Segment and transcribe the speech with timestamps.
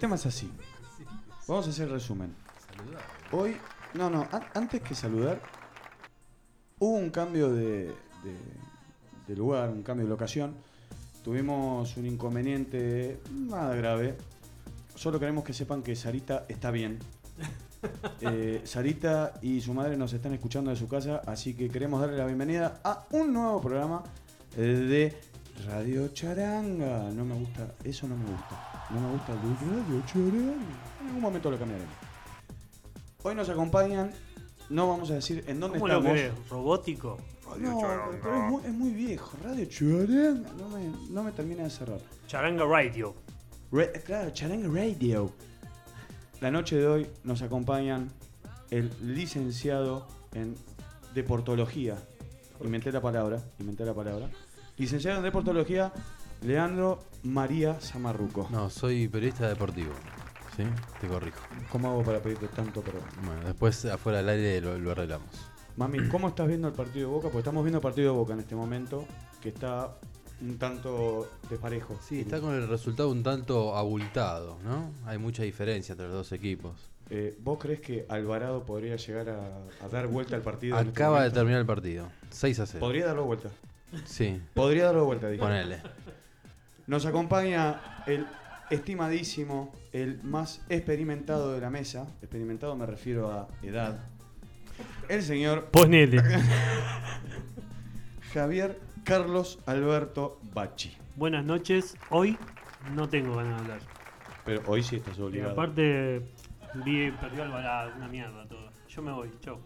[0.00, 0.50] tema es así.
[1.46, 2.34] Vamos a hacer el resumen.
[3.32, 3.56] Hoy,
[3.94, 5.40] no, no, an- antes que saludar,
[6.80, 7.84] hubo un cambio de,
[8.24, 8.60] de-
[9.28, 10.54] de lugar, un cambio de locación.
[11.22, 14.16] Tuvimos un inconveniente nada grave.
[14.94, 16.98] Solo queremos que sepan que Sarita está bien.
[18.20, 22.18] Eh, Sarita y su madre nos están escuchando de su casa, así que queremos darle
[22.18, 24.02] la bienvenida a un nuevo programa
[24.54, 25.16] de
[25.66, 27.08] Radio Charanga.
[27.10, 28.69] No me gusta, eso no me gusta.
[28.92, 30.52] No me gusta el de Radio Charanga.
[31.00, 31.94] En algún momento lo cambiaremos.
[33.22, 34.10] Hoy nos acompañan,
[34.68, 36.16] no vamos a decir en dónde ¿Cómo lo estamos.
[36.16, 36.48] querés?
[36.48, 37.18] ¿Robótico?
[37.58, 37.78] No,
[38.22, 39.36] pero es muy, es muy viejo.
[39.42, 40.50] Radio Charanga.
[40.58, 42.00] No me, no me termina de cerrar.
[42.26, 43.14] Charanga Radio.
[43.72, 45.32] Re- claro, Charanga Radio.
[46.40, 48.10] La noche de hoy nos acompañan
[48.70, 50.54] el licenciado en
[51.14, 51.96] Deportología.
[52.62, 54.30] Inventé la palabra, inventé la palabra.
[54.76, 55.92] Licenciado en Deportología,
[56.42, 58.48] Leandro María Zamarruco.
[58.50, 59.92] No, soy periodista deportivo.
[60.56, 60.64] ¿Sí?
[61.00, 61.40] Te corrijo.
[61.70, 63.02] ¿Cómo hago para pedirte tanto perdón?
[63.24, 65.28] Bueno, después afuera del aire lo, lo arreglamos.
[65.76, 67.24] Mami, ¿cómo estás viendo el partido de Boca?
[67.28, 69.06] Porque estamos viendo el partido de Boca en este momento,
[69.40, 69.96] que está
[70.42, 71.98] un tanto desparejo.
[72.02, 74.90] Sí, está con el resultado un tanto abultado, ¿no?
[75.06, 76.72] Hay mucha diferencia entre los dos equipos.
[77.10, 80.76] Eh, ¿Vos crees que Alvarado podría llegar a, a dar vuelta al partido?
[80.78, 82.08] este Acaba de terminar el partido.
[82.30, 82.80] 6 a 0.
[82.80, 83.48] Podría darlo vuelta.
[84.04, 85.42] Sí, Podría darlo vuelta, dije.
[85.42, 85.82] ponele.
[86.90, 88.26] Nos acompaña el
[88.68, 92.08] estimadísimo, el más experimentado de la mesa.
[92.20, 94.00] Experimentado me refiero a edad.
[95.08, 96.20] El señor Ponele.
[98.34, 100.92] Javier Carlos Alberto Bachi.
[101.14, 101.96] Buenas noches.
[102.10, 102.36] Hoy
[102.92, 103.80] no tengo ganas de hablar.
[104.44, 105.52] Pero hoy sí estás Y obligado.
[105.52, 106.26] aparte,
[106.84, 108.68] vi, perdió Alvarado, una mierda todo.
[108.88, 109.58] Yo me voy, chau.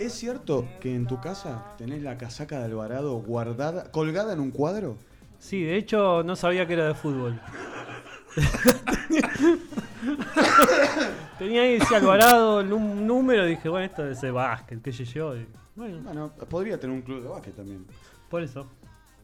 [0.00, 4.50] ¿Es cierto que en tu casa tenés la casaca de Alvarado guardada, colgada en un
[4.50, 4.96] cuadro?
[5.38, 7.40] Sí, de hecho no sabía que era de fútbol.
[11.38, 15.04] Tenía ahí ese Alvarado, un número, y dije, bueno, esto es de básquet, qué sé
[15.04, 15.36] yo.
[15.36, 17.86] y bueno, Bueno, podría tener un club de básquet también.
[18.28, 18.66] por eso.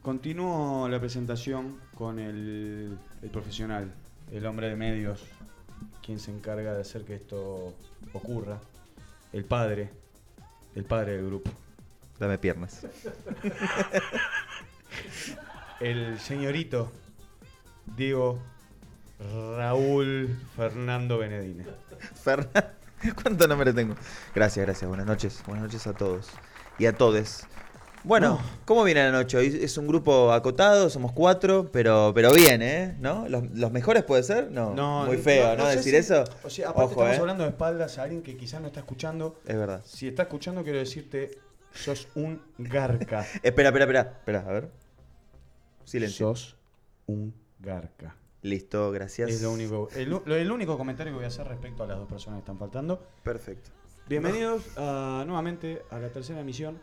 [0.03, 3.93] Continúo la presentación con el, el profesional,
[4.31, 5.25] el hombre de medios,
[6.05, 7.75] quien se encarga de hacer que esto
[8.13, 8.59] ocurra,
[9.33, 9.91] el padre,
[10.75, 11.51] el padre del grupo,
[12.19, 12.87] Dame piernas.
[15.80, 16.91] el señorito
[17.97, 18.38] Diego
[19.56, 21.65] Raúl Fernando Benedine.
[22.22, 22.65] Fernan,
[23.22, 23.94] ¿cuánto nombre tengo?
[24.34, 24.88] Gracias, gracias.
[24.88, 25.42] Buenas noches.
[25.47, 26.28] Buenas noches a todos.
[26.78, 27.47] Y a todes.
[28.03, 29.38] Bueno, ¿cómo viene la noche?
[29.38, 32.97] Hoy es un grupo acotado, somos cuatro, pero, pero bien, ¿eh?
[33.00, 33.26] ¿No?
[33.30, 34.50] ¿Los, los mejores puede ser?
[34.50, 35.66] No, muy feo, ¿no?
[35.66, 36.24] Decir si- eso.
[36.42, 37.21] O sea, aparte Ojo, estamos ¿eh?
[37.21, 39.41] hablando de espaldas a alguien que quizás no está escuchando.
[39.47, 39.80] Es verdad.
[39.86, 41.38] Si está escuchando, quiero decirte,
[41.72, 43.21] sos un garca.
[43.42, 44.00] Espera, espera, espera.
[44.18, 44.68] Espera, a ver.
[45.84, 46.34] Silencio.
[46.34, 46.57] Sos
[47.07, 48.16] un garca.
[48.42, 49.31] Listo, gracias.
[49.31, 51.86] Es lo único, el, u- lo- el único comentario que voy a hacer respecto a
[51.86, 53.03] las dos personas que están faltando.
[53.22, 53.71] Perfecto.
[54.09, 56.78] Bienvenidos a- nuevamente a la tercera emisión.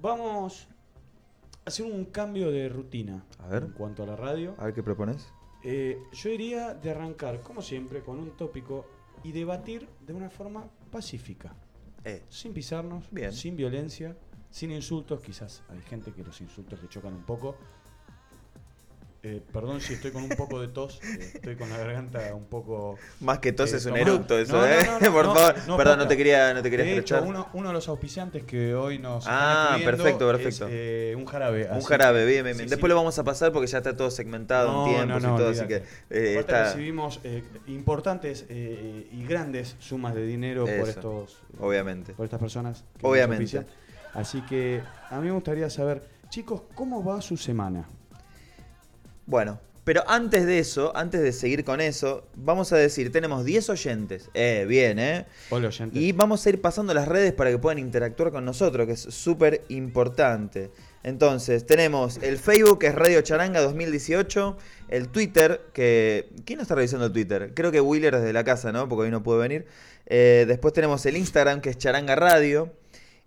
[0.00, 0.68] Vamos
[1.64, 3.64] a hacer un cambio de rutina A ver.
[3.64, 4.54] en cuanto a la radio.
[4.58, 5.28] A ver qué propones.
[5.62, 8.86] Eh, yo iría de arrancar, como siempre, con un tópico
[9.22, 11.54] y debatir de una forma pacífica,
[12.04, 13.32] Eh, sin pisarnos, Bien.
[13.32, 14.16] sin violencia,
[14.50, 15.20] sin insultos.
[15.20, 17.56] Quizás hay gente que los insultos le chocan un poco.
[19.24, 22.44] Eh, perdón si estoy con un poco de tos, eh, estoy con la garganta un
[22.44, 24.78] poco más que tos Eh, es un eructo eso, No, ¿eh?
[24.86, 25.54] no, no, Por favor.
[25.66, 28.44] no, Perdón, no te quería, no te quería De hecho, uno, uno de los auspiciantes
[28.44, 30.66] que hoy nos Ah, están perfecto, es, perfecto.
[31.18, 31.68] un jarabe.
[31.72, 32.68] Un jarabe, bien, bien, sí, bien.
[32.68, 32.70] sí.
[32.70, 35.66] Después lo vamos a pasar porque ya está todo segmentado en tiempos y todo, así
[35.66, 36.64] que está.
[36.66, 37.20] recibimos
[37.66, 42.12] importantes eh, y grandes sumas de dinero por estos Obviamente.
[42.14, 42.84] por estas personas.
[43.00, 43.66] que Obviamente.
[44.14, 44.80] Así que
[45.10, 47.84] a mí me gustaría saber, chicos, ¿cómo va su semana?
[49.28, 53.68] Bueno, Pero antes de eso, antes de seguir con eso, vamos a decir, tenemos 10
[53.68, 54.30] oyentes.
[54.32, 55.26] Eh, bien, ¿eh?
[55.50, 56.00] Hola, oyentes.
[56.00, 59.00] Y vamos a ir pasando las redes para que puedan interactuar con nosotros, que es
[59.00, 60.70] súper importante.
[61.02, 64.56] Entonces, tenemos el Facebook, que es Radio Charanga 2018.
[64.88, 66.30] El Twitter, que...
[66.46, 67.52] ¿Quién no está revisando el Twitter?
[67.54, 68.88] Creo que Wheeler desde la casa, ¿no?
[68.88, 69.66] Porque hoy no puede venir.
[70.06, 72.72] Eh, después tenemos el Instagram, que es Charanga Radio.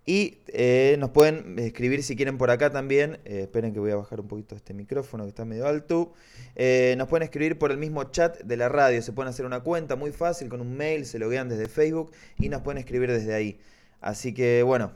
[0.04, 3.20] Y eh, nos pueden escribir si quieren por acá también.
[3.24, 6.12] Eh, esperen que voy a bajar un poquito este micrófono que está medio alto.
[6.56, 9.00] Eh, nos pueden escribir por el mismo chat de la radio.
[9.00, 12.48] Se pueden hacer una cuenta muy fácil con un mail, se loguean desde Facebook y
[12.48, 13.60] nos pueden escribir desde ahí.
[14.00, 14.92] Así que bueno,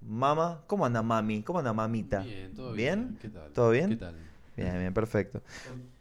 [0.00, 1.42] mama, ¿cómo anda mami?
[1.42, 2.20] ¿Cómo anda mamita?
[2.20, 3.08] Bien, todo ¿Bien?
[3.08, 3.18] bien.
[3.20, 3.52] ¿Qué tal?
[3.52, 3.90] ¿Todo bien?
[3.90, 4.14] ¿Qué tal?
[4.56, 5.42] Bien, bien, perfecto.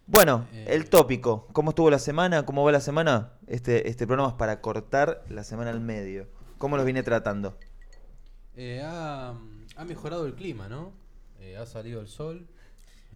[0.06, 1.48] Bueno, el tópico.
[1.52, 2.46] ¿Cómo estuvo la semana?
[2.46, 3.32] ¿Cómo va la semana?
[3.48, 6.28] Este, este programa es para cortar la semana al medio.
[6.60, 7.58] ¿Cómo los vine tratando?
[8.56, 9.34] Eh, ha,
[9.78, 10.92] ha mejorado el clima, ¿no?
[11.40, 12.48] Eh, ha salido el sol.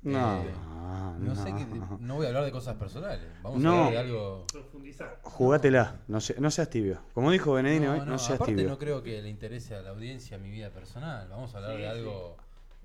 [0.01, 1.17] No, Eh, no.
[1.19, 1.65] no sé qué-
[1.99, 3.25] no voy a hablar de cosas personales.
[3.41, 3.71] Vamos No.
[3.71, 4.45] a hablar de algo.
[4.51, 5.19] Profundizar.
[5.23, 6.99] Jugátela, no, se- no seas tibio.
[7.13, 8.69] Como dijo Benedini hoy, No, no, no, seas aparte tibio.
[8.69, 11.27] no creo que le interese a la audiencia mi vida personal.
[11.29, 11.97] Vamos a hablar Sí, de sí.
[11.99, 12.37] algo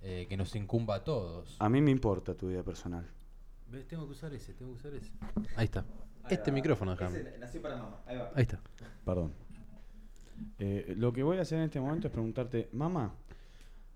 [0.03, 1.57] eh, que nos incumba a todos.
[1.59, 3.07] A mí me importa tu vida personal.
[3.69, 3.87] ¿Ves?
[3.87, 5.11] Tengo que usar ese, tengo que usar ese.
[5.57, 5.85] Ahí está.
[6.31, 7.23] Este micrófono, déjame.
[7.39, 8.01] nació para mamá.
[8.07, 8.31] Ahí va.
[8.35, 8.61] Ahí está.
[9.05, 9.35] Perdón.
[10.59, 13.15] Eh, lo que voy a hacer en este momento es preguntarte, mamá,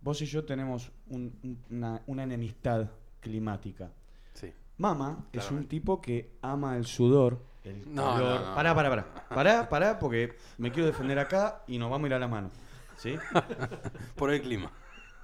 [0.00, 3.90] vos y yo tenemos un- un- una, una enemistad climática.
[4.34, 4.52] Sí.
[4.78, 8.40] Mama es un tipo que ama el sudor, el No, calor.
[8.40, 8.54] no, no.
[8.54, 9.28] Pará, pará, pará.
[9.28, 12.50] Pará, pará, porque me quiero defender acá y nos vamos a ir a la mano.
[12.96, 13.14] ¿Sí?
[14.16, 14.70] Por el clima.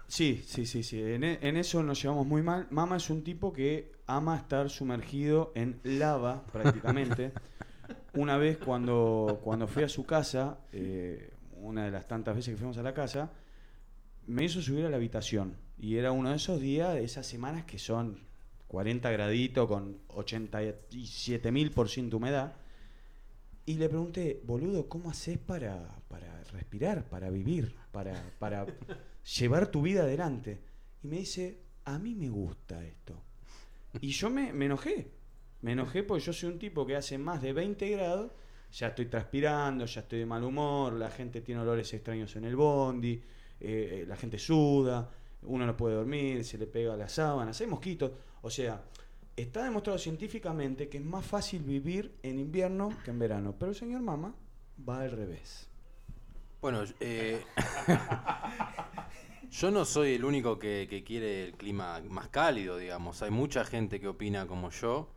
[0.06, 1.00] Sí, sí, sí, sí.
[1.02, 2.66] En, e- en eso nos llevamos muy mal.
[2.70, 7.32] Mama es un tipo que ama estar sumergido en lava, prácticamente.
[8.14, 12.58] una vez cuando, cuando fui a su casa, eh, una de las tantas veces que
[12.58, 13.30] fuimos a la casa,
[14.26, 15.56] me hizo subir a la habitación.
[15.78, 18.20] Y era uno de esos días, de esas semanas que son
[18.68, 22.54] 40 graditos con 87 mil por ciento humedad.
[23.66, 28.66] Y le pregunté, boludo, ¿cómo haces para, para respirar, para vivir, para, para
[29.38, 30.60] llevar tu vida adelante?
[31.02, 33.22] Y me dice, a mí me gusta esto.
[34.00, 35.19] Y yo me, me enojé.
[35.62, 38.32] Me enojé porque yo soy un tipo que hace más de 20 grados,
[38.72, 42.56] ya estoy transpirando, ya estoy de mal humor, la gente tiene olores extraños en el
[42.56, 43.22] bondi, eh,
[43.60, 45.10] eh, la gente suda,
[45.42, 48.12] uno no puede dormir, se le pega las sábanas, hay mosquitos.
[48.42, 48.82] O sea,
[49.36, 53.54] está demostrado científicamente que es más fácil vivir en invierno que en verano.
[53.58, 54.34] Pero el señor Mama
[54.88, 55.68] va al revés.
[56.62, 57.42] Bueno, eh,
[59.50, 63.22] yo no soy el único que, que quiere el clima más cálido, digamos.
[63.22, 65.10] Hay mucha gente que opina como yo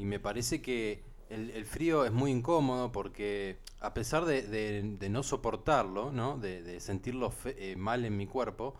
[0.00, 4.82] y me parece que el, el frío es muy incómodo porque a pesar de, de-
[4.98, 6.38] de no soportarlo, ¿no?
[6.38, 8.74] de, de sentirlo fe- eh, mal en mi cuerpo,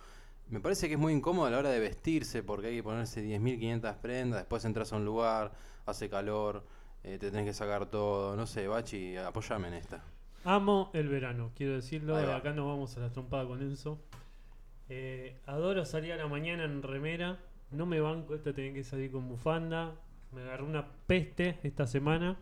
[0.48, 3.22] me parece que es muy incómodo a la hora de vestirse porque hay que ponerse
[3.22, 5.52] 10.500 prendas, después entras a un lugar,
[5.86, 6.64] hace calor,
[7.04, 10.02] eh, te tenés que sacar todo, no sé, Bachi, apoyame en esta.
[10.44, 12.14] Amo el verano, quiero decirlo.
[12.36, 13.98] Acá nos vamos a la trompada con Enzo.
[14.88, 17.38] Eh, adoro salir a la mañana en remera.
[17.70, 19.94] No me banco, esto tenía que salir con bufanda.
[20.32, 22.36] Me agarró una peste esta semana.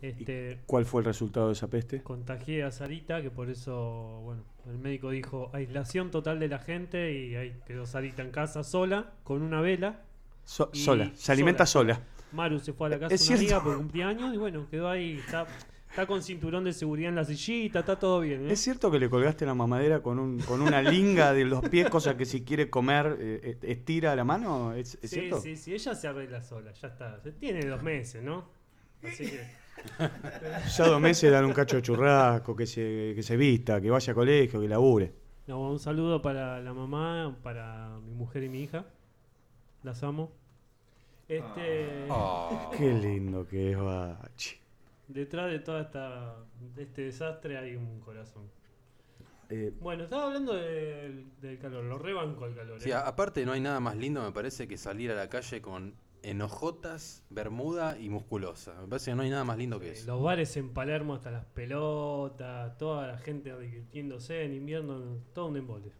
[0.00, 2.02] Este, ¿Cuál fue el resultado de esa peste?
[2.04, 7.12] contagié a Sarita, que por eso, bueno, el médico dijo aislación total de la gente
[7.12, 10.02] y ahí quedó Sarita en casa sola, con una vela.
[10.44, 12.00] So- sola, se alimenta sola.
[12.30, 13.56] Maru se fue a la casa Es de una cierto.
[13.56, 15.46] amiga por cumpleaños y bueno, quedó ahí, está,
[15.98, 18.48] está con cinturón de seguridad en la sillita, está todo bien.
[18.48, 18.52] ¿eh?
[18.52, 21.90] ¿Es cierto que le colgaste la mamadera con, un, con una linga de los pies,
[21.90, 24.74] cosa que si quiere comer eh, eh, estira la mano?
[24.74, 25.40] ¿Es, es sí, cierto?
[25.40, 27.20] sí, sí, ella se arregla sola, ya está.
[27.40, 28.48] Tiene dos meses, ¿no?
[29.02, 29.40] Así que.
[30.76, 34.12] Ya dos meses dan un cacho de churrasco, que se, que se vista, que vaya
[34.12, 35.12] a colegio, que labure.
[35.48, 38.86] No, un saludo para la mamá, para mi mujer y mi hija.
[39.82, 40.30] Las amo.
[41.26, 42.06] Este.
[42.08, 42.70] Oh.
[42.76, 44.67] Qué lindo que es Bachi.
[45.08, 46.36] Detrás de toda esta
[46.74, 48.44] de este desastre hay un corazón.
[49.50, 52.80] Eh, Bueno, estaba hablando del, del calor, lo rebanco al calor.
[52.80, 52.94] Sí, ¿eh?
[52.94, 55.94] a- aparte no hay nada más lindo, me parece, que salir a la calle con
[56.22, 58.74] enojotas, bermuda y musculosa.
[58.82, 60.06] Me parece que no hay nada más lindo que Eh, eso.
[60.08, 65.56] Los bares en Palermo hasta las pelotas, toda la gente divirtiéndose en invierno, todo un
[65.56, 65.90] embole.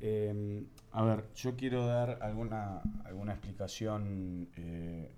[0.00, 5.10] Eh, a ver, yo quiero dar alguna, alguna explicación eh,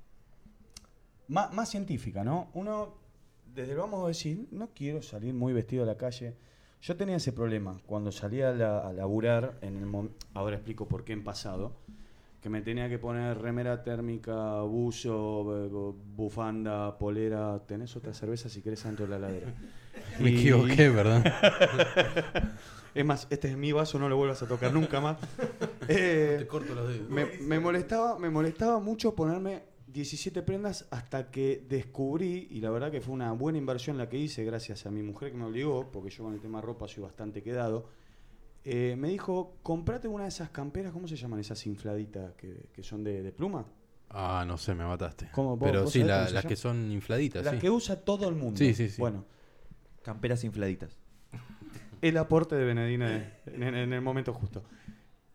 [1.28, 2.48] más, más científica, ¿no?
[2.54, 2.94] Uno,
[3.54, 6.34] desde el vamos a decir, no quiero salir muy vestido a la calle.
[6.80, 9.86] Yo tenía ese problema cuando salía a, la- a laburar, en el
[10.34, 11.72] ahora explico por qué en pasado,
[12.40, 17.60] que me tenía que poner remera térmica, buzo, bu- bu- bufanda, polera.
[17.66, 19.52] ¿Tenés otra cerveza si querés dentro de la heladera?
[20.20, 21.24] Me Y- equivoqué, ¿verdad?
[22.94, 25.18] es más, este es mi vaso, no lo vuelvas a tocar nunca más.
[25.90, 27.08] Eh, Te corto los dedos.
[27.08, 32.90] me, me molestaba, me molestaba mucho ponerme 17 prendas hasta que descubrí, y la verdad
[32.90, 35.90] que fue una buena inversión la que hice, gracias a mi mujer que me obligó,
[35.90, 37.88] porque yo con el tema ropa soy bastante quedado.
[38.64, 42.82] eh, me dijo, comprate una de esas camperas, ¿cómo se llaman esas infladitas que, que
[42.82, 43.64] son de, de pluma?
[44.10, 45.28] Ah, no sé, me mataste.
[45.32, 45.56] ¿Cómo?
[45.56, 47.60] ¿Vos- Pero vos sí, la- cómo las que son infladitas, Las sí.
[47.60, 48.58] que usa todo el mundo.
[48.58, 49.00] Sí, sí, sí.
[49.00, 49.24] Bueno,
[50.02, 50.98] Camperas infladitas.
[52.02, 54.62] el aporte de Benedina en, en- en el momento justo.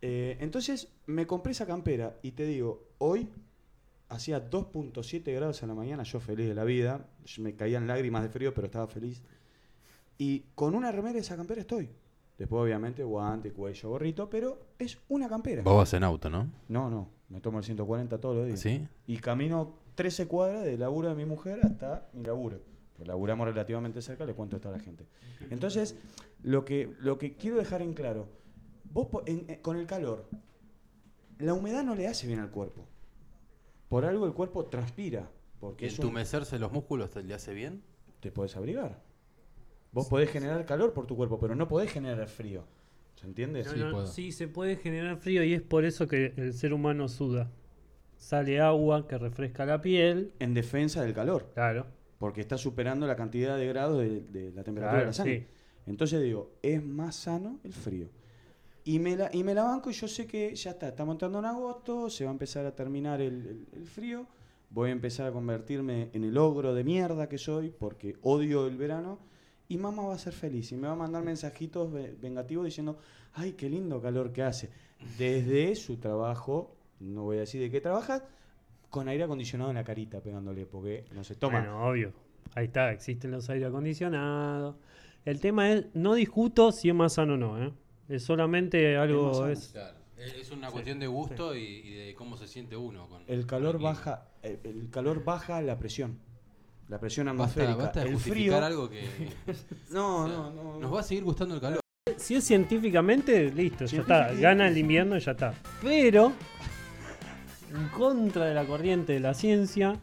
[0.00, 3.28] Eh, entonces me compré esa campera y te digo, hoy
[4.08, 7.06] hacía 2.7 grados a la mañana, yo feliz de la vida,
[7.38, 9.22] me caían lágrimas de frío, pero estaba feliz.
[10.18, 11.88] Y con una remera de esa campera estoy.
[12.38, 15.62] Después obviamente guante, cuello, gorrito, pero es una campera.
[15.62, 16.50] Vos vas en auto, ¿no?
[16.68, 18.60] No, no, me tomo el 140 todos los días.
[18.60, 18.86] ¿Sí?
[19.06, 22.60] Y camino 13 cuadras del laburo de mi mujer hasta mi laburo.
[22.96, 25.06] Pues laburamos relativamente cerca, le cuento esto a la gente.
[25.50, 25.96] Entonces,
[26.42, 28.28] lo que, lo que quiero dejar en claro,
[28.92, 30.28] vos en- en- con el calor,
[31.38, 32.86] la humedad no le hace bien al cuerpo.
[33.94, 35.30] Por algo el cuerpo transpira.
[35.60, 37.80] Porque es un- ¿Entumecerse los músculos te le hace bien?
[38.18, 39.00] te podés abrigar.
[39.92, 42.64] Vos podés generar calor por tu cuerpo, pero no podés generar frío.
[43.14, 43.62] ¿Se entiende?
[43.62, 46.72] No, Sí, no, sí, se puede generar frío y es por eso que el ser
[46.72, 47.52] humano suda.
[48.16, 50.32] Sale agua que refresca la piel.
[50.40, 51.52] En defensa del calor.
[51.54, 51.86] Claro.
[52.18, 55.38] porque está superando la cantidad de grados de, de la temperatura de la sangre.
[55.40, 55.46] sí.
[55.86, 58.08] Entonces digo, es más sano el frío.
[58.84, 61.38] Y me, la, y me la banco y yo sé que ya está, estamos entrando
[61.38, 64.26] en agosto, se va a empezar a terminar el, frío,
[64.70, 68.76] voy a empezar a convertirme en el ogro de mierda que soy porque odio el
[68.76, 69.18] verano
[69.68, 72.98] y mamá va a ser feliz y me va a mandar mensajitos ve- vengativos diciendo,
[73.32, 74.68] ay, qué lindo calor que hace.
[75.16, 78.24] Desde su trabajo, no voy a decir de qué trabaja,
[78.90, 81.60] con aire acondicionado en la carita pegándole porque no se toma.
[81.60, 82.12] Bueno, obvio.
[82.54, 84.76] Ahí está, existen los aire acondicionados.
[85.24, 87.72] El tema es, no discuto si es más sano o no, ¿eh?
[88.08, 89.46] Es solamente algo...
[89.48, 90.04] Es, Claro.
[90.16, 93.08] Es una cuestión de gusto y, y de cómo se siente uno.
[93.08, 96.18] Con, El calor con baja, el, el calor baja la presión.
[96.88, 97.76] La presión Basta, atmosférica.
[97.76, 98.64] basta de el frío.
[98.64, 99.02] algo que
[99.90, 100.78] No, no, no.
[100.78, 101.80] nos va a seguir gustando el calor.
[102.16, 104.32] si es científicamente, listo, ya está.
[104.32, 105.52] Gana el invierno y ya está.
[105.82, 106.32] Pero,
[107.74, 109.98] en contra de la corriente de la ciencia,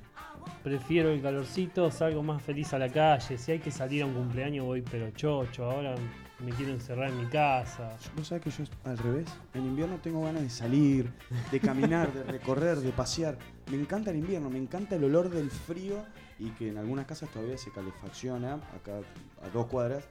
[0.63, 3.37] prefiero el calorcito, salgo más feliz a la calle.
[3.37, 5.65] Si hay que salir a un cumpleaños, voy pero chocho.
[5.71, 5.95] Ahora
[6.43, 7.97] me quiero encerrar en mi casa.
[8.15, 9.27] Vos sabés que yo al revés.
[9.53, 11.11] En invierno tengo ganas de salir,
[11.51, 13.37] de caminar, de recorrer, de pasear.
[13.69, 16.03] Me encanta el invierno, me encanta el olor del frío
[16.39, 18.99] y que en algunas casas todavía se calefacciona, acá
[19.43, 20.03] a dos cuadras,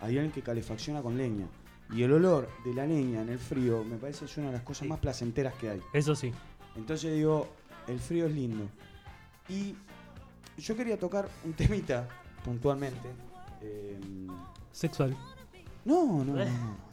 [0.00, 1.46] hay alguien que calefacciona con leña.
[1.92, 4.62] Y el olor de la leña en el frío me parece es una de las
[4.62, 4.88] cosas Sí.
[4.88, 5.80] más placenteras que hay.
[5.92, 6.32] Eso sí.
[6.74, 7.48] Entonces digo,
[7.86, 8.68] el frío es lindo.
[9.48, 9.76] Y
[10.58, 12.08] yo quería tocar un temita
[12.44, 13.08] puntualmente.
[13.62, 13.98] eh,
[14.72, 15.16] Sexual.
[15.86, 16.44] No, no, no, no,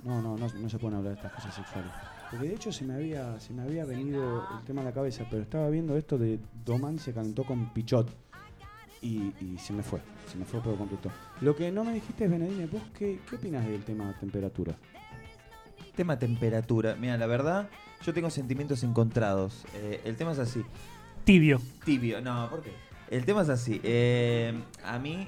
[0.03, 1.91] no, no, no, no se pueden hablar de estas cosas sexuales.
[2.31, 5.25] Porque de hecho se me había, se me había venido el tema a la cabeza,
[5.29, 8.09] pero estaba viendo esto de Domán se calentó con Pichot.
[9.01, 9.99] Y, y se me fue,
[10.31, 11.11] se me fue por completo.
[11.41, 14.75] Lo que no me dijiste es, Benedine, ¿vos qué, qué opinas del tema temperatura?
[15.95, 16.95] Tema temperatura.
[16.95, 17.69] Mira, la verdad,
[18.05, 19.65] yo tengo sentimientos encontrados.
[19.75, 20.63] Eh, el tema es así.
[21.25, 21.59] Tibio.
[21.83, 22.71] Tibio, no, ¿por qué?
[23.11, 23.81] El tema es así.
[23.83, 25.27] eh, a mí.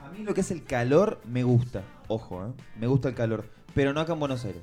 [0.00, 1.84] A mí lo que es el calor me gusta.
[2.08, 2.52] Ojo, ¿eh?
[2.78, 3.44] Me gusta el calor.
[3.74, 4.62] Pero no acá en Buenos Aires.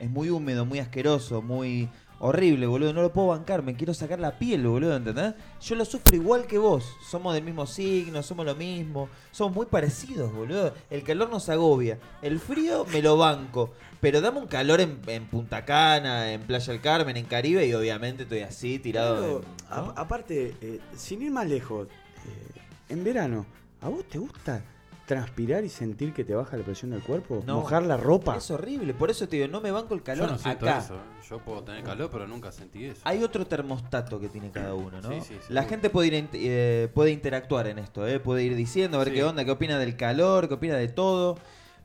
[0.00, 1.88] Es muy húmedo, muy asqueroso, muy
[2.20, 2.92] horrible, boludo.
[2.92, 3.62] No lo puedo bancar.
[3.62, 5.34] Me quiero sacar la piel, boludo, ¿entendés?
[5.60, 6.84] Yo lo sufro igual que vos.
[7.08, 9.08] Somos del mismo signo, somos lo mismo.
[9.32, 10.72] Somos muy parecidos, boludo.
[10.90, 11.98] El calor nos agobia.
[12.22, 13.70] El frío me lo banco.
[14.00, 17.74] Pero dame un calor en, en Punta Cana, en Playa del Carmen, en Caribe y
[17.74, 19.16] obviamente estoy así tirado.
[19.20, 19.90] Pero, en- ¿no?
[19.96, 23.44] a- aparte, eh, sin ir más lejos, eh, en verano,
[23.80, 24.62] ¿a vos te gusta
[25.08, 27.42] transpirar y sentir que te baja la presión del cuerpo?
[27.46, 27.56] No.
[27.56, 28.36] ¿Mojar la ropa?
[28.36, 30.78] Es horrible, por eso te digo, no me banco el calor Yo no siento acá.
[30.80, 30.94] eso.
[30.96, 30.98] ¿eh?
[31.28, 33.00] Yo puedo tener calor, pero nunca sentí eso.
[33.04, 35.08] Hay otro termostato que tiene cada uno, ¿no?
[35.10, 38.20] Sí, sí, La gente puede, ir eh, puede interactuar en esto, ¿eh?
[38.20, 39.14] puede ir diciendo, a ver Sí.
[39.14, 41.38] qué onda, qué opina del calor, qué opina de todo.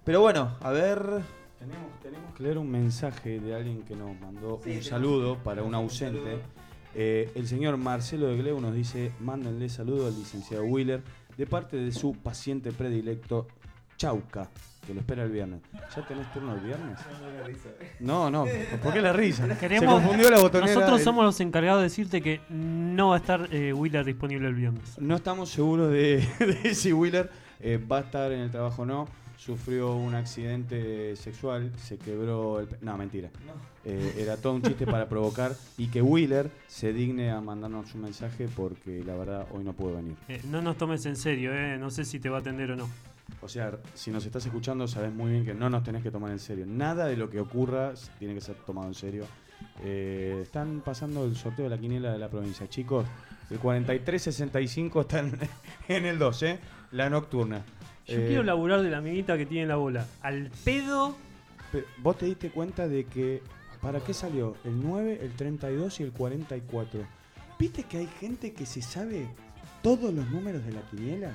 [0.03, 0.99] Pero bueno, a ver.
[1.59, 5.63] Tenemos, tenemos que leer un mensaje de alguien que nos mandó Sí, un saludo para
[5.63, 6.39] un ausente.
[6.93, 11.01] Eh, el señor Marcelo de Gleu nos dice, mándenle saludo al licenciado Wheeler
[11.37, 13.47] de parte de su paciente predilecto,
[13.97, 14.49] Chauca,
[14.85, 15.61] que lo espera el viernes.
[15.95, 16.97] ¿Ya tenés turno el viernes?
[17.99, 18.45] No, no,
[18.81, 19.47] ¿por qué la risa?
[19.47, 20.73] Se Queremos- confundió la botonera.
[20.73, 24.47] Nosotros el- somos los encargados de decirte que no va a estar eh, Wheeler disponible
[24.47, 24.97] el viernes.
[24.99, 26.25] No estamos seguros de,
[26.63, 29.07] de si Wheeler eh, va a estar en el trabajo o no.
[29.43, 32.69] Sufrió un accidente sexual, se quebró el...
[32.79, 33.29] No, mentira.
[33.83, 38.03] Eh, era todo un chiste para provocar y que Wheeler se digne a mandarnos un
[38.03, 40.15] mensaje porque la verdad hoy no pudo venir.
[40.29, 41.77] Eh, no nos tomes en serio, eh.
[41.77, 42.89] no sé si te va a atender o no.
[43.41, 46.31] O sea, si nos estás escuchando sabes muy bien que no nos tenés que tomar
[46.31, 46.65] en serio.
[46.65, 49.25] Nada de lo que ocurra tiene que ser tomado en serio.
[49.83, 52.69] Eh, están pasando el sorteo de la quiniela de la provincia.
[52.69, 53.05] Chicos,
[53.49, 55.37] el 43-65 está en,
[55.89, 56.59] en el 2, ¿eh?
[56.91, 57.65] La nocturna.
[58.07, 60.05] Yo Eh, quiero laburar de la amiguita que tiene la bola.
[60.21, 61.15] Al pedo.
[61.71, 63.41] pe- ¿Vos te diste cuenta de que...
[63.81, 64.55] ¿Para qué salió?
[64.63, 67.01] El 9, el 32 y el 44.
[67.59, 69.27] ¿Viste que hay gente que se sabe
[69.81, 71.31] todos los números de la quiniela?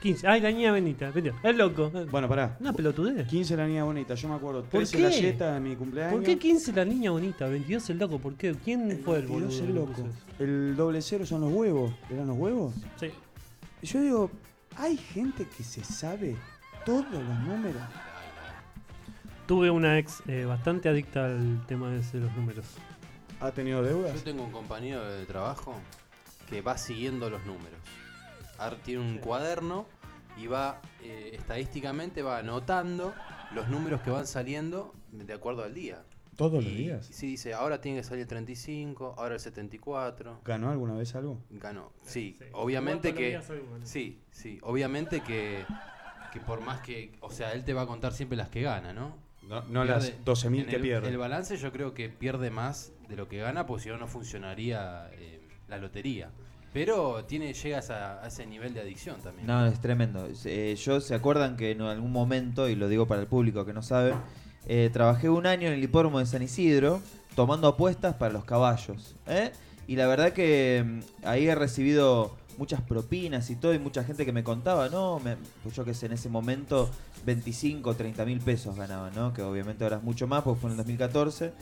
[0.00, 0.26] 15.
[0.28, 0.70] Ay, la niña.
[0.72, 1.12] Benita.
[1.42, 1.90] Es loco.
[2.10, 2.56] Bueno, pará.
[2.60, 3.26] Una pelotudez.
[3.26, 4.60] 15 la niña bonita, yo me acuerdo.
[4.62, 5.02] ¿Por 13 qué?
[5.02, 6.14] la yeta de mi cumpleaños.
[6.14, 7.46] ¿Por qué 15 la niña bonita?
[7.48, 8.18] 22 el loco.
[8.18, 8.54] ¿Por qué?
[8.64, 9.48] ¿Quién fue el boludo?
[9.48, 10.02] Dios el que loco.
[10.40, 11.92] El doble cero son los huevos.
[12.10, 12.74] ¿Eran los huevos?
[13.00, 13.06] Sí.
[13.82, 14.30] Yo digo,
[14.76, 16.36] hay gente que se sabe
[16.84, 17.82] todos los números.
[19.46, 22.64] Tuve una ex eh, bastante adicta al tema de ese- los números.
[23.40, 24.14] ¿Ha tenido deudas?
[24.14, 25.74] Yo tengo un compañero de trabajo
[26.48, 27.78] que va siguiendo los números.
[28.58, 29.86] Ahora tiene un cuaderno
[30.38, 33.14] y va, eh, estadísticamente, va anotando
[33.52, 36.02] los números que van saliendo de acuerdo al día.
[36.36, 37.06] ¿Todos Y- los días?
[37.06, 40.40] Sí, dice, ahora tiene que salir el 35, ahora el 74.
[40.44, 41.38] ¿Ganó alguna vez algo?
[41.50, 41.92] Ganó.
[42.02, 42.44] Sí, Sí.
[42.52, 43.40] obviamente que...
[43.84, 45.64] Sí, sí, obviamente que,
[46.32, 47.12] que por más que...
[47.20, 49.16] O sea, él te va a contar siempre las que gana, ¿no?
[49.42, 51.08] No, no Pierde- las 12.000 en que el, pierde.
[51.08, 54.08] El balance yo creo que pierde más de lo que gana, porque si no, no
[54.08, 56.30] funcionaría eh, la lotería.
[56.72, 59.46] Pero tiene llega a, esa- a ese nivel de adicción también.
[59.46, 60.26] No, es tremendo.
[60.46, 63.72] Eh, yo se acuerdan que en algún momento, y lo digo para el público que
[63.72, 64.14] no sabe,
[64.66, 67.00] eh, trabajé un año en el hipódromo de San Isidro
[67.36, 69.14] tomando apuestas para los caballos.
[69.26, 69.52] ¿eh?
[69.86, 74.24] Y la verdad que mm, ahí he recibido muchas propinas y todo, y mucha gente
[74.24, 76.88] que me contaba, no, me- pues yo que sé, en ese momento
[77.26, 79.32] 25, 30 mil pesos ganaba, ¿no?
[79.34, 81.52] Que obviamente ahora es mucho más, porque fue en el 2014.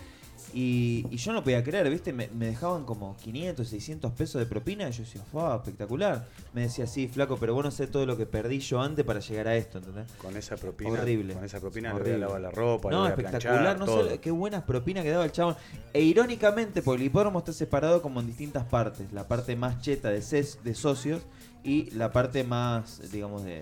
[0.55, 2.13] Y, y yo no podía creer, ¿viste?
[2.13, 5.57] Me, me dejaban como 500, 600 pesos de propina y yo decía, ¡fua!
[5.57, 6.27] Espectacular.
[6.53, 9.21] Me decía, sí, flaco, pero vos no sé todo lo que perdí yo antes para
[9.21, 10.13] llegar a esto, ¿entendés?
[10.21, 10.91] Con esa propina.
[10.91, 11.35] Horrible.
[11.35, 12.13] Con esa propina le Horrible.
[12.13, 14.09] voy a lavar la ropa, le No, voy a espectacular, planchar, no todo.
[14.11, 15.57] sé qué buenas propinas que daba el chabón.
[15.95, 19.11] E irónicamente, porque el hipódromo está separado como en distintas partes.
[19.13, 21.23] La parte más cheta de, ses- de socios
[21.65, 23.61] y la parte más, digamos, de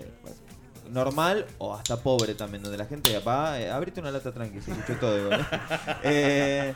[0.89, 4.71] normal o hasta pobre también, donde la gente va, eh, abrite una lata tranqui, se
[4.71, 5.17] escuchó todo.
[5.19, 5.47] igual,
[6.03, 6.73] ¿eh?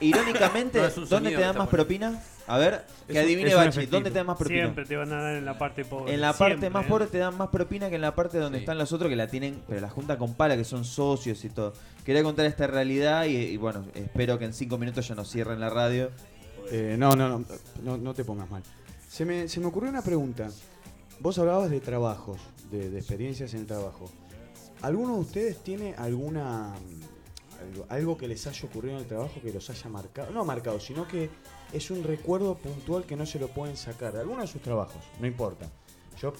[0.00, 2.08] Irónicamente, No, es un ¿dónde sonido te que dan está más poniendo.
[2.16, 2.22] propina?
[2.46, 3.96] A ver, que adivine es un Bachi, efectivo.
[3.96, 4.62] ¿dónde te dan más propina?
[4.62, 6.14] Siempre te van a dar en la parte pobre.
[6.14, 6.88] En la parte más ¿eh?
[6.88, 8.62] pobre te dan más propina que en la parte donde Sí.
[8.62, 11.50] están los otros que la tienen, pero la junta con pala, que son socios y
[11.50, 11.74] todo.
[12.06, 15.60] Quería contar esta realidad y, y bueno, espero que en cinco minutos ya nos cierren
[15.60, 16.10] la radio.
[16.70, 17.44] Eh, no, no, no,
[17.82, 18.62] no, no te pongas mal.
[19.08, 20.48] Se me, se me ocurrió una pregunta.
[21.20, 22.38] Vos hablabas de trabajos,
[22.70, 24.10] de, experiencias en el trabajo.
[24.82, 26.74] ¿Alguno de ustedes tiene alguna
[27.88, 30.30] algo, que les haya ocurrido en el trabajo que los haya marcado?
[30.32, 31.28] No marcado, sino que
[31.72, 34.12] es un recuerdo puntual que no se lo pueden sacar.
[34.12, 35.68] De alguno de sus trabajos, no importa.
[36.20, 36.32] Yo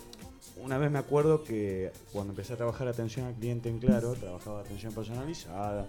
[0.63, 4.61] una vez me acuerdo que cuando empecé a trabajar atención al cliente en Claro, trabajaba
[4.61, 5.87] atención personalizada,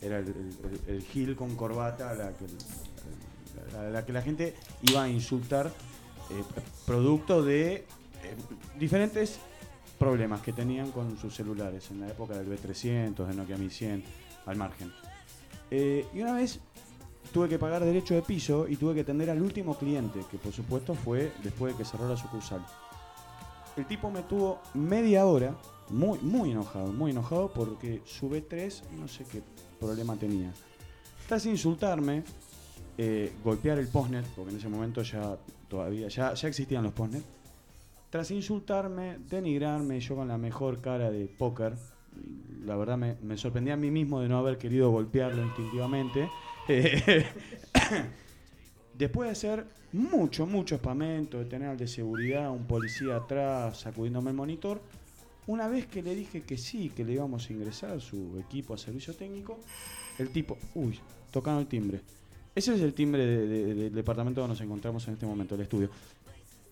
[0.00, 2.46] era el, el- el- gil con corbata la que,
[3.92, 6.42] la que la gente iba a insultar eh,
[6.86, 7.84] producto de eh,
[8.78, 9.38] diferentes
[10.02, 14.02] problemas que tenían con sus celulares en la época del B300, del Nokia 1100,
[14.46, 14.92] al margen.
[15.70, 16.58] Eh, y una vez
[17.32, 20.52] tuve que pagar derecho de piso y tuve que atender al último cliente, que por
[20.52, 22.66] supuesto fue después de que cerró la sucursal.
[23.76, 25.54] El tipo me tuvo media hora,
[25.90, 29.40] muy, muy enojado, muy enojado porque su B3 no sé qué
[29.78, 30.52] problema tenía.
[31.28, 32.24] Tras insultarme,
[32.98, 35.38] eh, golpear el postnet, porque en ese momento ya
[35.68, 37.22] todavía ya, ya existían los postnet.
[38.12, 41.72] Tras insultarme, denigrarme, yo con la mejor cara de póker,
[42.62, 46.28] la verdad me, me sorprendí a mí mismo de no haber querido golpearlo instintivamente.
[46.68, 47.24] Eh,
[48.94, 54.30] Después de hacer mucho, mucho espamento, de tener al de seguridad, un policía atrás, sacudiéndome
[54.30, 54.82] el monitor,
[55.46, 58.78] una vez que le dije que sí, que le íbamos a ingresar su equipo a
[58.78, 59.58] servicio técnico,
[60.18, 62.02] el tipo, uy, tocando el timbre.
[62.54, 65.62] Ese es el timbre de- de- del departamento donde nos encontramos en este momento, el
[65.62, 65.88] estudio.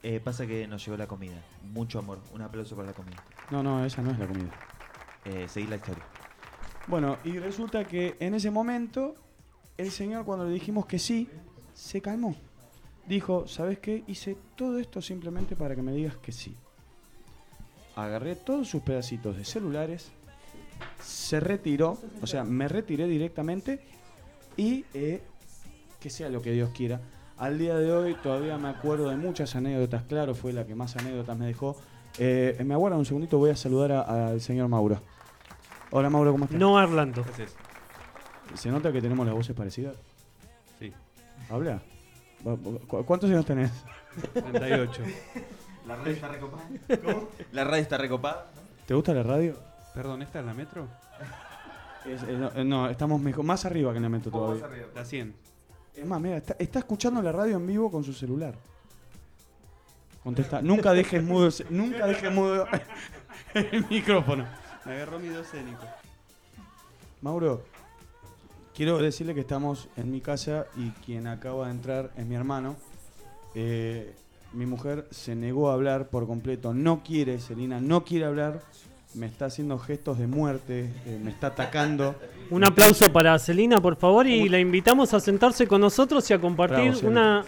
[0.02, 1.42] Eh, pasa que nos llegó la comida.
[1.62, 2.18] Mucho amor.
[2.32, 3.22] Un aplauso para la comida.
[3.50, 4.50] No, no, esa no es la comida.
[5.24, 6.04] Eh, seguir la historia.
[6.86, 9.14] Bueno, y resulta que en ese momento,
[9.76, 11.28] el señor cuando le dijimos que sí,
[11.74, 12.34] se calmó.
[13.06, 14.04] Dijo, ¿sabes qué?
[14.06, 16.56] Hice todo esto simplemente para que me digas que sí.
[17.96, 20.12] Agarré todos sus pedacitos de celulares,
[21.02, 23.80] se retiró, o sea, me retiré directamente
[24.56, 25.22] y eh,
[25.98, 27.00] que sea lo que Dios quiera.
[27.40, 30.94] Al día de hoy todavía me acuerdo de muchas anécdotas, claro, fue la que más
[30.96, 31.76] anécdotas me dejó.
[32.18, 35.00] Eh, me aguardan un segundito, voy a saludar al señor Mauro.
[35.90, 36.60] Hola Mauro, ¿cómo estás?
[36.60, 37.24] No Arlando.
[38.54, 39.94] ¿Se nota que tenemos las voces parecidas?
[40.78, 40.92] Sí.
[41.48, 41.80] ¿Habla?
[42.86, 43.70] ¿Cu- ¿Cuántos años tenés?
[44.34, 45.02] 38.
[45.86, 46.62] ¿La radio está recopada?
[47.52, 48.46] ¿La radio está recopada?
[48.86, 49.56] ¿Te gusta la radio?
[49.94, 50.86] Perdón, ¿esta es la metro?
[52.04, 54.66] Es- eh, no, no, estamos mejor, más arriba que en el metro todavía.
[54.94, 55.34] La 100.
[56.00, 58.54] Es más, mira, está, está escuchando la radio en vivo con su celular.
[60.24, 62.66] Contesta, nunca dejes mudo, nunca dejes mudo
[63.54, 64.46] el micrófono.
[64.86, 65.84] Me agarró mi docénico.
[67.20, 67.64] Mauro,
[68.74, 72.76] quiero decirle que estamos en mi casa y quien acaba de entrar es mi hermano.
[73.54, 74.14] Eh,
[74.54, 78.62] mi mujer se negó a hablar por completo, no quiere, Selina, no quiere hablar.
[79.14, 82.14] Me está haciendo gestos de muerte, eh, me está atacando.
[82.50, 86.40] Un aplauso para Celina, por favor, y la invitamos a sentarse con nosotros y a
[86.40, 87.44] compartir Bravo, una.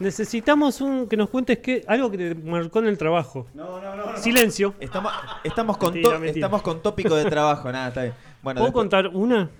[0.00, 3.46] Necesitamos un que nos cuentes qué, algo que te marcó en el trabajo.
[3.54, 4.16] No, no, no.
[4.16, 4.74] Silencio.
[4.80, 5.12] Estamos,
[5.44, 6.46] estamos, con Mentira, to- mentira.
[6.46, 8.14] estamos con tópico de trabajo, nada, está bien.
[8.42, 9.50] Bueno, ¿Puedo después- contar una?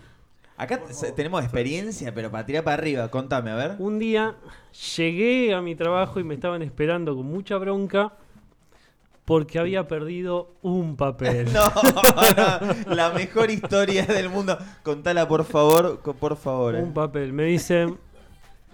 [0.56, 0.80] acá
[1.16, 3.08] tenemos experiencia, pero para tirar para arriba.
[3.10, 3.74] Contame, a ver.
[3.78, 4.34] Un día
[4.96, 8.12] llegué a mi trabajo y me estaban esperando con mucha bronca
[9.24, 11.48] porque había perdido un papel.
[11.52, 11.70] No,
[12.86, 14.58] no, la mejor historia del mundo.
[14.82, 16.74] Contala, por favor, por favor.
[16.74, 16.82] eh.
[16.82, 17.32] Un papel.
[17.32, 17.98] Me dicen,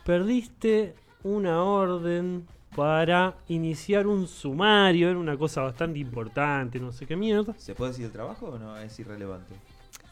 [0.05, 5.11] perdiste una orden para iniciar un sumario.
[5.11, 7.55] Era una cosa bastante importante, no sé qué mierda.
[7.59, 8.77] ¿Se puede decir el trabajo o no?
[8.79, 9.55] Es irrelevante.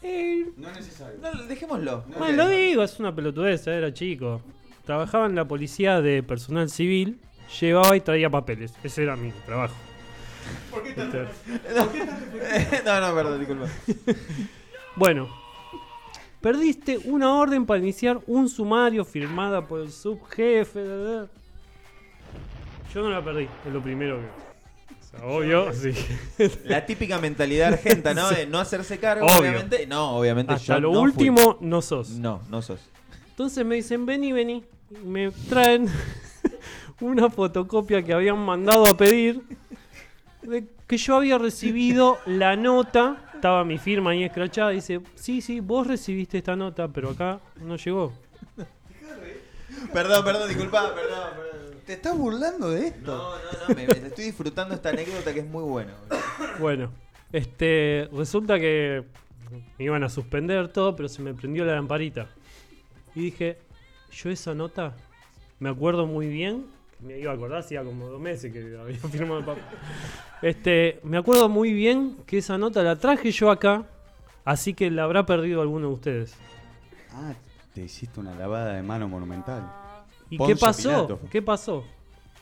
[0.03, 1.19] Eh, No es necesario.
[1.21, 2.03] No, dejémoslo.
[2.17, 4.41] bueno, lo digo, es una pelotudez, era chico.
[4.85, 7.19] Trabajaba en la policía de personal civil,
[7.59, 8.73] llevaba y traía papeles.
[8.83, 9.73] Ese era mi trabajo.
[12.85, 13.67] No, no, perdón, disculpa.
[14.95, 15.27] Bueno,
[16.41, 20.83] perdiste una orden para iniciar un sumario firmada por el subjefe.
[20.83, 21.27] da, da.
[22.93, 24.25] Yo no la perdí, es lo primero que.
[24.25, 25.91] o sea, obvio, sí.
[26.65, 28.27] La típica mentalidad argenta, ¿no?
[28.31, 29.37] De no hacerse cargo, Obvio.
[29.37, 29.85] obviamente.
[29.85, 31.09] No, obviamente Hasta yo lo no fui.
[31.11, 32.09] último no sos.
[32.11, 32.79] No, no sos.
[33.29, 34.63] Entonces me dicen, vení, vení.
[35.05, 35.85] Me traen
[37.01, 39.43] una fotocopia que habían mandado a pedir.
[40.87, 43.31] Que yo había recibido la nota.
[43.33, 44.71] Estaba mi firma ahí escrachada.
[44.71, 48.13] Dice, sí, sí, vos recibiste esta nota, pero acá no llegó.
[49.93, 51.77] Perdón, perdón, disculpa, perdón, perdón.
[51.85, 53.15] ¿Te estás burlando de esto?
[53.15, 55.93] No, no, no, me, me estoy disfrutando esta anécdota que es muy buena.
[56.09, 56.59] boludo.
[56.59, 56.91] Bueno,
[57.31, 59.05] este, resulta que
[59.77, 62.27] me iban a suspender todo, pero se me prendió la lamparita.
[63.15, 63.57] Y dije,
[64.11, 64.95] yo esa nota
[65.59, 66.65] me acuerdo muy bien,
[66.99, 69.63] me iba a acordar, hacía como dos meses que había firmado el papel.
[70.41, 73.85] Este, me acuerdo muy bien que esa nota la traje yo acá,
[74.45, 76.35] así que la habrá perdido alguno de ustedes.
[77.13, 77.33] Ah,
[77.73, 79.71] te hiciste una lavada de mano monumental.
[80.29, 80.89] ¿Y Poncio qué pasó?
[80.89, 81.19] Pilato.
[81.31, 81.83] ¿Qué pasó?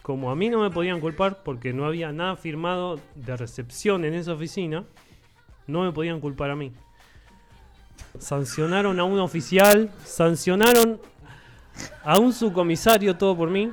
[0.02, 4.14] Como a mí no me podían culpar porque no había nada firmado de recepción en
[4.14, 4.86] esa oficina,
[5.68, 6.72] no me podían culpar a mí.
[8.20, 11.00] Sancionaron a un oficial, sancionaron
[12.04, 13.72] a un subcomisario, todo por mí.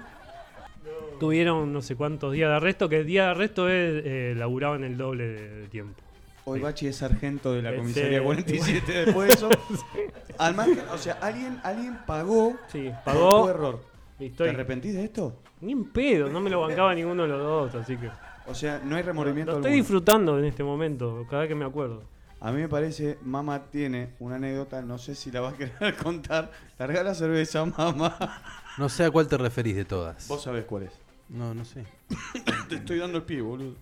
[1.26, 4.82] Tuvieron no sé cuántos días de arresto, que el día de arresto es, eh, laburaban
[4.84, 6.00] el doble de, de tiempo.
[6.44, 9.48] Hoy Bachi es sargento de la Este, comisaría 47 después de eso.
[10.38, 13.48] Al margen, o sea, alguien, alguien pagó Sí, pagó.
[13.48, 13.80] error.
[14.18, 15.36] ¿Te estoy, arrepentís de esto?
[15.60, 18.10] ni en pedo, no me lo bancaba ninguno de los dos, así que.
[18.48, 19.82] O sea, no hay remordimiento Lo estoy alguno.
[19.84, 22.02] disfrutando en este momento, cada vez que me acuerdo.
[22.40, 25.94] A mí me parece, mamá tiene una anécdota, no sé si la va a querer
[26.02, 26.50] contar.
[26.80, 28.42] Larga la cerveza, mamá.
[28.78, 30.26] No sé a cuál te referís de todas.
[30.26, 30.92] Vos sabés cuál es.
[31.32, 31.84] No, no sé.
[32.68, 33.74] Te estoy dando el pie, boludo.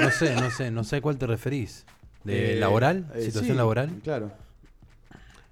[0.00, 1.84] No sé, no sé, no sé a cuál te referís.
[2.24, 3.06] ¿De Eh, laboral?
[3.14, 4.00] eh, ¿Situación sí, laboral?
[4.02, 4.32] Claro.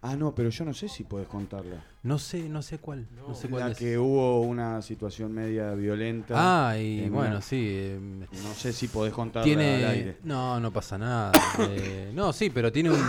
[0.03, 1.83] Ah, no, pero yo no sé si podés contarla.
[2.03, 3.07] No sé, no sé cuál.
[3.17, 3.79] No, sé cuál La es.
[3.79, 6.35] que hubo una situación media violenta.
[6.69, 7.64] Ah, y en bueno, una- sí.
[7.67, 7.99] eh,
[8.43, 9.87] No sé si podés contarla al tiene.
[9.87, 10.17] aire.
[10.25, 11.33] No, no pasa nada.
[11.71, 13.01] Eh, no, sí, pero tiene un.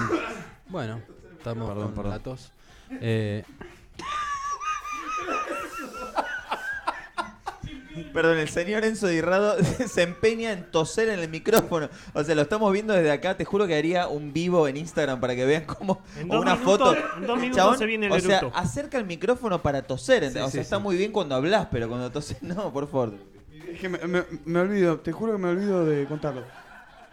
[0.70, 1.02] Bueno,
[1.38, 2.12] estamos Perdón, con perdón.
[2.12, 2.52] la tos.
[3.02, 3.44] Eh,
[8.14, 9.56] Perdón, el señor Enzo Dirrado
[9.88, 11.90] se empeña en toser en el micrófono.
[12.14, 13.38] O sea, lo estamos viendo desde acá.
[13.38, 16.02] Te juro que haría un vivo en Instagram para que vean cómo.
[16.18, 17.18] En o dos una minutos- foto.
[17.18, 18.58] en dos minutos se viene el o sea, eructo.
[18.58, 20.24] acerca el micrófono para toser.
[20.24, 20.82] Sí, o sea, sí, está sí.
[20.84, 23.14] muy bien cuando hablas, pero cuando toses, no, por favor.
[23.72, 26.44] Es que me, me- me olvido, te juro que me olvido de contarlo.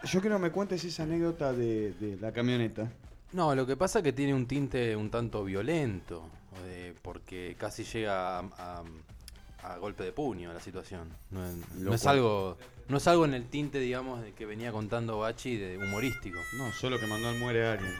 [0.03, 2.91] Yo quiero que me cuentes esa anécdota de, de la camioneta.
[3.31, 6.29] no, lo que pasa es que tiene un tinte un tanto violento.
[6.65, 8.83] eh, porque casi llega a, a-
[9.63, 11.09] a golpe de puño la situación.
[11.31, 12.57] No, es- no algo.
[12.89, 16.37] No es algo en el tinte, digamos, de que venía contando Bachi de humorístico.
[16.57, 17.93] No, solo que mandó al muere a alguien.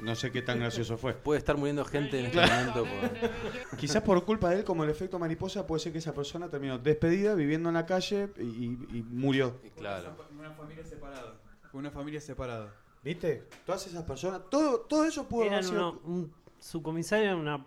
[0.00, 1.12] No sé qué tan gracioso fue.
[1.12, 4.90] Puede estar muriendo gente en este momento por, Quizás por culpa de él, como el
[4.90, 9.60] efecto mariposa, puede ser que esa persona terminó despedida, viviendo en la calle y, murió.
[9.62, 10.16] y claro.
[10.36, 11.34] Una familia separada.
[11.72, 12.74] Una familia separada.
[13.04, 13.44] ¿Viste?
[13.66, 17.64] Todas esas personas, todo, todo eso pudo haber sido- uno- un, su comisario era una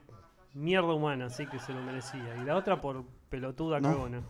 [0.54, 2.36] mierda humana, así que se lo merecía.
[2.42, 3.90] Y la otra por pelotuda No.
[3.90, 4.22] cagona.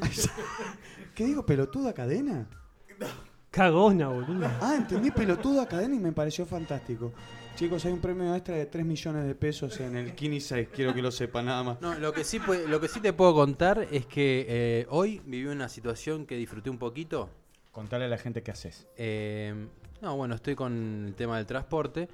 [1.14, 1.44] ¿Qué digo?
[1.44, 2.48] ¿Pelotuda cadena?
[3.50, 4.46] Cagona, boludo.
[4.60, 7.12] Ah, entendí pelotudo cadena y me pareció fantástico.
[7.56, 10.94] Chicos, hay un premio extra de 3 millones de pesos en el Kini 6, quiero
[10.94, 11.80] que lo sepan nada más.
[11.80, 15.46] No, lo que sí, lo que sí te puedo contar es que eh, hoy viví
[15.46, 17.28] una situación que disfruté un poquito.
[17.72, 18.86] Contale a la gente qué haces.
[18.96, 19.66] Eh,
[20.00, 22.08] no, bueno, estoy con el tema del transporte.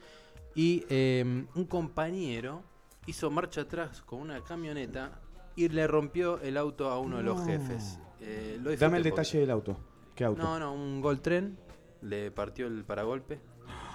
[0.54, 2.62] Y eh, un compañero
[3.06, 5.20] hizo marcha atrás con una camioneta
[5.56, 7.46] y le rompió el auto a uno de los No.
[7.46, 7.98] jefes.
[8.20, 9.76] Eh, lo Dame el porque- detalle del auto.
[10.14, 10.42] ¿Qué auto?
[10.42, 11.58] No, no, un Gol Tren.
[12.02, 13.40] Le partió el paragolpe.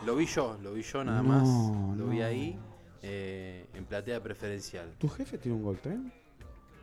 [0.06, 1.98] Lo vi yo, lo vi yo nada No, más.
[1.98, 2.26] Lo vi no.
[2.26, 2.60] ahí
[3.04, 4.94] eh, en platea preferencial.
[4.98, 6.12] ¿Tu jefe tiene un Gold Tren?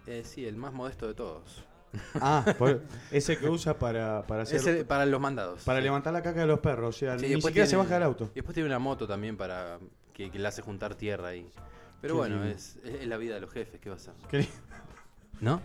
[0.06, 1.64] Eh, sí, el más modesto de todos.
[2.20, 4.56] Ah, por- ese que usa para, para hacer.
[4.56, 5.62] Ese para los mandados.
[5.64, 5.84] para sí.
[5.84, 6.96] levantar la caca de los perros.
[6.96, 8.24] O sea, Sí, ni después siquiera se tiene- baja del auto.
[8.32, 9.78] Y después tiene una moto también para
[10.12, 11.50] que, que le hace juntar tierra ahí.
[12.00, 12.50] Pero Qué bueno, lindo.
[12.50, 14.28] es, es la vida de los jefes, ¿qué va a?
[14.28, 14.48] Qué li-
[15.40, 15.60] ¿No?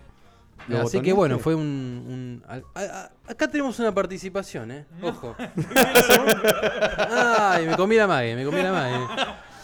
[0.68, 1.62] ¿Lo Así que bueno, fue un...
[1.64, 4.86] un- a- a- a- acá tenemos una participación, ¿eh?
[5.02, 5.36] Ojo.
[7.10, 9.06] Ay, me comí la mague, me comí la mague.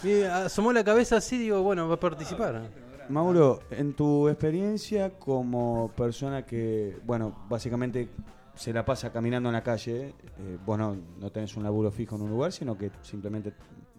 [0.03, 2.61] Y asomó la cabeza así, digo, bueno, va a participar.
[3.09, 8.09] Mauro, en tu experiencia como persona que, bueno, básicamente
[8.55, 12.15] se la pasa caminando en la calle, eh, vos no, no tenés un laburo fijo
[12.17, 13.53] en un lugar, sino que simplemente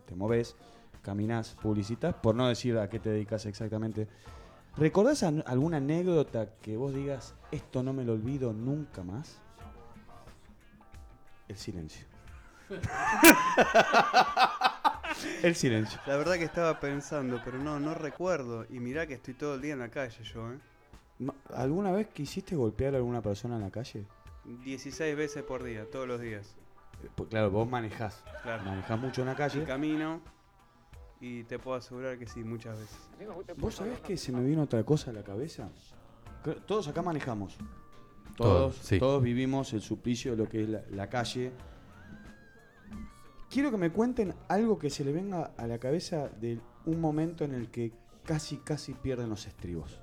[0.06, 0.54] te moves,
[1.02, 4.06] caminás, publicitas, por no decir a qué te dedicas exactamente.
[4.76, 9.38] ¿Recordás alguna anécdota que vos digas, esto no me lo olvido nunca más?
[11.48, 12.06] El silencio.
[15.42, 16.00] El silencio.
[16.06, 18.64] La verdad que estaba pensando, pero no, no recuerdo.
[18.70, 20.58] Y mirá que estoy todo el día en la calle yo, ¿eh?
[21.54, 24.06] ¿Alguna vez quisiste golpear a alguna persona en la calle?
[24.44, 26.56] 16 veces por día, todos los días.
[27.14, 28.22] Pues claro, vos manejás.
[28.42, 28.64] Claro.
[28.64, 29.64] Manejás mucho en la calle.
[29.64, 30.20] camino
[31.20, 32.98] y te puedo asegurar que sí, muchas veces.
[33.58, 35.68] ¿Vos sabés que se me vino otra cosa a la cabeza?
[36.66, 37.56] Todos acá manejamos.
[38.36, 38.98] Todos, Todos, sí.
[38.98, 41.52] todos vivimos el suplicio de lo que es la, la calle.
[43.50, 47.44] Quiero que me cuenten algo que se le venga a la cabeza de un momento
[47.44, 47.92] en el que
[48.24, 50.00] casi, casi pierden los estribos.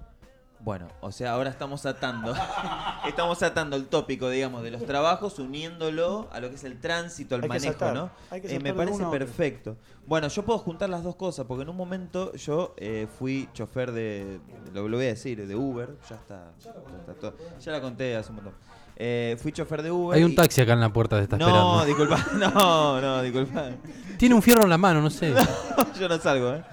[0.59, 2.33] Bueno, o sea, ahora estamos atando.
[3.07, 7.35] estamos atando el tópico, digamos, de los trabajos, uniéndolo a lo que es el tránsito,
[7.35, 8.09] al Hay que manejo, saltar, ¿no?
[8.31, 9.77] hay que Eh, me parece perfecto.
[10.07, 13.91] Bueno, yo puedo juntar las dos cosas, porque en un momento yo eh, fui chofer
[13.91, 14.39] de,
[14.73, 17.33] lo, lo voy a decir, de Uber, ya está, ya está todo.
[17.63, 18.53] Ya la conté hace un montón.
[18.99, 20.17] Eh, fui chofer de Uber.
[20.17, 21.45] Hay un y- taxi acá en la puerta, te está No,
[21.83, 21.85] esperando.
[21.85, 23.69] disculpa, no, no, disculpa.
[24.17, 25.33] Tiene un fierro en la mano, no sé.
[25.99, 26.63] Yo no salgo, ¿eh?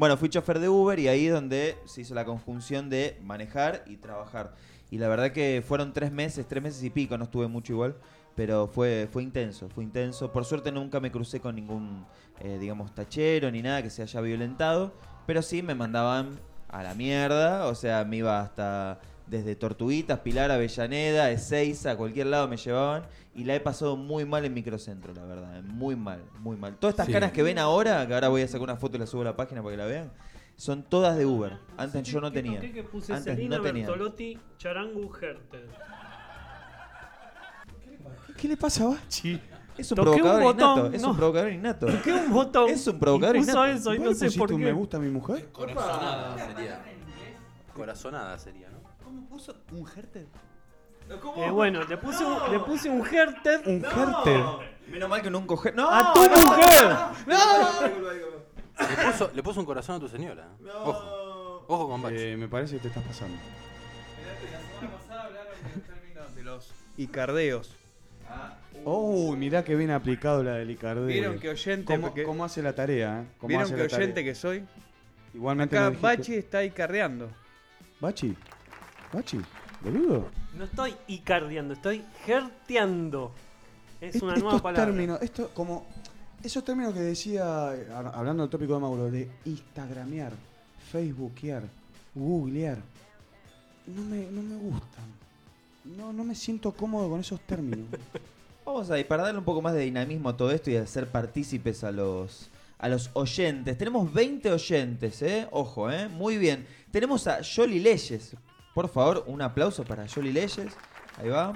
[0.00, 3.84] Bueno, fui chofer de Uber y ahí es donde se hizo la conjunción de manejar
[3.86, 4.54] y trabajar.
[4.90, 7.96] Y la verdad que fueron tres meses, tres meses y pico, no estuve mucho igual,
[8.34, 10.32] pero fue, fue intenso, fue intenso.
[10.32, 12.06] Por suerte nunca me crucé con ningún,
[12.38, 14.94] eh, digamos, tachero ni nada que se haya violentado,
[15.26, 20.50] pero sí me mandaban a la mierda, o sea, me iba hasta desde Tortuguitas, Pilar,
[20.50, 25.14] Avellaneda, Ezeiza, a cualquier lado me llevaban y la he pasado muy mal en microcentro,
[25.14, 26.76] la verdad, muy mal, muy mal.
[26.76, 27.12] Todas estas Sí.
[27.12, 29.26] caras que ven ahora, que ahora voy a sacar una foto y la subo a
[29.26, 30.10] la página para que la vean,
[30.56, 31.56] son todas de Uber.
[31.78, 32.60] Antes yo no ¿Qué tenía.
[32.60, 33.86] toqué que puse Antes Selena, no tenía.
[33.86, 35.66] Bertolotti, Charangu, Hertel.
[38.36, 39.40] ¿Qué le pasa a Bachi?
[39.78, 41.10] Es un Toqué un provocador botón, innato, es no.
[41.10, 41.86] un provocador innato.
[42.04, 42.68] ¿Qué un botón?
[42.68, 43.66] Es un provocador y puso innato.
[43.66, 44.64] eso y ¿Vos no le sé pusiste por un qué.
[44.66, 45.48] me gusta a mi mujer?
[45.52, 46.80] Corazonada sería.
[47.74, 48.69] Corazonada sería, ¿no?
[48.69, 48.69] ¿Cómo
[49.30, 50.26] puso un Hertel?
[51.36, 54.44] Eh, bueno, le puse un, le puse un Hertel Un Herter.
[54.88, 55.72] Menos mal que nunca coge.
[55.72, 55.88] ¡No!
[55.90, 56.96] a tu mujer.
[58.78, 60.48] Le puso, le puso un corazón a tu señora.
[60.84, 61.64] Ojo.
[61.68, 62.16] Ojo con Bachi.
[62.18, 63.36] Eh, me parece que te estás pasando.
[66.36, 67.76] De los icardeos.
[68.84, 71.06] Oh, mirá que bien aplicado la del Icardeo.
[71.06, 71.84] Vieron que oyente.
[71.94, 73.22] ¿Cómo, porque- cómo hace la tarea?
[73.22, 73.26] eh?
[73.38, 74.04] ¿Cómo Vieron hace que la tarea?
[74.04, 74.64] oyente que soy.
[75.34, 77.28] Igualmente Acá Bachi está icardeando.
[78.00, 78.34] Bachi.
[79.12, 79.38] Bachi.
[79.82, 80.28] Boludo.
[80.56, 83.32] No estoy icardiando, estoy herteando.
[84.00, 84.86] Es Est- una nueva estos palabra.
[84.86, 85.86] términos, esto como
[86.42, 90.32] esos términos que decía, hab- hablando del tópico de Mauro, de instagramear,
[90.90, 91.62] facebookear,
[92.14, 92.78] googlear,
[93.86, 95.04] no me, no me gustan.
[95.96, 97.86] No, no me siento cómodo con esos términos.
[98.64, 101.06] Vamos a ir para darle un poco más de dinamismo a todo esto y hacer
[101.08, 103.76] partícipes a los a los oyentes.
[103.76, 105.46] Tenemos 20 oyentes, ¿eh?
[105.50, 106.08] Ojo, ¿eh?
[106.08, 106.66] Muy bien.
[106.90, 108.34] Tenemos a Jolly Leyes.
[108.80, 110.72] Por favor, un aplauso para Jolly Leyes.
[111.18, 111.52] Ahí va.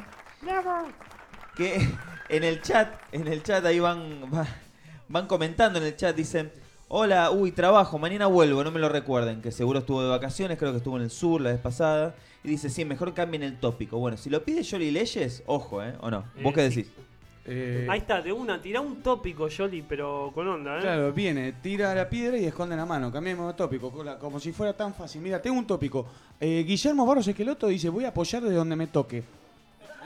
[1.56, 1.88] Que
[2.28, 4.46] en el chat, en el chat ahí van, va-
[5.08, 6.52] van comentando en el chat, dicen,
[6.88, 10.72] hola, uy, trabajo, mañana vuelvo, no me lo recuerden, que seguro estuvo de vacaciones, creo
[10.72, 12.14] que estuvo en el sur la vez pasada.
[12.42, 13.96] Y dice, sí, mejor cambien el tópico.
[13.98, 15.94] Bueno, si lo pide Jolly Leyes, ojo, ¿eh?
[16.02, 16.24] ¿O no?
[16.42, 16.90] ¿Vos Eh, qué sí.
[17.46, 20.80] Eh, Ahí está, de una, tirá un tópico, Jolly, pero con onda, ¿eh?
[20.80, 23.12] Claro, viene, tira la piedra y esconde la mano.
[23.12, 25.20] Cambiemos de tópico, como si fuera tan fácil.
[25.20, 26.07] Mira, tengo un tópico.
[26.40, 29.22] Eh, Guillermo Barros Esqueloto dice, voy a apoyar de donde me toque.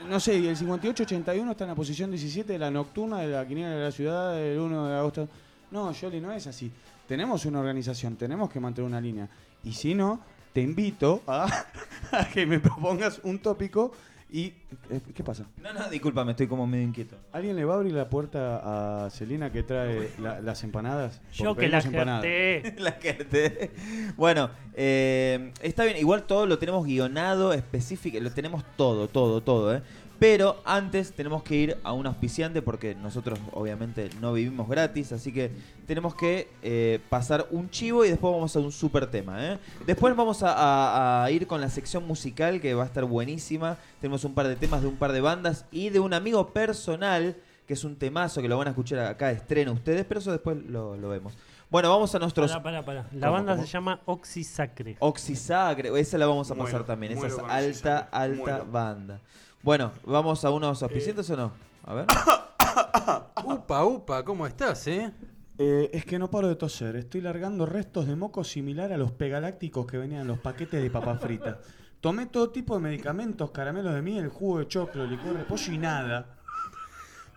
[0.09, 3.47] no sé, y el 58-81 está en la posición 17 de la nocturna de la
[3.47, 5.27] quiniela de la ciudad del 1 de agosto.
[5.71, 6.69] No, Jolly, no es así.
[7.07, 9.29] Tenemos una organización, tenemos que mantener una línea.
[9.63, 10.19] Y si no,
[10.51, 11.45] te invito a,
[12.11, 13.93] a que me propongas un tópico
[14.31, 14.53] y...
[14.89, 15.45] eh, ¿Qué pasa?
[15.61, 17.15] No, no, discúlpame, estoy como medio inquieto.
[17.31, 21.21] ¿Alguien le va a abrir la puerta a Celina que trae la- las empanadas?
[21.33, 22.23] Yo Porque que la pedimos empanadas.
[22.25, 22.81] jerté.
[22.81, 23.71] La que te-
[24.15, 29.75] Bueno, eh, está bien, igual todo lo tenemos guionado, específico, lo tenemos todo, todo, todo,
[29.75, 29.81] ¿eh?
[30.19, 35.31] Pero antes tenemos que ir a un auspiciante porque nosotros obviamente no vivimos gratis, así
[35.31, 35.49] que
[35.87, 39.57] tenemos que eh, pasar un chivo y después vamos a un super tema, ¿eh?
[39.87, 43.77] Después vamos a, a- a ir con la sección musical que va a estar buenísima.
[44.01, 47.37] Tenemos un par de temas de un par de bandas y de un amigo personal
[47.65, 50.31] que es un temazo que lo van a escuchar acá de estreno ustedes, pero eso
[50.31, 51.33] después lo, lo vemos.
[51.69, 53.05] Bueno, vamos a nuestros Pará, pará, pará.
[53.13, 53.65] La ¿Cómo, banda cómo?
[53.65, 54.97] se llama Oxisacre.
[54.99, 58.65] Oxisacre, esa la vamos a pasar también, esa es alta, alta muero.
[58.65, 59.19] banda.
[59.61, 61.51] Bueno, ¿vamos a unos auspiciantes o no?
[61.85, 62.05] A ver.
[63.43, 65.11] Upa, upa, ¿cómo estás, eh?
[65.57, 66.95] Eh, es que no paro de toser.
[66.95, 70.89] Estoy largando restos de moco similar a los pegalácticos que venían en los paquetes de
[70.89, 71.59] papa frita.
[71.99, 75.77] Tomé todo tipo de medicamentos, caramelos de miel, jugo de choclo, licor de pollo y
[75.77, 76.37] nada.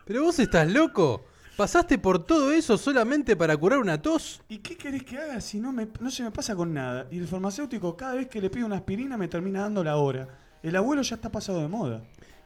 [0.04, 1.24] Pero vos estás loco.
[1.56, 4.40] ¿Pasaste por todo eso solamente para curar una tos?
[4.48, 7.08] ¿Y qué querés que haga si no, me, no se me pasa con nada?
[7.10, 10.28] Y el farmacéutico cada vez que le pido una aspirina me termina dando la hora.
[10.62, 12.02] El abuelo ya está pasado de moda.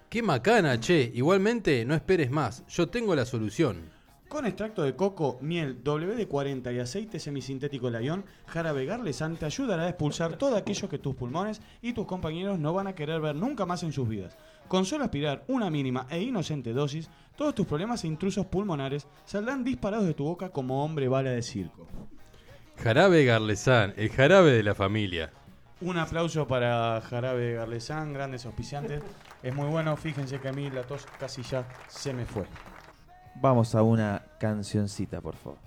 [0.09, 1.11] Qué macana, che.
[1.15, 2.65] Igualmente, no esperes más.
[2.69, 3.91] Yo tengo la solución.
[4.29, 9.89] Con extracto de coco, miel, WD-40 y aceite semisintético Layón, jarabe Garlesan te ayudará a
[9.89, 13.67] expulsar todo aquello que tus pulmones y tus compañeros no van a querer ver nunca
[13.67, 14.37] más en sus vidas.
[14.67, 19.63] Con solo aspirar una mínima e inocente dosis, todos tus problemas e intrusos pulmonares saldrán
[19.63, 21.87] disparados de tu boca como hombre bala de circo.
[22.79, 25.33] Jarabe Garlesán, el jarabe de la familia.
[25.81, 29.03] Un aplauso para Jarabe Garlesan, grandes auspiciantes.
[29.43, 32.47] Es muy bueno, fíjense que a mí la tos casi ya se me fue.
[33.37, 35.59] Vamos a una cancioncita, por favor.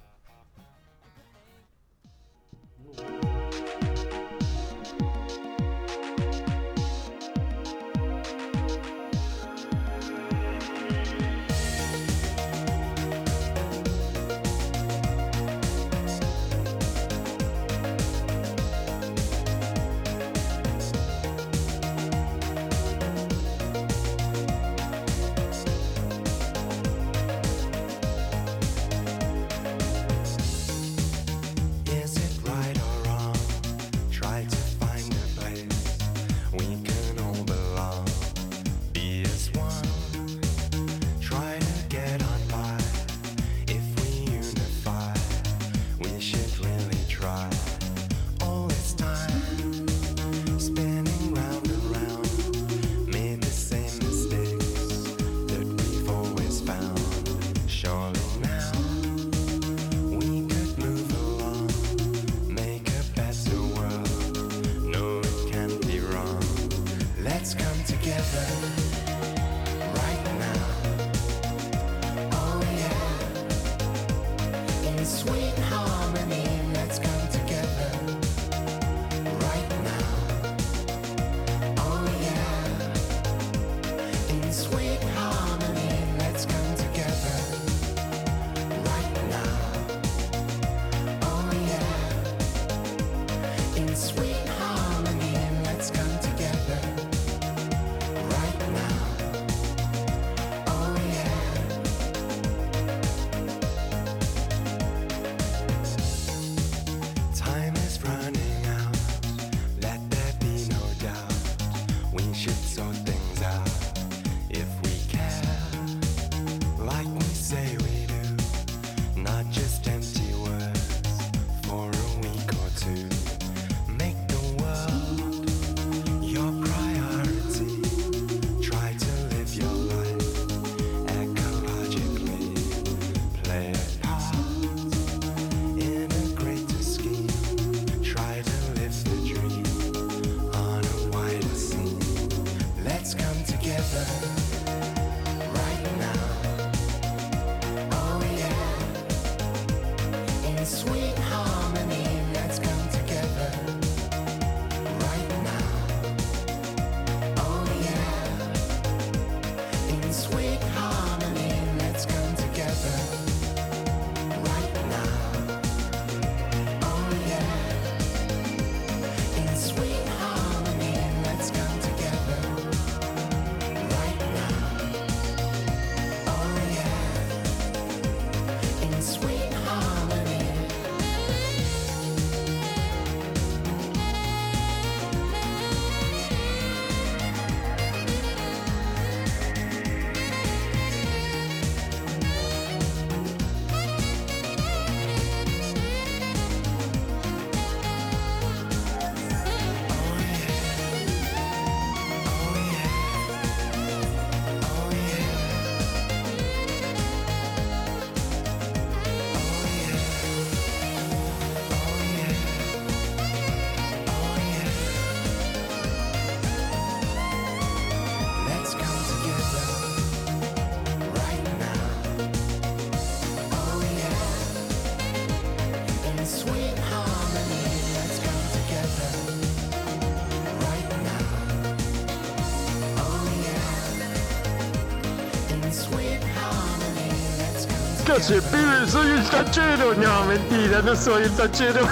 [238.60, 238.88] Hace, pibe?
[238.88, 239.94] Soy el tachero.
[239.96, 241.88] No, mentira, no soy el tachero.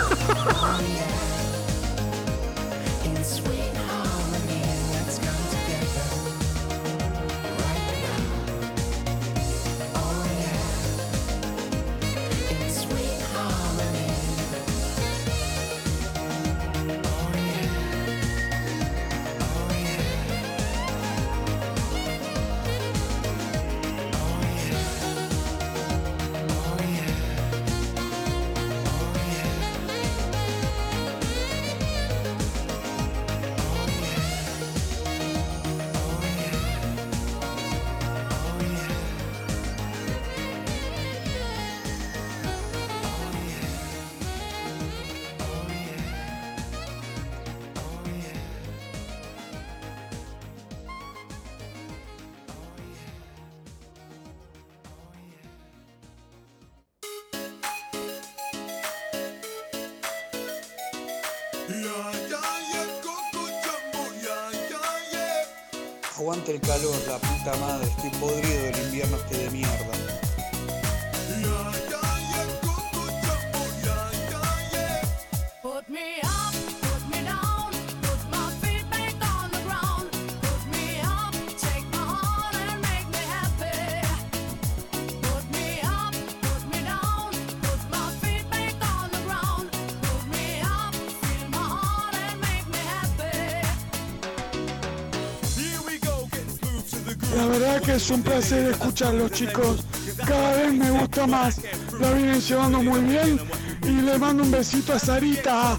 [98.37, 99.83] Placer escucharlos chicos.
[100.27, 101.59] Cada vez me gusta más.
[101.99, 103.39] La vienen llevando muy bien.
[103.81, 105.77] Y le mando un besito a Sarita.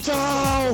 [0.00, 0.72] Chao.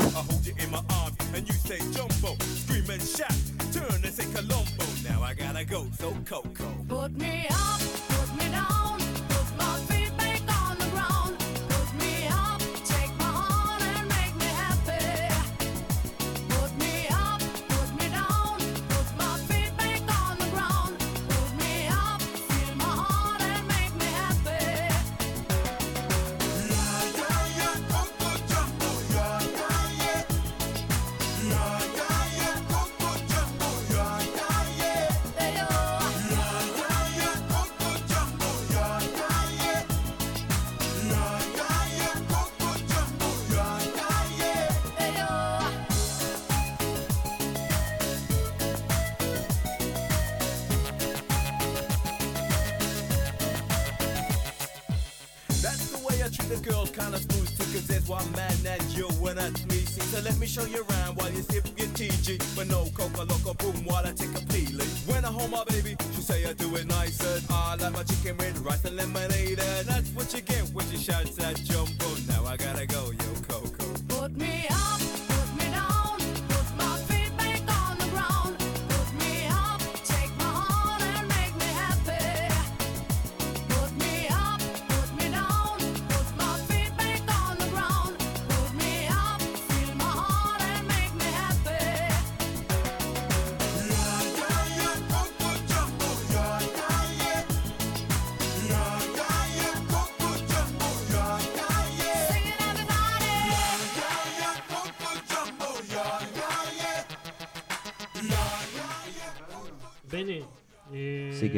[60.55, 60.93] Show you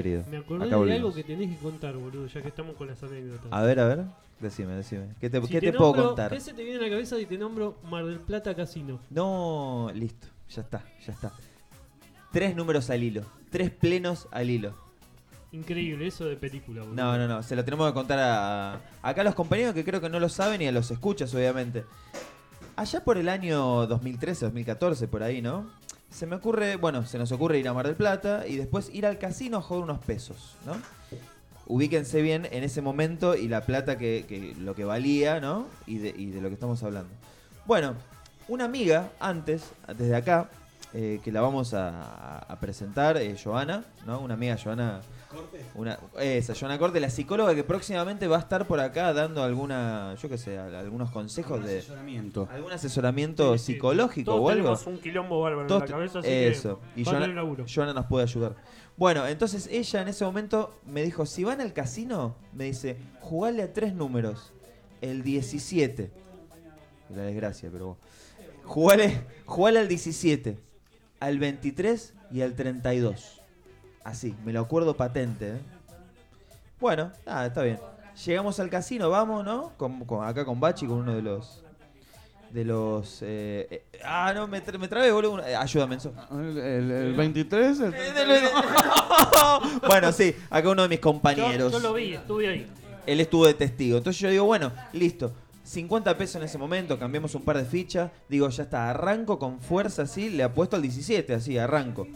[0.02, 0.22] querido.
[0.30, 0.98] Me acordé Acá de volvimos.
[1.00, 3.46] algo que tenés que contar, boludo, ya que estamos con las anécdotas.
[3.50, 4.04] A ver, a ver.
[4.40, 5.06] Decime, decime.
[5.20, 6.30] ¿Qué te, Si qué te puedo nombro- contar?
[6.32, 9.00] ¿Qué se te viene a la cabeza y te nombro Mar del Plata Casino?
[9.10, 10.26] No, listo.
[10.50, 11.32] Ya está, ya está.
[12.32, 13.22] Tres números al hilo.
[13.50, 14.74] Tres plenos al hilo.
[15.52, 16.94] Increíble, eso de película, boludo.
[16.96, 17.42] No, no, no.
[17.42, 18.74] Se lo tenemos que contar a.
[19.02, 21.84] Acá a los compañeros que creo que no lo saben y a los escuchas, obviamente.
[22.74, 25.66] Allá por el año 2013, 2014, por ahí, ¿no?
[26.10, 29.06] Se me ocurre, bueno, se nos ocurre ir a Mar del Plata y después ir
[29.06, 30.72] al casino a jugar unos pesos, ¿no?
[31.66, 35.66] Ubíquense bien en ese momento y la plata que, que- lo que valía, ¿no?
[35.86, 37.10] Y de, y de lo que estamos hablando.
[37.66, 37.94] Bueno,
[38.48, 40.48] una amiga antes, desde acá,
[40.94, 44.20] eh, que la vamos a, presentar, eh, Joana, ¿no?
[44.20, 45.00] Una amiga, Joana.
[45.74, 50.14] Una, esa, Joana Corte, la psicóloga que próximamente va a estar por acá dando alguna,
[50.20, 51.78] yo qué sé, al- algunos consejos de.
[51.78, 52.48] asesoramiento.
[52.50, 53.72] Algún asesoramiento Sí, sí.
[53.72, 54.62] psicológico Todos o algo.
[54.62, 56.80] tenemos un quilombo bárbaro Todos en la cabeza, así Eso.
[56.94, 58.56] que Y Joana, nos puede ayudar.
[58.96, 63.62] Bueno, entonces ella en ese momento me dijo, si van al casino, me dice, jugale
[63.62, 64.52] a tres números.
[65.02, 66.10] El 17.
[67.14, 67.96] La desgracia, pero.
[68.64, 70.58] Jugale, jugale al 17,
[71.20, 73.35] al 23 y al 32.
[74.06, 75.48] Así, me lo acuerdo patente.
[75.48, 75.60] ¿eh?
[76.80, 77.80] Bueno, nada, está bien.
[78.24, 79.72] Llegamos al casino, vamos, ¿no?
[79.76, 81.62] Con, con- acá con Bachi, con uno de los.
[82.50, 83.18] De los.
[83.22, 85.44] eh, eh, ah, no, me, tra- me trabé, boludo.
[85.44, 86.12] Eh, ayúdame, Enzo.
[86.30, 87.92] El, el- el 23, el
[89.88, 91.72] bueno, sí, acá uno de mis compañeros.
[91.72, 92.66] Yo, yo lo vi, estuve ahí.
[93.06, 93.98] Él estuvo de testigo.
[93.98, 95.32] Entonces yo digo, bueno, listo.
[95.64, 98.12] 50 pesos en ese momento, cambiamos un par de fichas.
[98.28, 102.06] Digo, ya está, arranco con fuerza así, le apuesto al 17, así, arranco.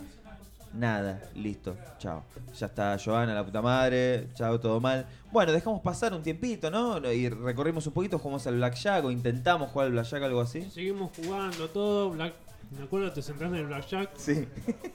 [0.72, 2.24] Nada, listo, chao.
[2.56, 5.04] Ya está, Joana, la puta madre, chao, todo mal.
[5.32, 6.98] Bueno, dejamos pasar un tiempito, ¿no?
[7.12, 10.62] Y recorrimos un poquito, jugamos al Blackjack o intentamos jugar al Blackjack, algo así.
[10.70, 12.10] Seguimos jugando todo.
[12.10, 12.34] Black...
[12.76, 14.10] Me acuerdo, te sentaste en el Blackjack.
[14.16, 14.46] Sí.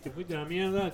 [0.02, 0.94] Te fuiste a la mierda.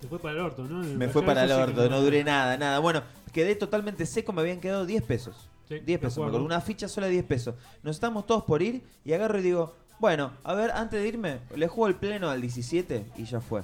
[0.00, 0.82] Te fue para el orto, ¿no?
[0.82, 2.80] El Me fue para el sí orto, no duré nada, nada.
[2.80, 5.48] Bueno, quedé totalmente seco, me habían quedado 10 pesos.
[5.68, 7.54] Sí, 10 me pesos, me acuerdo, una ficha sola de 10 pesos.
[7.82, 11.40] Nos estamos todos por ir y agarro y digo, bueno, a ver, antes de irme,
[11.54, 13.62] le juego el pleno al 17 y ya fue.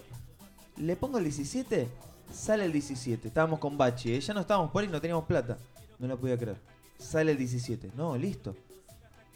[0.76, 1.89] Le pongo el 17,
[2.32, 3.28] sale el 17.
[3.28, 4.20] Estábamos con Bachi, ¿eh?
[4.20, 5.57] ya no estábamos por ir, no teníamos plata.
[5.99, 6.57] No lo podía creer.
[6.99, 7.93] Sale el 17.
[7.97, 8.57] No, listo.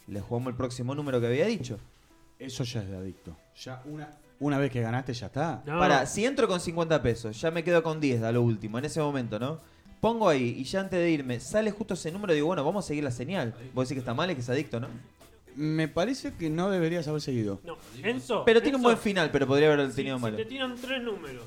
[0.08, 1.78] Le jugamos el próximo número que había dicho.
[2.38, 3.36] Eso ya es de adicto.
[3.62, 5.62] Ya una, una vez que ganaste, ya está.
[5.64, 8.84] Para, si entro con 50 pesos, ya me quedo con 10 a lo último, en
[8.84, 9.58] ese momento, ¿no?
[10.00, 12.88] Pongo ahí y ya antes de irme, sale justo ese número, digo, bueno, vamos a
[12.88, 13.54] seguir la señal.
[13.74, 14.88] Vos decís que está mal y que es adicto, ¿no?
[15.58, 17.60] Me parece que no deberías haber seguido.
[17.64, 18.44] No, Enzo.
[18.44, 20.36] Pero tiene un buen final, pero podría haber si- tenido si malo.
[20.36, 21.44] te tiran tres números,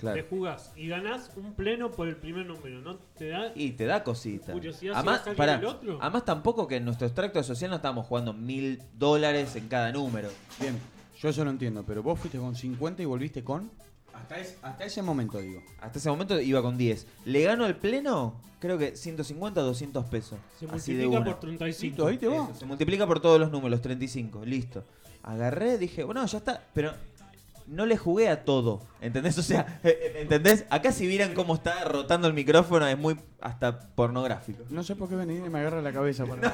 [0.00, 0.16] Claro.
[0.16, 2.96] te jugás y ganás un pleno por el primer número, ¿no?
[3.16, 3.52] Te da.
[3.54, 4.52] Y te da cosita.
[4.52, 5.98] Curiosidad si Además, va a salir pará, el otro.
[6.02, 10.30] además tampoco que en nuestro extracto social no estábamos jugando mil dólares en cada número.
[10.60, 10.76] Bien,
[11.20, 13.70] yo eso no entiendo, pero vos fuiste con 50 y volviste con...
[14.24, 15.62] Hasta, es- hasta ese momento, digo.
[15.80, 17.06] Hasta ese momento iba con 10.
[17.26, 20.38] Le gano el pleno, creo que 150 o 200 pesos.
[20.58, 21.24] Se Así de multiplica una.
[21.30, 21.86] por 35.
[21.90, 22.44] Listo, ahí te va.
[22.44, 24.84] Eso, se multiplica por todos los números, 35, listo.
[25.22, 26.92] Agarré, dije, bueno, ya está, pero
[27.66, 29.38] no le jugué a todo, ¿entendés?
[29.38, 30.64] O sea, eh, ¿entendés?
[30.70, 34.64] Acá si vieran cómo está rotando el micrófono es muy hasta pornográfico.
[34.70, 36.52] No sé por qué venir y me agarra la cabeza para...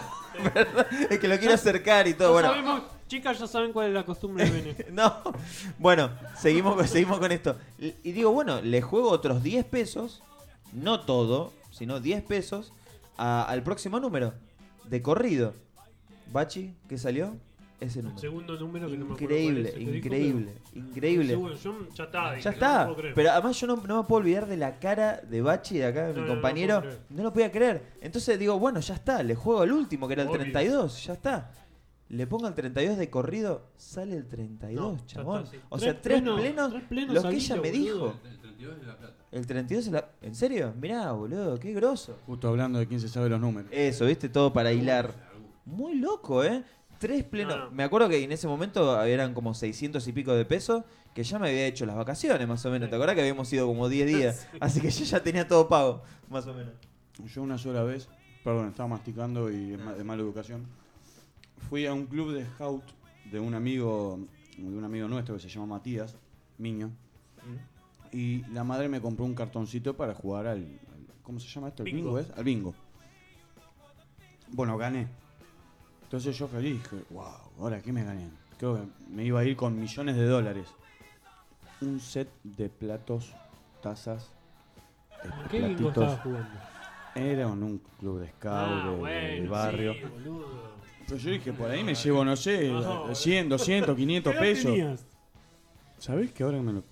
[1.11, 2.49] Es que lo quiero acercar y todo, bueno.
[2.49, 4.87] sabemos, chicas ya saben cuál es la costumbre de Bene.
[4.93, 5.17] No,
[5.79, 7.57] bueno, seguimos, con- seguimos con esto.
[7.79, 10.23] Y y digo, bueno, le juego otros 10 pesos,
[10.73, 12.73] no todo, sino 10 pesos,
[13.17, 14.35] a- al próximo número,
[14.85, 15.55] de corrido.
[16.33, 17.37] Bachi, ¿qué salió?
[17.81, 18.21] Ese número.
[18.21, 21.29] Segundo número que no me acuerdo Increíble, cuál es, te dijo, increíble, increíble.
[21.65, 22.39] Yo ya está.
[22.39, 22.95] Ya está.
[23.15, 26.09] Pero además yo no, no me puedo olvidar de la cara de Bachi de acá,
[26.09, 26.81] de No, mi compañero.
[26.83, 27.83] puedo No, lo podía creer.
[28.03, 29.23] Entonces digo, bueno, ya está.
[29.23, 30.41] Le juego al último, que era el Obvio.
[30.41, 31.07] 32.
[31.07, 31.51] Ya está.
[32.11, 35.45] Le pongo el 32 de corrido, sale el 32, No, ya chabón.
[35.45, 35.63] está, sí.
[35.69, 37.73] O Tres sea, tres plenos- plenos, tres plenos los que ella me boludo.
[37.73, 38.15] dijo.
[39.33, 40.09] El 32 es la...
[40.21, 40.75] ¿En serio?
[40.79, 42.19] Mirá, boludo, qué grosso.
[42.27, 43.71] Justo hablando de quién se sabe los números.
[43.73, 45.15] Eso, viste, todo para hilar.
[45.65, 46.65] Muy loco, ¿eh?
[47.01, 47.57] Tres plenos.
[47.57, 47.71] No, no.
[47.73, 50.85] Me acuerdo que en ese momento eran como 600 y pico de pesos,
[51.15, 52.89] que ya me había hecho las vacaciones, más o menos.
[52.91, 54.47] ¿Te acordás que habíamos ido como 10 días?
[54.61, 56.75] Así que yo ya tenía todo pago, más o menos.
[57.35, 58.09] Yo una sola vez,
[58.45, 60.67] perdón, estaba masticando y de mala educación.
[61.69, 62.85] Fui a un club de scout
[63.31, 64.19] de un amigo,
[64.57, 66.17] de un amigo nuestro que se llama Matías,
[66.59, 66.91] Miño.
[68.13, 71.83] Y la madre me compró un cartoncito para jugar al, al- ¿cómo se llama esto?
[71.85, 72.09] ¿El Bingo.
[72.09, 72.31] bingo, es?
[72.37, 72.75] Al bingo.
[74.49, 75.07] Bueno, gané.
[76.11, 77.25] Entonces yo feliz, dije, wow,
[77.61, 78.29] ahora qué me gané.
[78.59, 78.83] Creo que
[79.15, 80.67] me iba a ir con millones de dólares.
[81.83, 83.33] Un set de platos,
[83.81, 84.33] tazas,
[85.23, 86.03] ¿A eh, qué bingo platitos.
[86.05, 86.59] estabas jugando?
[87.15, 89.95] Era en un club de scout Ah, de- de, bueno, barrio.
[89.95, 90.47] sí, boludo.
[91.07, 94.45] Pero yo dije, por ahí me llevo, no sé, No, 100, 200, 500 ¿Qué edad
[94.45, 94.65] pesos.
[94.65, 95.07] tenías?
[95.99, 96.85] ¿Sabés que ahora que me lo,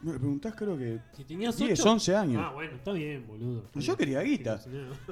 [0.00, 0.54] me lo preguntás?
[0.54, 2.42] Creo que Si tenías 10, ocho- 11 años.
[2.42, 3.64] Ah, bueno, está bien, boludo.
[3.74, 4.62] Yo quería guita.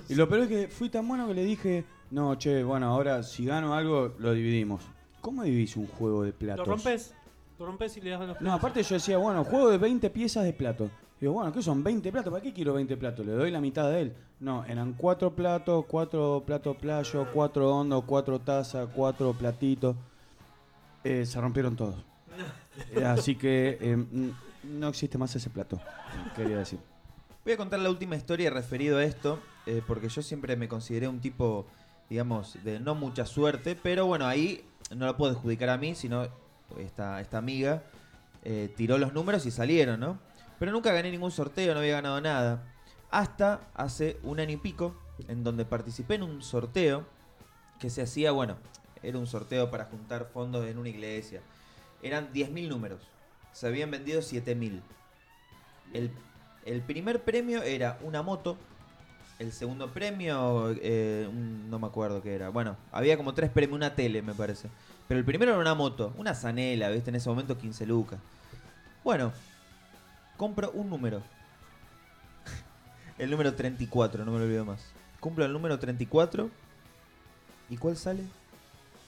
[0.08, 3.22] Y lo peor es que fui tan bueno que le dije, no, che, bueno, ahora
[3.22, 4.82] si gano algo, lo dividimos.
[5.20, 6.66] ¿Cómo dividís un juego de Lo platos?
[6.66, 7.14] rompes,
[7.58, 10.11] lo rompes y le das a los No, aparte yo decía, bueno, juego de 20
[10.11, 10.90] piezas de platos.
[11.20, 12.32] Digo, bueno, ¿qué son 20 platos?
[12.32, 13.26] ¿Para qué quiero 20 platos?
[13.26, 14.14] Le doy la mitad de él.
[14.40, 19.96] No, eran 4 platos, 4 platos playo, 4 hondos, 4 tazas, 4 platitos.
[21.04, 21.96] Eh, se rompieron todos.
[22.94, 24.06] Eh, Así que eh,
[24.62, 25.78] no existe más ese plato,
[26.34, 26.78] quería decir.
[27.44, 31.08] Voy a contar la última historia referido a esto, eh, porque yo siempre me consideré
[31.08, 31.66] un tipo,
[32.11, 36.26] digamos, de no mucha suerte, pero bueno, ahí no lo puedo adjudicar a mí, sino
[36.78, 37.84] esta, esta amiga
[38.44, 40.18] eh, tiró los números y salieron, ¿no?
[40.58, 42.64] Pero nunca gané ningún sorteo, no había ganado nada.
[43.11, 44.94] Hasta hace un año y pico,
[45.28, 47.06] en donde participé en un sorteo
[47.78, 48.56] que se hacía, bueno,
[49.02, 51.40] era un sorteo para juntar fondos en una iglesia.
[52.02, 53.00] Eran 10.000 números.
[53.52, 54.80] Se habían vendido 7.000.
[55.92, 56.11] El,
[56.66, 58.58] el primer premio era una moto.
[59.41, 62.51] El segundo premio, eh, un- no me acuerdo qué era.
[62.51, 64.68] Bueno, había como tres premios, una tele me parece.
[65.09, 67.09] Pero el primero era una moto, una zanela, ¿viste?
[67.11, 68.20] En ese momento 15 lucas.
[69.03, 69.32] Bueno,
[70.36, 71.22] compro un número.
[73.18, 74.84] El número 34, no me lo olvido más.
[75.20, 76.51] Cumplo el número 34.
[77.70, 78.22] ¿Y cuál sale?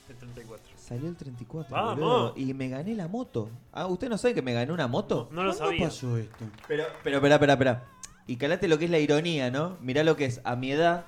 [0.08, 0.66] El 34.
[0.78, 1.74] Salió el 34.
[1.74, 1.94] ¡Vamos!
[1.96, 2.34] boludo.
[2.36, 3.48] Y me gané la moto.
[3.72, 5.28] Ah, ¿usted no sabe que me gané una moto?
[5.30, 5.84] No lo ¿Cuándo sabía.
[5.86, 6.44] pasó esto?
[6.68, 7.84] Pero, pero, espera, espera, espera.
[8.26, 9.76] Y calate lo que es la ironía, ¿no?
[9.80, 11.04] Mirá lo que es, a mi edad,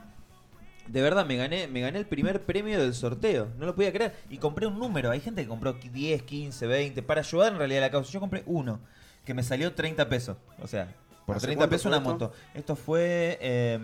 [0.88, 3.48] de verdad me gané, me gané el primer premio del sorteo.
[3.58, 4.14] No lo podía creer.
[4.28, 5.10] Y compré un número.
[5.10, 7.02] Hay gente que compró 10, 15, 20.
[7.02, 8.10] Para ayudar en realidad a la causa.
[8.12, 8.80] Yo compré uno,
[9.24, 10.36] que me salió 30 pesos.
[10.60, 10.92] O sea,
[11.24, 12.08] por ¿Hace 30 cuánto pesos una esto?
[12.10, 12.32] moto.
[12.52, 13.78] Esto fue eh,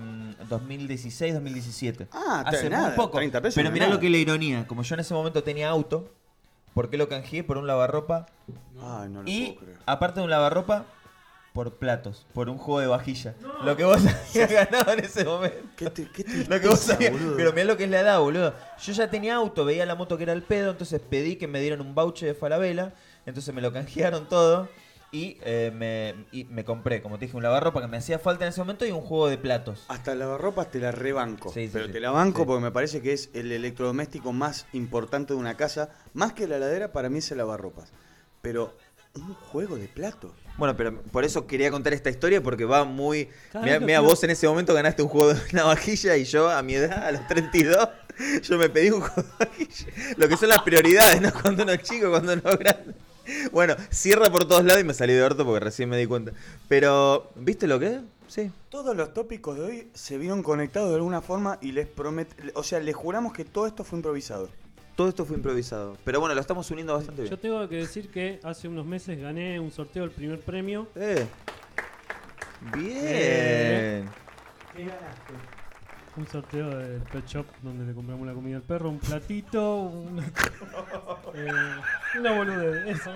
[0.51, 2.09] 2016, 2017.
[2.12, 3.16] Ah, Hace nada, muy poco.
[3.18, 3.95] 30 pesos Pero mirá nada.
[3.95, 4.66] lo que es la ironía.
[4.66, 6.12] Como yo en ese momento tenía auto,
[6.74, 7.45] ¿por qué lo canjeé?
[7.45, 8.26] Por un lavarropa.
[8.83, 9.78] Ay, no lo Y puedo creer.
[9.87, 10.85] aparte de un lavarropa,
[11.61, 13.34] por platos, por un juego de vajilla.
[13.64, 13.98] Lo que vos
[14.34, 15.58] habías ganado en ese momento.
[15.76, 17.12] Qué, te- qué Lo que vos habías-.
[17.36, 18.54] Pero mirá lo que es la edad, boludo.
[18.82, 21.61] Yo ya tenía auto, veía la moto que era el pedo, entonces pedí que me
[21.61, 22.94] dieran un voucher de Falabella.
[23.26, 24.70] Entonces me lo canjearon todo.
[25.12, 28.46] Y, eh, me, y me compré, como te dije, un lavarropa que me hacía falta
[28.46, 29.84] en ese momento y un juego de platos.
[29.88, 31.52] Hasta el lavarropas te la rebanco.
[31.52, 31.92] Sí, sí, pero sí.
[31.92, 32.46] te la banco Sí.
[32.46, 35.90] porque me parece que es el electrodoméstico más importante de una casa.
[36.14, 37.92] Más que la heladera, para mí es el lavarropas.
[38.40, 38.74] Pero
[39.14, 40.32] un juego de platos.
[40.56, 43.28] Bueno, pero por eso quería contar esta historia porque va muy...
[43.62, 46.74] Mira, vos en ese momento ganaste un juego de una vajilla y yo a mi
[46.74, 47.88] edad, a los 32,
[48.42, 49.86] yo me pedí un juego de vajilla.
[50.16, 51.32] Lo que son las prioridades, ¿no?
[51.32, 52.94] Cuando uno es chico, cuando uno es grande.
[53.52, 56.32] Bueno, cierra por todos lados y me salí de orto porque recién me di cuenta.
[56.68, 58.00] Pero, ¿viste lo que es?
[58.28, 58.50] Sí.
[58.68, 62.28] Todos los tópicos de hoy se vieron conectados de alguna forma y les promet...
[62.54, 64.48] O sea, les juramos que todo esto fue improvisado.
[65.01, 65.96] Todo esto fue improvisado.
[66.05, 67.30] Pero bueno, lo estamos uniendo bastante bien.
[67.30, 70.88] Yo tengo que decir que hace unos meses gané un sorteo del primer premio.
[70.94, 71.26] Eh.
[72.74, 72.92] Bien.
[72.92, 74.05] Eh.
[76.18, 80.22] Un sorteo del Pet Shop donde le compramos la comida al perro, un platito, una,
[81.34, 81.48] eh,
[82.18, 83.11] una boludez, eso.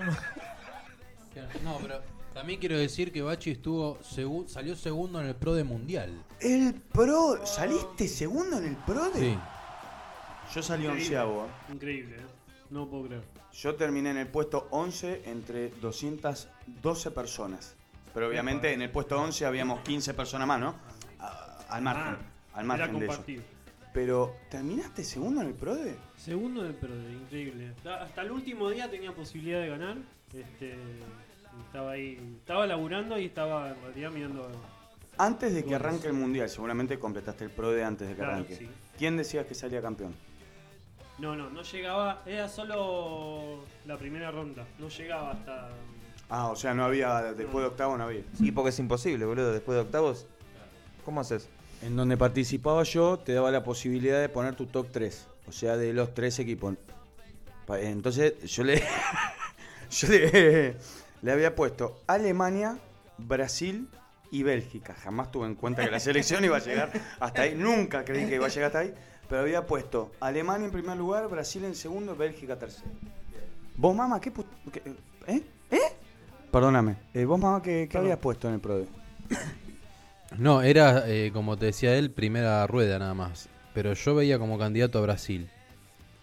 [1.63, 2.01] No, pero
[2.33, 6.15] también quiero decir que Bachi estuvo segu- salió segundo en el Pro de Mundial.
[6.41, 7.45] El pro...
[7.45, 9.21] ¿Saliste segundo en el pro de...?
[9.21, 9.39] Sí.
[10.55, 11.05] Yo salí Increíble.
[11.05, 11.49] onceavo.
[11.73, 12.27] Increíble, ¿eh?
[12.71, 13.23] no puedo creer.
[13.53, 17.75] Yo terminé en el puesto 11 entre 212 personas.
[18.13, 20.75] Pero obviamente en el puesto 11 habíamos 15 personas más, ¿no?
[21.19, 22.17] A- al margen.
[22.55, 23.25] Al margen de eso.
[23.93, 25.97] Pero, ¿terminaste segundo en el PRODE?
[26.17, 27.73] Segundo del PRODE, increíble.
[27.85, 29.97] Da- Hasta el último día tenía posibilidad de ganar.
[30.33, 30.75] Este,
[31.67, 34.51] estaba ahí, estaba laburando y estaba en realidad mirando.
[35.17, 38.57] Antes de que arranque el mundial, seguramente completaste el PRODE antes de que Claro, arranque.
[38.57, 38.69] sí.
[38.99, 40.15] ¿Quién decía que salía campeón?
[41.19, 45.69] No, no, no llegaba, era solo la primera ronda, no llegaba hasta...
[46.29, 48.23] Ah, o sea, no había, después de octavo no había.
[48.37, 49.53] Sí, porque es imposible, boludo.
[49.53, 50.27] Después de octavos,
[51.05, 51.49] ¿cómo haces?
[51.83, 55.27] En donde participaba yo, te daba la posibilidad de poner tu top 3.
[55.47, 56.75] O sea, de los tres equipos.
[57.69, 58.83] Entonces, yo le.
[59.91, 60.77] yo le,
[61.23, 62.79] le había puesto Alemania,
[63.19, 63.89] Brasil
[64.31, 64.95] y Bélgica.
[64.95, 66.91] Jamás tuve en cuenta que la selección iba a llegar
[67.21, 67.55] hasta ahí.
[67.55, 68.95] Nunca creí que iba a llegar hasta ahí.
[69.29, 72.87] Pero había puesto Alemania en primer lugar, Brasil en segundo, Bélgica tercero.
[73.77, 74.33] ¿Vos, mamá, qué.
[75.27, 75.43] ¿Eh?
[75.71, 75.79] ¿Eh?
[76.51, 76.97] Perdóname.
[77.15, 78.87] Eh, ¿Vos, mamá, qué, qué habías puesto en el PRODE?
[80.39, 83.49] No, era, eh, como te decía él, primera rueda nada más.
[83.73, 85.49] Pero yo veía como candidato a Brasil.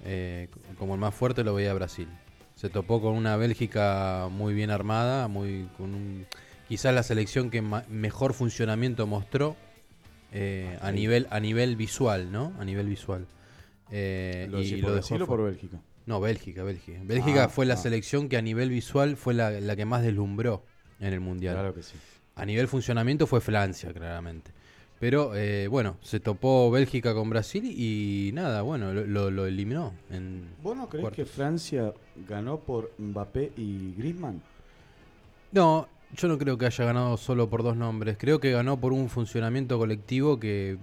[0.03, 0.47] Eh,
[0.77, 2.07] como el más fuerte lo veía a Brasil.
[2.55, 6.25] Se topó con una Bélgica muy bien armada, muy con un,
[6.67, 9.55] quizás la selección que ma- mejor funcionamiento mostró
[10.31, 10.95] eh, a Sí.
[10.95, 12.53] nivel a nivel visual, ¿no?
[12.59, 13.25] A nivel visual.
[13.91, 15.77] Eh, ¿Lo decís y por lo dejó por Bélgica?
[16.05, 16.99] No, Bélgica, Bélgica.
[17.03, 17.77] Bélgica Ah, fue la ah.
[17.77, 20.63] selección que a nivel visual fue la, la que más deslumbró
[20.99, 21.55] en el mundial.
[21.55, 21.95] Claro que sí.
[22.35, 24.51] A nivel funcionamiento fue Francia, claramente.
[24.99, 29.93] Pero eh, bueno, se topó Bélgica con Brasil y nada, bueno, lo, lo- lo eliminó.
[30.11, 31.15] En ¿Vos no crees cuartos.
[31.15, 31.91] que Francia
[32.27, 34.41] ganó por Mbappé y Griezmann?
[35.51, 38.17] No, yo no creo que haya ganado solo por dos nombres.
[38.19, 40.77] Creo que ganó por un funcionamiento colectivo que,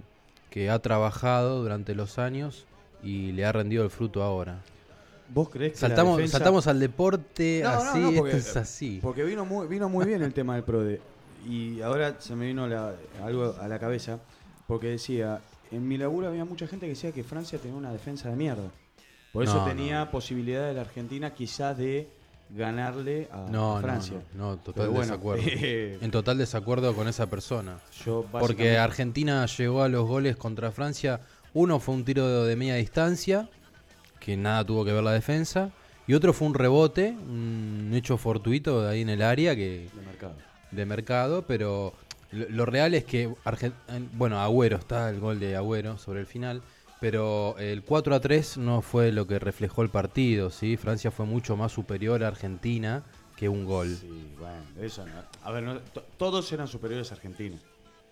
[0.49, 2.65] que ha trabajado durante los años
[3.03, 4.59] y le ha rendido el fruto ahora.
[5.31, 6.37] ¿Vos crees que Saltamos, la defensa...
[6.39, 8.99] saltamos al deporte No, no, así, no, porque- esto es así.
[9.01, 10.99] Porque vino muy, vino muy bien el tema del PRODE.
[11.47, 14.19] Y ahora se me vino la- algo a la cabeza.
[14.67, 15.39] Porque decía,
[15.71, 18.69] en mi laburo había mucha gente que decía que Francia tenía una defensa de mierda.
[19.31, 20.11] Por eso No, tenía no.
[20.11, 22.07] posibilidad de la Argentina quizás de
[22.49, 24.17] ganarle a, No, a no, Francia.
[24.33, 25.43] no, no, total bueno, desacuerdo.
[26.01, 27.79] en total desacuerdo con esa persona.
[28.05, 31.21] Yo Porque Argentina llegó a los goles contra Francia.
[31.53, 33.49] Uno fue un tiro de media distancia,
[34.19, 35.71] que nada tuvo que ver la defensa.
[36.07, 40.01] Y otro fue un rebote, un hecho fortuito de ahí en el área que de
[40.01, 40.33] mercado.
[40.71, 41.93] de mercado, pero
[42.31, 43.31] lo, lo real es que
[44.13, 46.63] bueno, Agüero está el gol de Agüero sobre el final,
[46.99, 50.75] pero el 4 a 3 no fue lo que reflejó el partido, ¿sí?
[50.77, 53.03] Francia fue mucho más superior a Argentina
[53.37, 53.87] que un gol.
[53.95, 55.13] Sí, bueno, eso no.
[55.43, 55.81] A ver,
[56.17, 57.57] todos eran superiores a Argentina.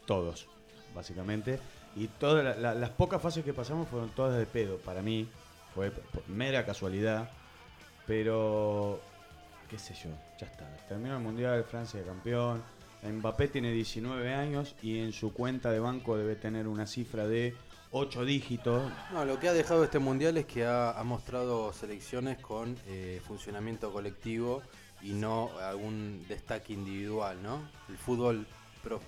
[0.05, 0.47] Todos.
[0.95, 1.59] básicamente.
[1.95, 4.77] Y todas la- la- las pocas fases que pasamos fueron todas de pedo.
[4.77, 5.27] Para mí
[5.75, 5.91] fue
[6.27, 7.29] mera casualidad.
[8.07, 8.99] Pero,
[9.69, 10.09] qué sé yo,
[10.39, 10.65] ya está.
[10.87, 12.63] Terminó el Mundial, Francia campeón.
[13.03, 17.53] Mbappé tiene 19 años y en su cuenta de banco debe tener una cifra de
[17.91, 18.91] 8 dígitos.
[19.13, 23.91] No, lo que ha dejado este mundial es que ha, mostrado selecciones con eh, funcionamiento
[23.91, 24.61] colectivo
[25.01, 27.61] y no algún destaque individual, ¿no?
[27.87, 28.45] El fútbol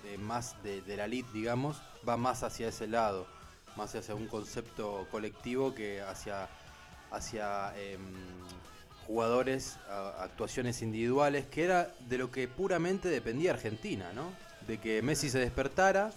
[0.05, 3.27] eh, más de, de la elite, digamos, va más hacia ese lado,
[3.75, 6.49] más hacia un concepto colectivo que hacia,
[7.11, 8.01] hacia em,
[9.07, 9.77] jugadores,
[10.19, 14.31] actuaciones individuales, que era de lo que puramente dependía Argentina, ¿no?
[14.67, 16.11] De que Messi se despertara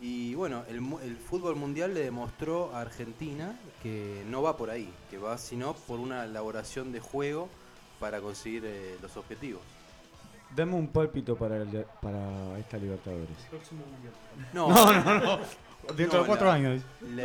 [0.00, 4.70] y bueno, el, mu- el fútbol mundial le demostró a Argentina que no va por
[4.70, 7.48] ahí, que va sino por una elaboración de juego
[7.98, 9.60] para conseguir eh, los objetivos.
[10.56, 13.36] Dame un pálpito para, el- para esta Libertadores.
[13.50, 14.12] Próximo mundial.
[14.52, 15.38] No, No, no, no.
[15.96, 16.82] Dentro de cuatro la- años.
[17.14, 17.24] La,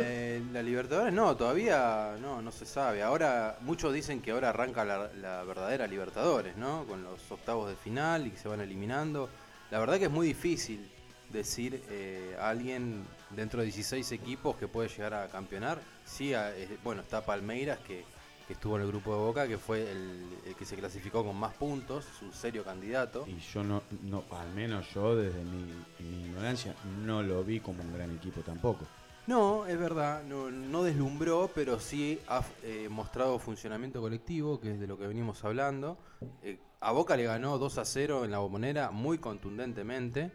[0.52, 3.02] la Libertadores no, todavía no, no se sabe.
[3.02, 6.84] Ahora, muchos dicen que ahora arranca la, la verdadera Libertadores, ¿no?
[6.84, 9.28] Con los octavos de final y que se van eliminando.
[9.70, 10.90] La verdad que es muy difícil
[11.36, 15.80] decir eh, a alguien dentro de 16 equipos que puede llegar a campeonar.
[16.04, 18.04] Sí, a- eh, bueno, está Palmeiras que,
[18.46, 21.36] que estuvo en el grupo de Boca, que fue el, el que se clasificó con
[21.36, 23.24] más puntos, su serio candidato.
[23.28, 25.64] Y yo no, no, al menos yo desde mi,
[26.00, 26.74] mi ignorancia,
[27.04, 28.84] no lo vi como un gran equipo tampoco.
[29.26, 34.78] No, es verdad, no, no deslumbró, pero sí ha eh, mostrado funcionamiento colectivo, que es
[34.78, 35.98] de lo que venimos hablando.
[36.44, 40.30] Eh, a Boca le ganó 2 a 0 en la bombonera muy contundentemente.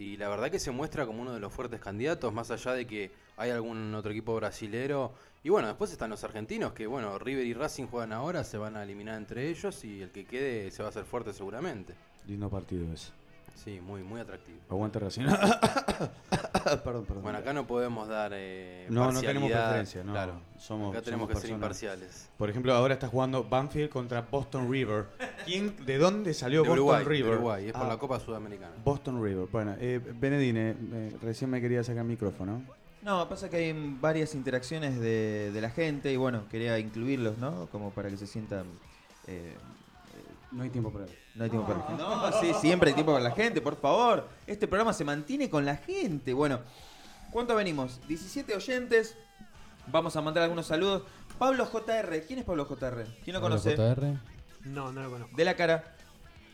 [0.00, 2.86] Y la verdad que se muestra como uno de los fuertes candidatos, más allá de
[2.86, 5.12] que hay algún otro equipo brasilero.
[5.44, 8.78] Y bueno, después están los argentinos, que bueno, River y Racing juegan ahora, se van
[8.78, 11.92] a eliminar entre ellos y el que quede se va a hacer fuerte seguramente.
[12.26, 13.19] Lindo partido ese.
[13.56, 14.58] Sí, muy, muy atractivo.
[14.70, 15.26] Aguante Racing.
[16.84, 17.22] perdón, perdón.
[17.22, 18.32] Bueno, acá no podemos dar.
[18.34, 20.12] Eh, No, no tenemos preferencia, no.
[20.12, 22.28] Claro, Somos, acá tenemos somos que ser imparciales.
[22.38, 25.06] Por ejemplo, ahora está jugando Banfield contra Boston River.
[25.44, 27.34] ¿Quién, ¿De dónde salió De Boston Uruguay, de River?
[27.34, 28.72] Uruguay, es por Ah, la Copa Sudamericana.
[28.84, 29.46] Boston River.
[29.52, 32.62] Bueno, eh, Benedine, eh, recién me quería sacar el micrófono.
[33.02, 37.66] No, pasa que hay varias interacciones de, de la gente y bueno, quería incluirlos, ¿no?
[37.72, 38.64] Como para que se sientan...
[39.26, 39.54] eh,
[40.52, 41.10] No hay tiempo para él.
[41.34, 42.02] No hay tiempo para la gente.
[42.02, 44.28] No, sí, siempre hay tiempo para la gente, por favor.
[44.46, 46.32] Este programa se mantiene con la gente.
[46.32, 46.60] Bueno,
[47.30, 48.00] ¿cuánto venimos?
[48.08, 49.16] 17 oyentes.
[49.86, 51.02] Vamos a mandar algunos saludos.
[51.38, 52.22] Pablo JR.
[52.26, 53.06] ¿Quién es Pablo JR?
[53.24, 53.70] ¿Quién lo conoce?
[54.64, 55.36] No, no lo conozco.
[55.36, 55.94] De la cara.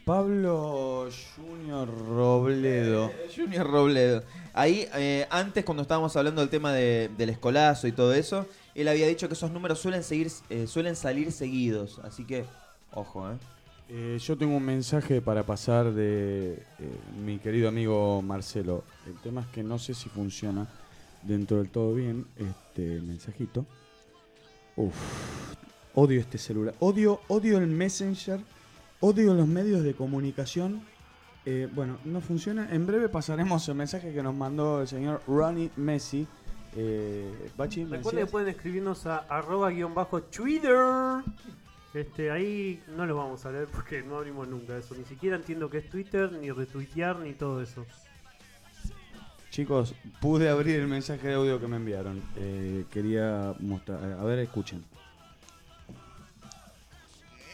[0.04, 3.06] Pablo Junior Robledo.
[3.06, 4.22] Eh, Junior Robledo.
[4.54, 8.86] Ahí, eh, antes cuando estábamos hablando del tema de- del escolazo y todo eso, él
[8.86, 11.98] había dicho que esos números suelen, seguir, eh, suelen salir seguidos.
[12.04, 12.44] Así que,
[12.92, 13.36] ojo, ¿eh?
[13.88, 18.82] Eh, yo tengo un mensaje para pasar de eh, mi querido amigo Marcelo.
[19.06, 20.66] El tema es que no sé si funciona
[21.22, 23.64] dentro del todo bien este mensajito.
[24.74, 24.94] Uf,
[25.94, 26.74] odio este celular.
[26.80, 28.40] Odio, odio el Messenger.
[29.00, 30.82] Odio los medios de comunicación.
[31.44, 32.68] Eh, bueno, no funciona.
[32.72, 36.26] En breve pasaremos el mensaje que nos mandó el señor Ronnie Messi.
[36.74, 40.76] Eh, Bachi, ¿me Recuerden que pueden escribirnos a arroba guion bajo Twitter.
[41.96, 44.94] Este, ahí no lo vamos a leer porque no abrimos nunca eso.
[44.94, 47.86] Ni siquiera entiendo qué es Twitter, ni retuitear, ni todo eso.
[49.48, 52.22] Chicos, pude abrir el mensaje de audio que me enviaron.
[52.36, 54.02] Eh, quería mostrar.
[54.12, 54.84] A ver, escuchen.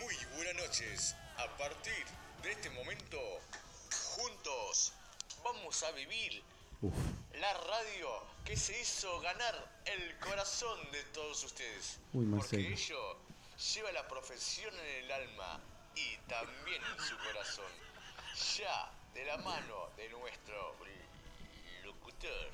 [0.00, 1.14] Muy buenas noches.
[1.38, 2.04] A partir
[2.42, 3.18] de este momento,
[4.16, 4.92] juntos
[5.44, 6.42] vamos a vivir
[6.80, 6.92] Uf.
[7.40, 8.08] la radio
[8.44, 9.54] que se hizo ganar
[9.86, 12.00] el corazón de todos ustedes.
[12.12, 12.68] Uy, porque Marcelo.
[12.68, 13.16] ello
[13.62, 15.60] lleva la profesión en el alma
[15.94, 17.70] y también en su corazón.
[18.58, 20.74] Ya de la mano de nuestro
[21.84, 22.50] locutor.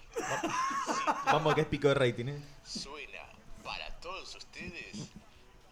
[1.24, 2.42] Vamos que es pico de rating, ¿eh?
[2.64, 3.22] Suena
[3.64, 5.08] para todos ustedes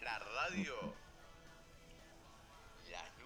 [0.01, 0.75] la radio.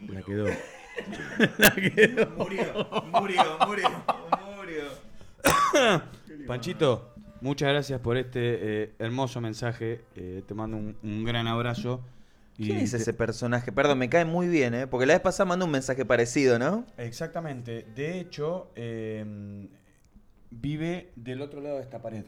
[0.08, 0.46] La La quedó.
[1.58, 2.26] La quedó.
[2.30, 4.04] Murió, murió, murió,
[4.56, 5.10] murió.
[6.46, 7.09] Panchito,
[7.40, 10.02] muchas gracias por este eh, hermoso mensaje.
[10.16, 12.00] Eh, te mando un, un gran abrazo.
[12.58, 13.72] Y ¿Quién es te- ese personaje?
[13.72, 14.86] Perdón, me cae muy bien, ¿eh?
[14.86, 16.84] Porque la vez pasada mandó un mensaje parecido, ¿no?
[16.98, 17.86] Exactamente.
[17.94, 19.66] De hecho, eh,
[20.50, 22.24] vive del otro lado de esta pared.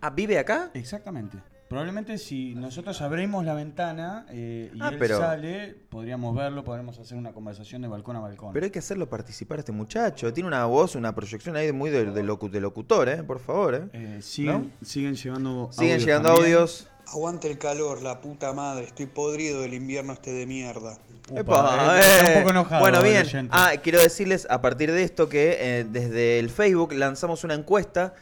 [0.00, 0.70] Ah, ¿vive acá?
[0.74, 1.38] Exactamente.
[1.72, 6.98] Probablemente si nosotros abrimos la ventana eh, y Ah, él pero- sale, podríamos verlo, podríamos
[6.98, 8.52] hacer una conversación de balcón a balcón.
[8.52, 10.32] Pero hay que hacerlo participar a este muchacho.
[10.32, 13.22] Tiene una voz, una proyección ahí muy de, de locu- de locutor, ¿eh?
[13.22, 13.82] Por favor, ¿eh?
[13.92, 16.54] Eh, siguen, siguen llevando Siguen llegando también.
[16.54, 16.88] audios.
[17.06, 18.84] Aguante el calor, la puta madre.
[18.84, 20.98] Estoy podrido del invierno este de mierda.
[21.34, 22.36] Epa, eh, está eh.
[22.36, 23.48] un poco enojado Bueno, bien.
[23.50, 28.14] Ah, quiero decirles a partir de esto que eh, desde el Facebook lanzamos una encuesta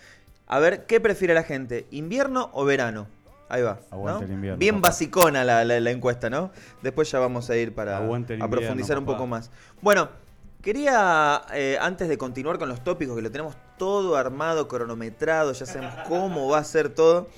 [0.47, 3.07] a ver qué prefiere la gente, invierno o verano.
[3.51, 3.79] Ahí va.
[3.91, 4.27] Aguante ¿no?
[4.27, 4.89] el invierno, Bien papá.
[4.89, 6.51] basicona la, la- la encuesta, ¿no?
[6.83, 9.19] Después ya vamos a ir para Aguante el a invierno, profundizar un papá.
[9.19, 9.51] poco más.
[9.83, 10.09] Bueno,
[10.63, 15.67] quería, eh, antes de continuar con los tópicos, que lo tenemos todo armado, cronometrado, ya
[15.67, 17.29] sabemos cómo va a ser todo.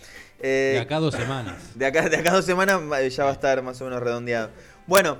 [0.40, 1.54] eh, De acá a dos semanas.
[1.76, 4.00] de acá, de acá a dos semanas eh, ya va a estar más o menos
[4.02, 4.50] redondeado.
[4.86, 5.18] Bueno,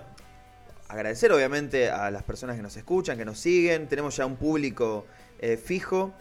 [0.88, 3.88] agradecer obviamente a las personas que nos escuchan, que nos siguen.
[3.88, 5.06] Tenemos ya un público
[5.38, 6.12] eh, fijo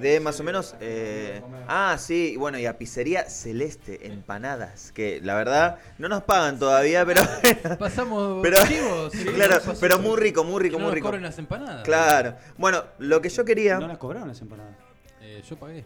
[0.00, 0.74] de más o menos...
[0.80, 6.58] eh, ah, sí, bueno, y a Pizzería Celeste, empanadas, que la verdad no nos pagan
[6.58, 7.22] todavía, pero...
[7.78, 11.06] Pasamos pero, chivos, sí, claro, pero muy rico, muy rico, Que no muy nos rico.
[11.08, 11.82] cobren las empanadas.
[11.84, 12.34] Claro.
[12.56, 13.78] Bueno, lo que yo quería...
[13.78, 14.76] ¿No las cobraron las empanadas?
[15.20, 15.84] Eh, yo pagué.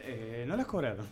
[0.00, 1.06] Eh, no las cobraron.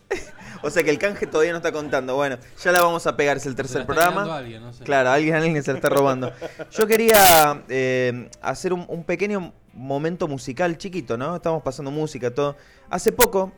[0.61, 2.15] O sea que el canje todavía no está contando.
[2.15, 4.37] Bueno, ya la vamos a pegar, es el tercer la está programa.
[4.37, 4.83] alguien, no sé.
[4.83, 6.31] Claro, alguien, alguien se la está robando.
[6.71, 11.35] Yo quería eh, hacer un, un pequeño momento musical chiquito, ¿no?
[11.35, 12.55] Estamos pasando música, todo.
[12.89, 13.51] Hace poco,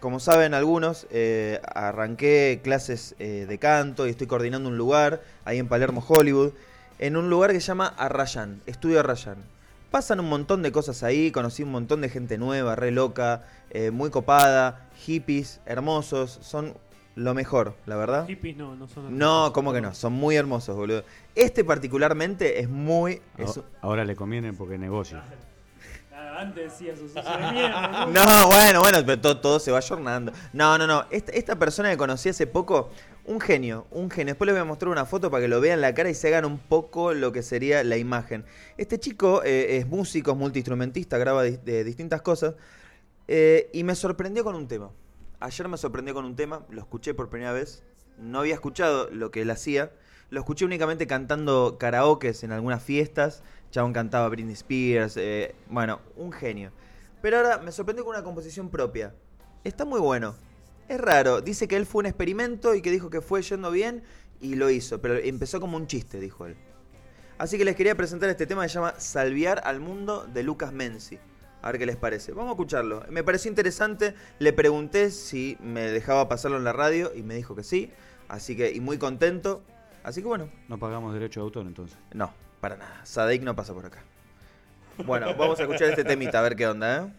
[0.00, 5.58] como saben algunos, eh, arranqué clases eh, de canto y estoy coordinando un lugar ahí
[5.58, 6.52] en Palermo, Hollywood,
[6.98, 9.36] en un lugar que se llama Arrayan, Estudio Arrayan.
[9.90, 13.90] Pasan un montón de cosas ahí, conocí un montón de gente nueva, re loca, eh,
[13.90, 16.74] muy copada, hippies, hermosos, son
[17.16, 18.26] lo mejor, la verdad.
[18.26, 19.94] Hippies no, no son No, ¿cómo que no?
[19.94, 21.04] Son muy hermosos, boludo.
[21.36, 23.22] Este particularmente es muy...
[23.38, 24.74] es- Ahora- Ahora le conviene porque.
[24.74, 25.24] Ah,
[26.38, 27.20] Antes decías eso,
[27.52, 28.06] mierda.
[28.12, 30.32] No, bueno, bueno, pero todo, todo se va ayornando.
[30.52, 31.04] No, no, no.
[31.10, 32.90] Esta, esta persona que conocí hace poco,
[33.26, 34.32] un genio, un genio.
[34.34, 36.28] Después les voy a mostrar una foto para que lo vean la cara y se
[36.28, 38.44] hagan un poco lo que sería la imagen.
[38.76, 42.54] Este chico eh, es músico, es multiinstrumentista, graba di- de distintas cosas.
[43.28, 44.90] eh, y me sorprendió con un tema.
[45.40, 47.82] Ayer me sorprendió con un tema, lo escuché por primera vez.
[48.18, 49.90] No había escuchado lo que él hacía.
[50.34, 53.44] Lo escuché únicamente cantando karaokes en algunas fiestas.
[53.70, 55.16] Chabón cantaba Britney Spears.
[55.16, 56.72] eh, bueno, un genio.
[57.22, 59.14] Pero ahora me sorprendió con una composición propia.
[59.62, 60.34] Está muy bueno.
[60.88, 61.40] Es raro.
[61.40, 64.02] Dice que él fue un experimento y que dijo que fue yendo bien
[64.40, 65.00] y lo hizo.
[65.00, 66.56] Pero empezó como un chiste, dijo él.
[67.38, 70.72] Así que les quería presentar este tema que se llama Salviar al Mundo de Lucas
[70.72, 71.20] Menzi.
[71.62, 72.32] A ver qué les parece.
[72.32, 73.04] Vamos a escucharlo.
[73.08, 74.16] Me pareció interesante.
[74.40, 77.92] Le pregunté si me dejaba pasarlo en la radio y me dijo que sí.
[78.26, 79.62] Así que, y muy contento.
[80.04, 80.48] Así que bueno.
[80.68, 81.98] No pagamos derecho de autor entonces.
[82.12, 83.04] No, para nada.
[83.04, 84.04] Sadik no pasa por acá.
[85.04, 87.12] Bueno, vamos a escuchar este temita a ver qué onda, ¿eh?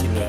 [0.00, 0.27] Gracias.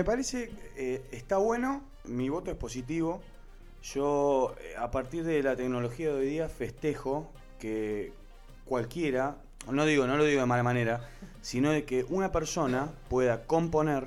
[0.00, 3.20] Me parece eh, está bueno, mi voto es positivo.
[3.82, 8.14] Yo eh, a partir de la tecnología de hoy día festejo que
[8.64, 9.36] cualquiera,
[9.70, 11.06] no digo, no lo digo de mala manera,
[11.42, 14.06] sino de que una persona pueda componer,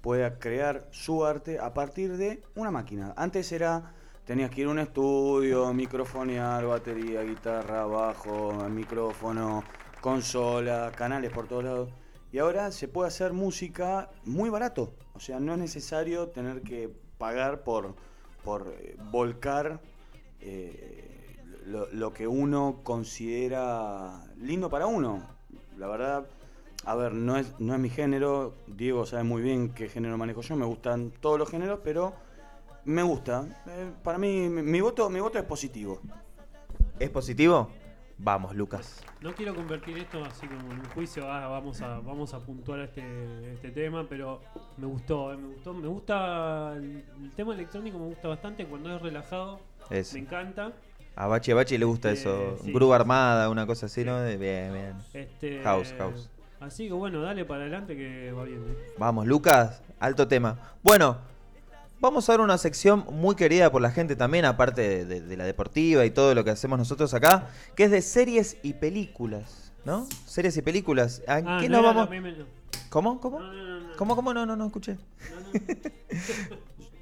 [0.00, 3.14] pueda crear su arte a partir de una máquina.
[3.16, 9.62] Antes era tenías que ir a un estudio, microfonear, batería, guitarra, bajo, micrófono,
[10.00, 11.90] consola, canales por todos lados.
[12.32, 14.92] Y ahora se puede hacer música muy barato.
[15.14, 17.94] O sea, no es necesario tener que pagar por,
[18.44, 19.80] por eh, volcar
[20.40, 25.22] eh, lo, lo que uno considera lindo para uno.
[25.78, 26.26] La verdad,
[26.84, 28.54] a ver, no es, no es mi género.
[28.66, 30.56] Diego sabe muy bien qué género manejo yo.
[30.56, 32.12] Me gustan todos los géneros, pero
[32.84, 33.46] me gusta.
[33.66, 36.00] Eh, para mí, mi, mi voto, mi voto es positivo.
[36.98, 37.70] ¿Es positivo?
[38.20, 39.00] Vamos, Lucas.
[39.20, 42.80] No quiero convertir esto así como en un juicio, ah, vamos a vamos a puntuar
[42.80, 44.40] este, este tema, pero
[44.76, 48.94] me gustó, eh, me gustó, me gusta el, el tema electrónico, me gusta bastante cuando
[48.94, 49.60] es relajado,
[49.90, 50.14] Eso.
[50.14, 50.72] me encanta.
[51.14, 52.58] A Bachi a Bachi le gusta Este, eso.
[52.64, 52.72] sí.
[52.92, 54.22] Armada, una cosa así, ¿no?
[54.24, 54.94] Bien, bien.
[55.14, 56.28] Este, House, house.
[56.60, 58.64] Así que bueno, dale para adelante que va bien.
[58.68, 58.94] eh.
[58.98, 60.58] Vamos, Lucas, alto tema.
[60.82, 61.18] Bueno,
[62.00, 65.36] vamos a ver una sección muy querida por la gente también, aparte de, de- de
[65.36, 69.72] la deportiva y todo lo que hacemos nosotros acá, que es de series y películas,
[69.84, 70.06] ¿no?
[70.26, 71.22] Series y películas.
[71.26, 72.08] ¿A Ah, qué no nos vamos?
[72.90, 73.20] ¿Cómo?
[73.20, 73.40] ¿Cómo?
[73.40, 73.96] No, no, no, no.
[73.96, 74.16] ¿Cómo?
[74.16, 74.32] ¿Cómo?
[74.34, 74.96] No, no, no escuché.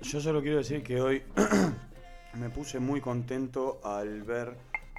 [0.03, 1.22] Yo solo quiero decir que hoy
[2.34, 4.57] me puse muy contento al ver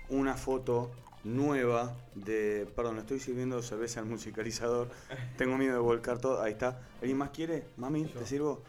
[0.09, 0.91] una foto
[1.23, 2.67] nueva de.
[2.75, 4.89] Perdón, le estoy sirviendo cerveza al musicalizador.
[5.37, 6.41] Tengo miedo de volcar todo.
[6.41, 6.79] Ahí está.
[7.01, 7.65] ¿Alguien más quiere?
[7.77, 8.63] Mami, ¿te sirvo?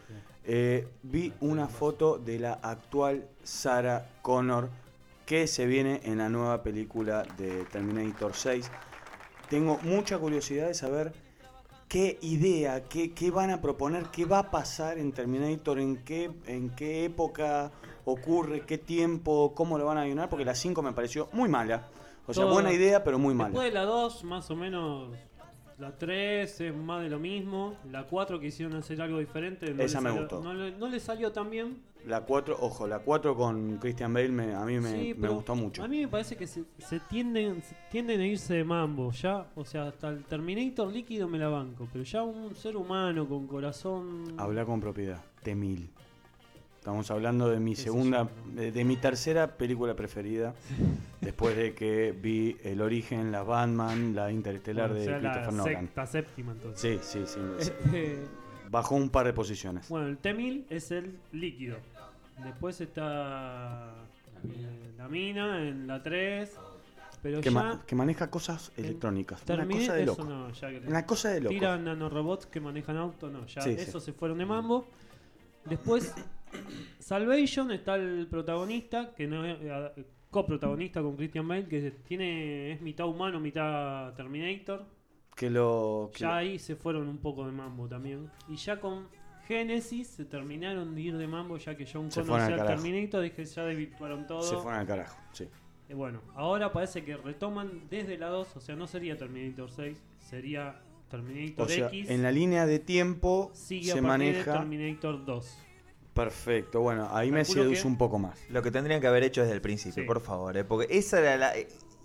[0.45, 4.69] Eh, vi una foto de la actual Sarah Connor
[5.25, 8.71] que se viene en la nueva película de Terminator 6.
[9.49, 11.13] Tengo mucha curiosidad de saber
[11.87, 16.31] qué idea, qué, qué van a proponer, qué va a pasar en Terminator, en qué,
[16.45, 17.71] en qué época
[18.05, 21.87] ocurre, qué tiempo, cómo lo van a guionar, porque la 5 me pareció muy mala.
[22.27, 23.49] O sea, Todo- buena idea, pero muy mala.
[23.49, 25.09] Después de la 2, más o menos.
[25.79, 27.75] La 3 es más de lo mismo.
[27.89, 29.73] La 4 quisieron hacer algo diferente.
[29.73, 30.43] no Esa me salió- gustó.
[30.43, 31.77] No le, no le salió tan bien.
[32.05, 35.55] La 4, ojo, la 4 con Christian Bale me- a mí me, Sí, me gustó
[35.55, 35.83] mucho.
[35.83, 39.47] A mí me parece que se, se tienden, se tienden a irse de mambo, ya.
[39.55, 41.87] O sea, hasta el Terminator líquido me la banco.
[41.91, 44.33] Pero ya un ser humano con corazón.
[44.37, 45.87] Habla con propiedad, T-1000.
[46.79, 50.55] Estamos hablando de mi segunda, de, mi tercera película preferida,
[51.19, 55.51] después de que vi El Origen, La Batman, La Interestelar o de sea, Christopher la
[55.51, 55.75] Nolan.
[55.83, 57.01] sexta, séptima entonces.
[57.05, 57.39] Sí, sí, sí.
[57.59, 58.23] Este,
[58.71, 59.89] Bajó un par de posiciones.
[59.89, 61.77] Bueno, el T-1000 es el líquido.
[62.43, 63.93] Después está
[64.45, 66.55] eh, la mina en la 3.
[67.21, 69.41] Pero que, ya ma- que maneja cosas electrónicas.
[69.49, 70.23] Una cosa de loco.
[70.23, 70.47] no,
[70.87, 71.49] Una cosa de loco.
[71.53, 73.81] Tiran nanorobots que manejan auto, no, ya Sí, sí.
[73.81, 74.85] eso se fueron de mambo.
[75.65, 76.13] Después
[76.99, 82.81] Salvation está el protagonista, que no es eh, coprotagonista con Christian Bale, que tiene es
[82.81, 84.85] mitad humano, mitad Terminator.
[85.35, 86.09] Que lo.
[86.13, 88.29] que Ya lo- ahí se fueron un poco de mambo también.
[88.47, 89.07] Y ya con
[89.47, 92.67] Genesis se terminaron de ir de mambo, ya que John Se fueron al.
[92.67, 94.43] Terminator, dije ya desvirtuaron todo.
[94.43, 95.47] Se fueron al carajo, sí.
[95.87, 99.99] Y bueno, ahora parece que retoman desde la 2, o sea, no sería Terminator 6,
[100.19, 100.79] sería
[101.09, 102.11] Terminator O sea, X.
[102.11, 104.53] en la línea de tiempo sigue se a partir de maneja.
[104.59, 105.57] Terminator 2.
[106.13, 108.37] Perfecto, bueno, ahí me seduce un poco más.
[108.49, 110.07] Lo que tendrían que haber hecho desde el principio, Sí.
[110.07, 110.63] por favor, ¿eh?
[110.63, 111.53] porque esa era la.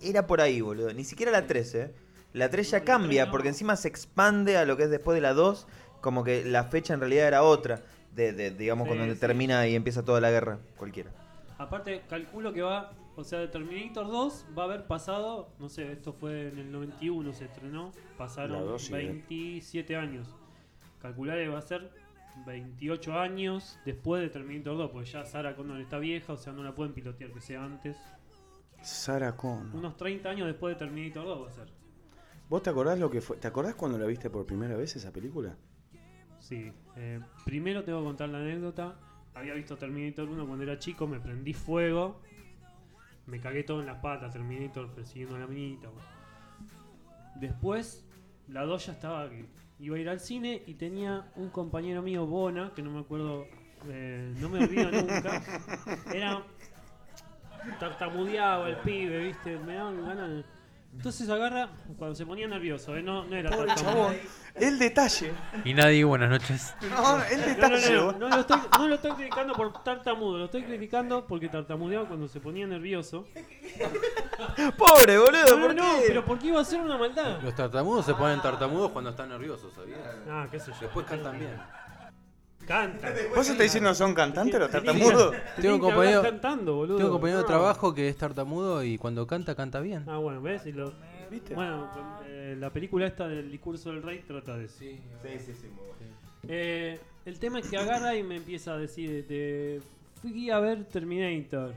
[0.01, 0.93] Era por ahí, boludo.
[0.93, 1.93] Ni siquiera la 3, ¿eh?
[2.33, 5.33] La 3 ya cambia, porque encima se expande a lo que es después de la
[5.33, 5.67] 2,
[6.01, 7.81] como que la fecha en realidad era otra,
[8.13, 9.19] de, de- digamos, Sí, cuando sí.
[9.19, 11.11] termina y empieza toda la guerra, cualquiera.
[11.57, 15.91] Aparte, calculo que va, o sea, de Terminator 2 va a haber pasado, no sé,
[15.93, 18.97] esto fue en el 91 se estrenó, pasaron dos, sí, eh.
[18.97, 20.27] 27 años.
[21.01, 21.89] Calcular que va a ser
[22.45, 26.63] 28 años después de Terminator 2, porque ya Sarah Connor está vieja, o sea, no
[26.63, 27.97] la pueden pilotear que sea antes.
[28.81, 29.75] Sarah Connor.
[29.75, 31.67] Unos 30 años después de Terminator 2 va a ser.
[32.49, 33.37] ¿Vos te acordás lo que fue?
[33.37, 35.55] ¿Te acordás cuando la viste por primera vez esa película?
[36.39, 38.99] Sí, eh, primero tengo que contar la anécdota.
[39.33, 42.21] Había visto Terminator 1 cuando era chico, me prendí fuego,
[43.25, 45.89] me cagué todo en las patas, Terminator persiguiendo a la minita.
[45.89, 46.07] bueno.
[47.35, 48.05] Después,
[48.47, 49.47] la 2 ya estaba que
[49.79, 53.45] iba a ir al cine y tenía un compañero mío, Bona, que no me acuerdo,
[53.89, 55.41] eh, no me olvido nunca.
[56.13, 56.43] Era
[57.79, 60.45] tartamudeaba el pibe, viste, me daban ganas.
[60.95, 63.03] Entonces agarra, cuando se ponía nervioso, ¿eh?
[63.03, 63.93] no, no era Pobre tartamudo.
[63.95, 64.15] chabón.
[64.55, 65.33] El detalle.
[65.63, 66.73] Y nadie, buenas noches.
[66.89, 67.93] No, el No, no, detalle.
[67.95, 72.27] no, lo estoy, no lo estoy criticando por tartamudo, lo estoy criticando porque tartamudeaba cuando
[72.27, 73.27] se ponía nervioso.
[74.77, 76.03] Pobre, boludo, No, no, ¿por no, qué?
[76.07, 77.39] pero ¿por qué iba a ser una maldad?
[77.41, 79.99] Los tartamudos se ponen tartamudos cuando están nerviosos, ¿sabías?
[80.29, 80.77] Ah, qué sé yo.
[80.81, 81.55] Después cantan bien.
[82.65, 83.13] Canta.
[83.35, 85.35] ¿Vos estás diciendo son cantantes los tartamudos?
[85.61, 86.97] Tengo un compañero, cantando, boludo.
[86.97, 90.03] tengo un compañero de trabajo que es tartamudo y cuando canta, canta bien.
[90.07, 90.65] Ah, bueno, ¿ves?
[90.65, 90.93] Y lo-
[91.53, 91.89] Bueno,
[92.27, 94.75] eh, la película esta del discurso del rey trata de eso.
[94.79, 96.15] Sí, sí, sí, muy bueno.
[96.47, 99.81] Eh, el tema es que agarra y me empieza a decir, te
[100.21, 101.73] fui a ver Terminator.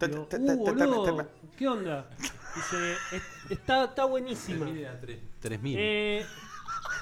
[0.00, 1.28] Digo, "Uh, boludo,
[1.58, 2.08] ¿qué onda?
[2.54, 4.66] Dice, "Es- está, está buenísima.
[5.40, 5.76] 3000.
[5.78, 6.24] Eh,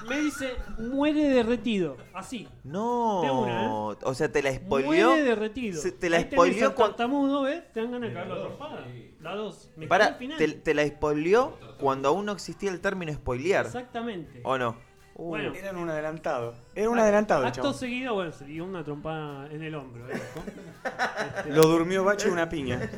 [0.07, 1.97] me dice, muere derretido.
[2.13, 2.47] Así.
[2.63, 3.95] No, De una, ¿eh?
[4.03, 5.09] o sea, te la spoileó.
[5.09, 5.81] Muere derretido.
[5.81, 6.95] Se- te la Ahí tenés spoileó al cuando.
[6.95, 7.71] tartamudo, ¿ves?
[7.73, 8.85] Te dan ganas de cagarlo a trompada.
[9.21, 9.69] La dos.
[9.69, 10.37] Me quedé al Para, final.
[10.37, 13.65] te, te la spoileó cuando aún no existía el término spoilear.
[13.65, 14.41] Exactamente.
[14.43, 14.77] ¿O no?
[15.15, 15.53] Uh, Bueno.
[15.53, 16.53] Eran un adelantado.
[16.73, 17.73] Era un adelantado el Acto chabón.
[17.73, 20.07] seguido, bueno, se dio una trompada en el hombro.
[20.09, 20.13] ¿eh?
[20.13, 22.89] Este, Lo durmió Bache una piña.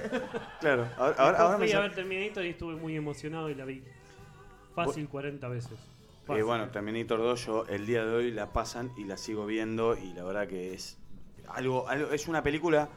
[0.59, 3.65] Claro, ahora, ahora, me fui a sa- ver Terminator y estuve muy emocionado y la
[3.65, 3.83] vi
[4.75, 5.71] fácil 40 veces.
[6.31, 6.43] Eh, Fácil.
[6.45, 10.13] bueno, Terminator 2 yo el día de hoy la pasan y la sigo viendo y
[10.13, 10.97] la verdad que es
[11.49, 12.89] algo, algo es una película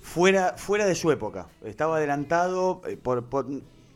[0.00, 1.48] fuera fuera de su época.
[1.64, 3.46] Estaba adelantado eh, por, por-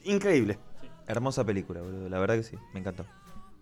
[0.04, 0.58] increíble.
[1.06, 2.08] Hermosa película, boludo.
[2.08, 3.04] La verdad que sí, me encantó.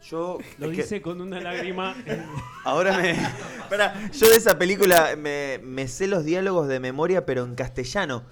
[0.02, 1.94] Yo Lo que dice con una lágrima.
[2.64, 3.16] ahora me
[3.70, 8.22] Pará, yo de esa película me, me sé los diálogos de memoria, pero en castellano.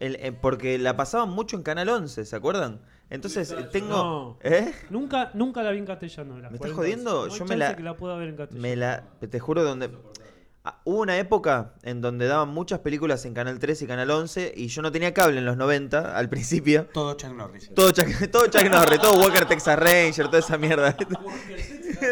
[0.00, 2.80] El- eh, porque la pasaban mucho en Canal 11, ¿se acuerdan?
[3.10, 3.96] Entonces tengo...
[3.96, 4.38] No.
[4.42, 4.72] ¿Eh?
[4.90, 6.38] Nunca, nunca la vi en castellano.
[6.38, 7.26] las ¿Me estás 40 jodiendo?
[7.28, 8.62] No Yo me la- que la pueda ver en castellano.
[8.62, 9.90] Me la, te juro, donde...
[10.64, 14.52] Ah, Hubo una época en donde daban muchas películas en Canal 3 y Canal 11
[14.54, 16.86] y yo no tenía cable en los 90 al principio.
[16.92, 17.70] todo Chuck Norris.
[17.74, 20.94] Todo Chuck, todo Chuck Norris, todo Walker Texas Ranger, toda esa mierda.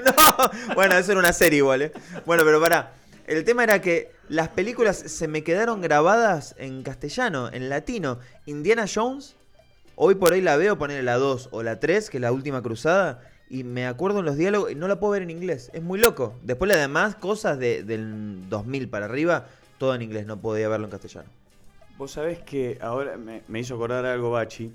[0.06, 1.92] no, bueno, eso era una serie igual, ¿eh?
[2.24, 2.92] Bueno, pero pará.
[3.26, 8.20] El tema era que las películas se me quedaron grabadas en castellano, en latino.
[8.46, 9.34] Indiana Jones,
[9.96, 12.62] hoy por hoy la veo poner la 2 o la 3, que es la última
[12.62, 13.20] cruzada,
[13.50, 15.70] y me acuerdo en los diálogos, y no la puedo ver en inglés.
[15.72, 16.38] Es muy loco.
[16.42, 19.46] Después las demás cosas de- del 2000 para arriba,
[19.78, 21.28] todo en inglés, no podía verlo en castellano.
[21.98, 24.72] Vos sabés que ahora me, hizo acordar algo Bachi,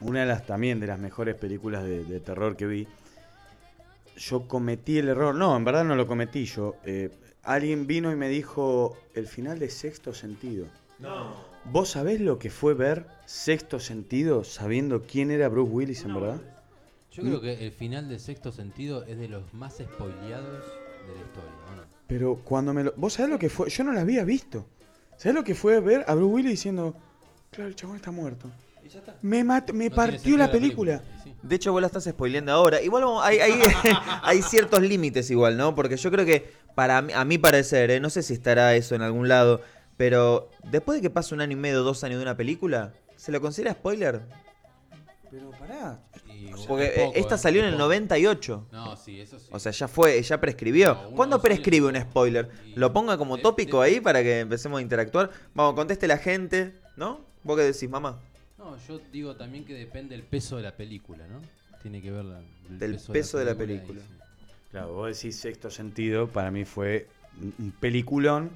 [0.00, 2.86] una de las también de las mejores películas de, de terror que vi.
[4.16, 6.76] Yo cometí el error, no, en verdad no lo cometí yo.
[6.84, 7.10] eh,
[7.42, 10.66] alguien vino y me dijo el final de Sexto Sentido.
[10.98, 11.34] No.
[11.64, 16.40] ¿Vos sabés lo que fue ver Sexto Sentido sabiendo quién era Bruce Willis en verdad?
[17.12, 20.64] Yo creo que el final de Sexto Sentido es de los más spoileados
[21.06, 21.82] de la historia, ¿o no?
[22.06, 22.92] Pero cuando me lo...
[22.96, 23.68] ¿Vos sabés lo que fue?
[23.68, 24.66] Yo no la había visto.
[25.16, 26.94] ¿Sabés lo que fue ver a Bruce Willis diciendo,
[27.50, 28.50] claro, el chabón está muerto?
[29.22, 31.02] Me, mat- me partió la película.
[31.42, 32.80] De hecho, vos la estás spoileando ahora.
[32.82, 33.52] Igual hay, hay,
[34.22, 35.74] hay ciertos límites igual, ¿no?
[35.74, 38.00] Porque yo creo que, para mí- a mi parecer, ¿eh?
[38.00, 39.60] no sé si estará eso en algún lado,
[39.96, 43.32] pero después de que pase un año y medio, dos años de una película, ¿se
[43.32, 44.22] lo considera spoiler?
[45.30, 46.00] Pero pará.
[46.66, 47.84] Porque es poco, eh, esta eh, salió es en el poco.
[47.84, 48.66] 98.
[48.72, 49.46] No, sí, eso sí.
[49.52, 50.94] O sea, ya fue, ya prescribió.
[50.94, 52.50] No, ¿Cuándo prescribe un spoiler?
[52.74, 55.30] Lo ponga como de- tópico de- ahí para que empecemos a interactuar.
[55.54, 57.20] Vamos, conteste la gente, ¿no?
[57.44, 58.18] ¿Vos qué decís, mamá?
[58.58, 61.40] No, yo digo también que depende del peso de la película, ¿no?
[61.82, 64.00] Tiene que ver la- el Del peso de la película.
[64.70, 67.08] Claro, vos decís Sexto Sentido, para mí fue
[67.58, 68.50] un peliculón.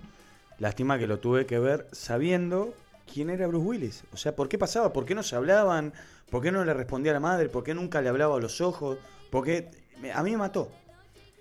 [0.59, 2.73] Lástima que lo tuve que ver sabiendo
[3.12, 4.05] quién era Bruce Willis.
[4.12, 4.93] O sea, ¿por qué pasaba?
[4.93, 5.93] ¿Por qué no se hablaban?
[6.31, 7.49] ¿Por qué no le respondía a la madre?
[7.49, 8.99] ¿Por qué nunca le hablaba a los ojos?
[9.31, 9.70] Porque
[10.01, 10.70] me- a mí me mató.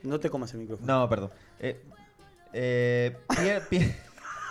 [0.02, 1.02] No te comas el micrófono.
[1.02, 1.30] No, perdón.
[1.60, 1.80] Eh,
[2.54, 3.16] eh,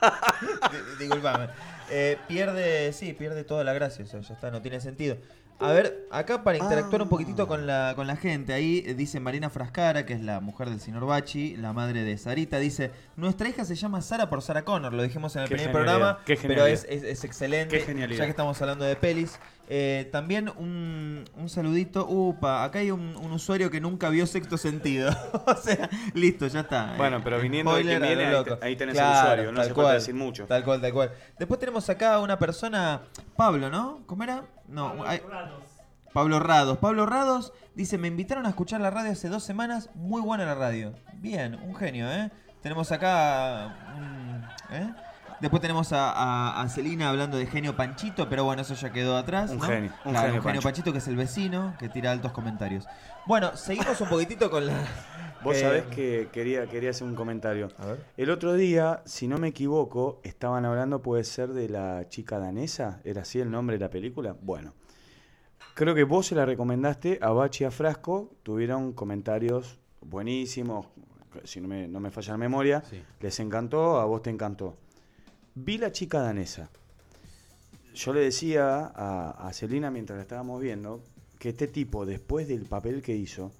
[0.98, 1.48] Disculpame.
[1.90, 5.16] Eh, pierde, sí, pierde toda la gracia, o sea, ya está, no tiene sentido.
[5.58, 7.10] A ver, acá para interactuar un Ah.
[7.10, 10.68] poquitito con la, con la gente, ahí eh, dice Marina Frascara, que es la mujer
[10.70, 14.64] del señor Bachi, la madre de Sarita, dice, nuestra hija se llama Sara por Sarah
[14.64, 17.78] Connor, lo dijimos en el Qué primer genialidad, programa, qué pero es, es- es excelente,
[17.78, 18.18] Qué genialidad.
[18.18, 19.38] ya que estamos hablando de pelis.
[19.74, 24.58] Eh, también un, un saludito, upa, acá hay un, un usuario que nunca vio sexto
[24.58, 25.10] sentido.
[25.46, 26.92] o sea, listo, ya está.
[26.98, 29.74] Bueno, pero viniendo de Spoiler, quien viene, ahí ahí tenés el usuario, no tal hace
[29.74, 30.44] falta decir mucho.
[30.44, 31.12] Tal cual, tal cual.
[31.38, 33.00] Después tenemos acá una persona,
[33.34, 34.00] Pablo, ¿no?
[34.04, 34.44] ¿Cómo era?
[34.68, 35.22] No, hay-
[36.12, 36.76] Pablo Rados.
[36.76, 40.54] Pablo Rados dice, me invitaron a escuchar la radio hace dos semanas, muy buena la
[40.54, 40.92] radio.
[41.14, 42.30] Bien, un genio, ¿eh?
[42.60, 43.74] Tenemos acá...
[43.96, 44.44] un-
[44.76, 44.92] ¿eh?
[45.42, 49.16] Después tenemos a, a, a Celina hablando de genio Panchito, pero bueno, eso ya quedó
[49.16, 49.50] atrás.
[49.50, 49.64] Un ¿no?
[49.64, 50.62] genio, un Claro, genio.
[50.62, 52.86] Panchito que es el vecino, que tira altos comentarios.
[53.26, 54.74] Bueno, seguimos un poquitito con la...
[55.42, 57.70] Vos eh, sabés que quería, quería hacer un comentario.
[58.16, 63.00] El otro día, si no me equivoco, estaban hablando, puede ser, de la chica danesa.
[63.02, 64.36] ¿Era así el nombre de la película?
[64.40, 64.74] Bueno.
[65.74, 68.30] Creo que vos se la recomendaste a Bachi y a Frasco.
[68.44, 70.86] Tuvieron comentarios buenísimos.
[71.42, 72.84] Si no me, no me falla la memoria.
[73.18, 74.76] Les encantó, a vos te encantó.
[75.54, 76.70] Vi la chica danesa.
[77.94, 81.02] Yo le decía a, a Celina mientras la estábamos viendo
[81.38, 83.52] que este tipo, después del papel que hizo,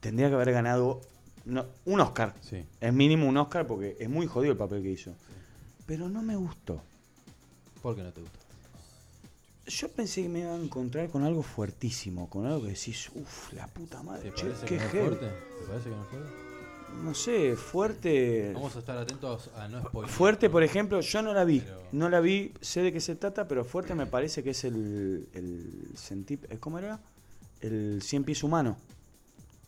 [0.00, 1.00] tendría que haber ganado
[1.44, 2.34] no, un Oscar.
[2.80, 5.14] Es mínimo un Oscar porque es muy jodido el papel que hizo.
[5.86, 6.82] Pero no me gustó.
[7.82, 8.38] ¿Por qué no te gusta?
[9.66, 13.52] Yo pensé que me iba a encontrar con algo fuertísimo, con algo que decís, uff,
[13.52, 15.06] la puta madre, ¿Te che, parece qué que no es heavy".
[15.06, 15.26] fuerte?
[15.60, 16.49] ¿Te parece que no es fuerte?
[17.02, 18.52] No sé, fuerte.
[18.54, 20.10] Vamos a estar atentos a no spoiler.
[20.12, 21.62] Fuerte, por ejemplo, yo no la vi.
[21.92, 25.26] No la vi, sé de qué se trata, pero fuerte me parece que es el.
[25.32, 27.00] el centip- ¿Cómo era?
[27.60, 28.76] El cien pies humano.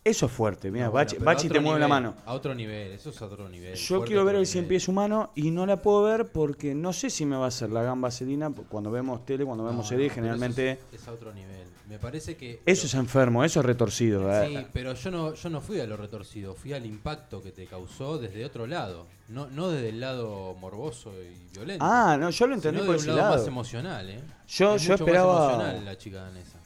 [0.05, 2.15] Eso es fuerte, mira, No, bueno, Bachi, te mueve la mano.
[2.25, 3.73] A otro nivel, eso es a otro nivel.
[3.75, 6.91] Yo fuerte quiero ver el cien pies humano y no la puedo ver porque no
[6.91, 8.51] sé si me va a hacer la gamba Celina.
[8.67, 10.71] Cuando vemos tele, cuando vemos No, serie, no, pero generalmente.
[10.71, 11.67] Eso es, es a otro nivel.
[11.87, 12.61] Me parece que.
[12.65, 14.21] Eso es enfermo, eso es retorcido.
[14.45, 14.67] Sí, eh.
[14.73, 18.17] pero yo no, yo no fui a lo retorcido, fui al impacto que te causó
[18.17, 19.07] desde otro lado.
[19.29, 21.85] No, no desde el lado morboso y violento.
[21.87, 23.39] Ah, no, yo lo entendí por de ese un lado, lado.
[23.41, 24.21] más emocional, ¿eh?
[24.47, 26.59] Yo- Es yo mucho más emocional la chica danesa.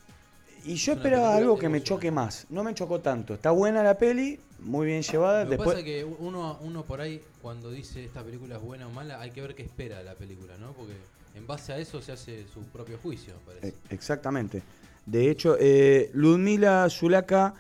[0.67, 2.45] Y yo esperaba algo que me choque más.
[2.49, 3.33] No me chocó tanto.
[3.33, 5.45] Está buena la peli, muy bien llevada.
[5.45, 8.61] Lo que Después, pasa es que uno, uno por ahí, cuando dice esta película es
[8.61, 10.73] buena o mala, hay que ver qué espera la película, ¿no?
[10.73, 10.93] Porque
[11.35, 13.67] en base a eso se hace su propio juicio, me parece.
[13.69, 14.61] Eh, Exactamente.
[15.05, 17.53] De hecho, eh, Ludmila Zulaca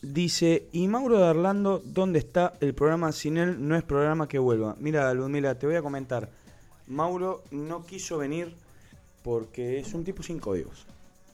[0.00, 3.12] dice, ¿y Mauro de Orlando dónde está el programa?
[3.12, 4.74] Sin él no es programa que vuelva.
[4.80, 6.30] Mira, Ludmila, te voy a comentar.
[6.86, 8.54] Mauro no quiso venir
[9.22, 10.86] porque es un tipo sin códigos.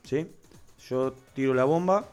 [0.03, 0.27] ¿Sí?
[0.89, 2.05] Yo tiro la bomba.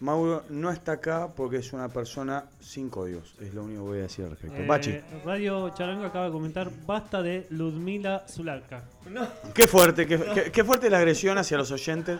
[0.00, 3.34] Mauro no está acá porque es una persona sin códigos.
[3.40, 4.56] Es lo único que voy a decir al respecto.
[4.60, 4.98] Eh, Bachi.
[5.24, 8.82] Radio Charanga acaba de comentar, basta de Ludmila Zulaka.
[9.54, 12.18] Qué fuerte, qué, qué- qué fuerte la agresión hacia los oyentes.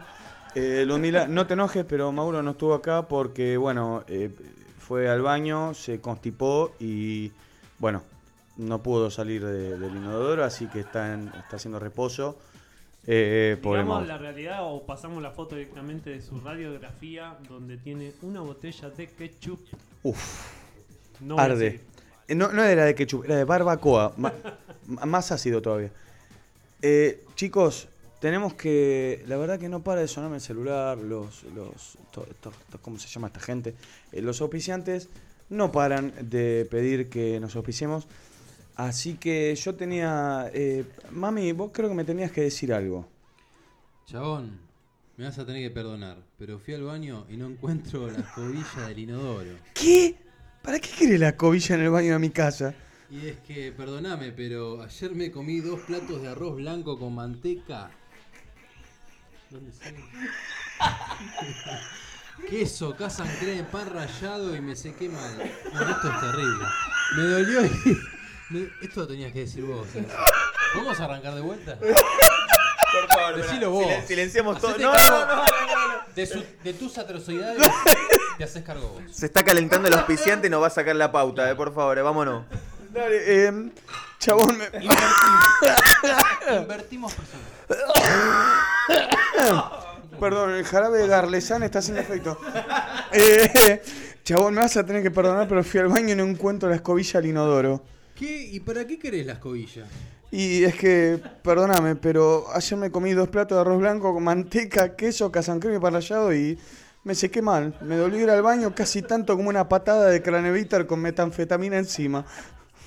[0.54, 4.30] Eh, Ludmila, no te enojes, pero Mauro no estuvo acá porque, bueno, eh,
[4.78, 7.32] fue al baño, se constipó y,
[7.78, 8.02] bueno,
[8.58, 12.38] no pudo salir de- del inodoro, así que está, en- está haciendo reposo.
[13.06, 14.06] Eh, Digamos Mauro.
[14.06, 19.08] la realidad o pasamos la foto directamente de su radiografía donde tiene una botella de
[19.08, 19.60] ketchup.
[20.04, 20.46] Uf,
[21.20, 21.80] No arde.
[22.28, 24.14] Eh, No, no era de ketchup, era de barbacoa,
[24.86, 25.90] más ácido todavía.
[26.80, 27.88] Eh, chicos,
[28.20, 29.24] tenemos que.
[29.26, 31.42] La verdad que no para de sonarme el celular, los.
[31.54, 33.74] los to- to- to- ¿Cómo se llama esta gente?
[34.12, 35.08] Eh, los auspiciantes
[35.50, 38.06] no paran de pedir que nos auspiciemos.
[38.76, 40.50] Así que yo tenía.
[40.52, 43.08] eh, mami, vos creo que me tenías que decir algo.
[44.06, 44.58] Chabón,
[45.16, 48.88] me vas a tener que perdonar, pero fui al baño y no encuentro la escobilla
[48.88, 49.50] del inodoro.
[49.74, 50.16] ¿Qué?
[50.62, 52.74] ¿Para qué querés la cobilla en el baño de mi casa?
[53.10, 57.90] Y es que, perdoname, pero ayer me comí dos platos de arroz blanco con manteca.
[59.50, 59.98] ¿Dónde sale?
[62.48, 65.36] Queso, casan crema, pan rallado y me sequé mal.
[65.74, 66.64] No, esto es terrible.
[67.16, 67.70] Me dolió y...
[68.82, 69.86] Esto lo tenías que decir vos.
[69.94, 70.04] ¿eh?
[70.76, 71.78] ¿Vamos a arrancar de vuelta?
[71.78, 73.84] Por favor, Decilo vos.
[73.86, 74.76] silen- silenciemos todo.
[74.78, 75.42] No, no, no, no.
[76.14, 77.62] De, su- de tus atrocidades
[78.38, 79.02] te haces cargo vos.
[79.10, 81.96] Se está calentando el auspiciante y nos va a sacar la pauta, eh, por favor,
[81.98, 82.44] eh, vámonos.
[82.90, 83.70] Dale, eh,
[84.18, 84.66] chabón, me...
[86.58, 87.46] Invertimos personas.
[90.20, 92.38] Perdón, el jarabe de Garlesan está haciendo efecto.
[93.12, 93.82] Eh,
[94.24, 96.76] chabón, me vas a tener que perdonar, pero fui al baño y no encuentro la
[96.76, 97.82] escobilla al inodoro.
[98.14, 98.48] ¿Qué?
[98.52, 99.86] ¿Y para qué querés la escobilla?
[100.30, 104.96] Y es que, perdóname, pero ayer me comí dos platos de arroz blanco con manteca,
[104.96, 106.58] queso, casancreme parrallado y
[107.04, 107.76] me sequé mal.
[107.82, 112.24] Me dolió ir al baño casi tanto como una patada de craneviter con metanfetamina encima.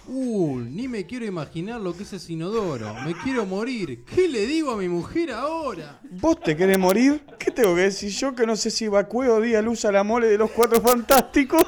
[0.07, 2.93] Uh, ni me quiero imaginar lo que es ese inodoro.
[3.05, 4.05] Me quiero morir.
[4.05, 5.99] ¿Qué le digo a mi mujer ahora?
[6.03, 7.23] ¿Vos te querés morir?
[7.39, 10.27] ¿Qué tengo que decir yo que no sé si vacueo día luz a la mole
[10.27, 11.63] de los cuatro fantásticos?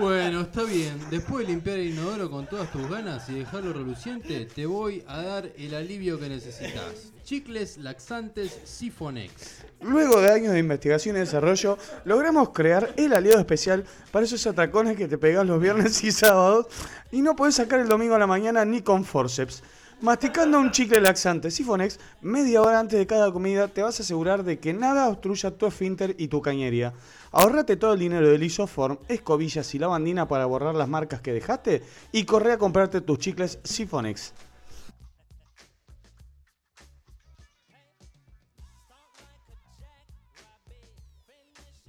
[0.00, 0.98] Bueno, está bien.
[1.10, 5.22] Después de limpiar el inodoro con todas tus ganas y dejarlo reluciente, te voy a
[5.22, 7.12] dar el alivio que necesitas.
[7.24, 9.64] Chicles laxantes Sifonex.
[9.80, 14.96] Luego de años de investigación y desarrollo, logramos crear el aliado especial para esos atracones
[14.96, 16.66] que te pegas los viernes y sábados
[17.10, 19.62] y no podés sacar el domingo a la mañana ni con forceps.
[20.00, 24.44] Masticando un chicle laxante Sifonex, media hora antes de cada comida te vas a asegurar
[24.44, 26.92] de que nada obstruya tu esfínter y tu cañería.
[27.32, 31.82] Ahorrate todo el dinero del Isoform, escobillas y lavandina para borrar las marcas que dejaste
[32.12, 34.34] y corre a comprarte tus chicles Sifonex.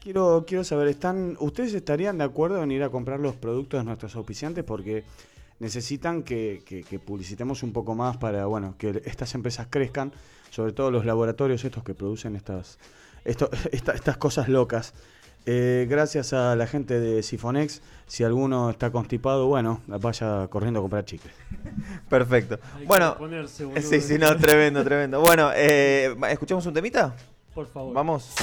[0.01, 3.83] Quiero, quiero saber, ¿están, ¿ustedes estarían de acuerdo en ir a comprar los productos de
[3.83, 4.63] nuestros auspiciantes?
[4.63, 5.03] Porque
[5.59, 10.11] necesitan que, que, publicitemos un poco más para bueno, que estas empresas crezcan,
[10.49, 12.79] sobre todo los laboratorios estos que producen estas,
[13.25, 14.93] esto, estas cosas locas.
[15.45, 17.81] Eh, gracias a la gente de Sifonex.
[18.07, 21.33] Si alguno está constipado, bueno, vaya corriendo a comprar chicles.
[22.09, 22.59] Perfecto.
[22.85, 25.21] Bueno, ponerse, eh, sí, sí, no, tremendo, tremendo.
[25.21, 27.15] Bueno, eh, ¿escuchamos un temita?
[27.53, 27.93] Por favor.
[27.93, 28.35] Vamos.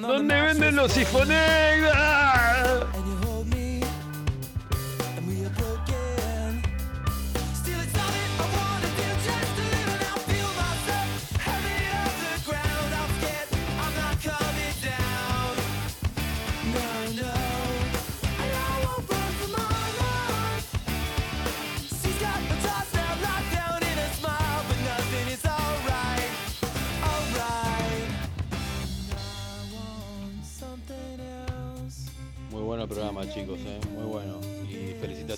[0.00, 1.69] no, ¿Dónde venden los sifones?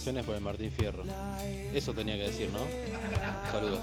[0.03, 1.05] felicitaciones por el Martín Fierro.
[1.73, 2.61] Eso tenía que decir, ¿no?
[3.51, 3.81] Saludos.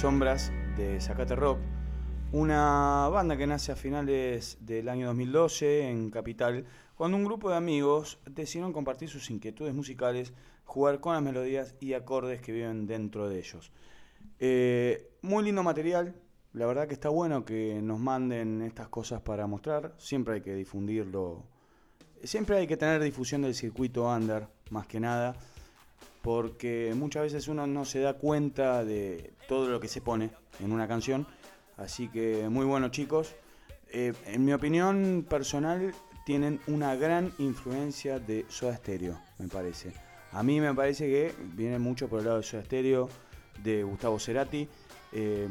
[0.00, 1.58] Sombras de Zacate Rock,
[2.32, 6.64] una banda que nace a finales del año 2012 en Capital,
[6.94, 10.32] cuando un grupo de amigos decidieron compartir sus inquietudes musicales,
[10.64, 13.72] jugar con las melodías y acordes que viven dentro de ellos.
[14.38, 16.14] Eh, muy lindo material,
[16.54, 20.54] la verdad que está bueno que nos manden estas cosas para mostrar, siempre hay que
[20.54, 21.44] difundirlo,
[22.24, 25.36] siempre hay que tener difusión del circuito under, más que nada
[26.22, 30.30] porque muchas veces uno no se da cuenta de todo lo que se pone
[30.60, 31.26] en una canción.
[31.76, 33.34] Así que muy bueno chicos.
[33.92, 35.92] Eh, en mi opinión personal
[36.24, 39.92] tienen una gran influencia de Soda Stereo, me parece.
[40.32, 43.08] A mí me parece que viene mucho por el lado de Soda Stereo,
[43.62, 44.68] de Gustavo Cerati.
[45.12, 45.48] Eh,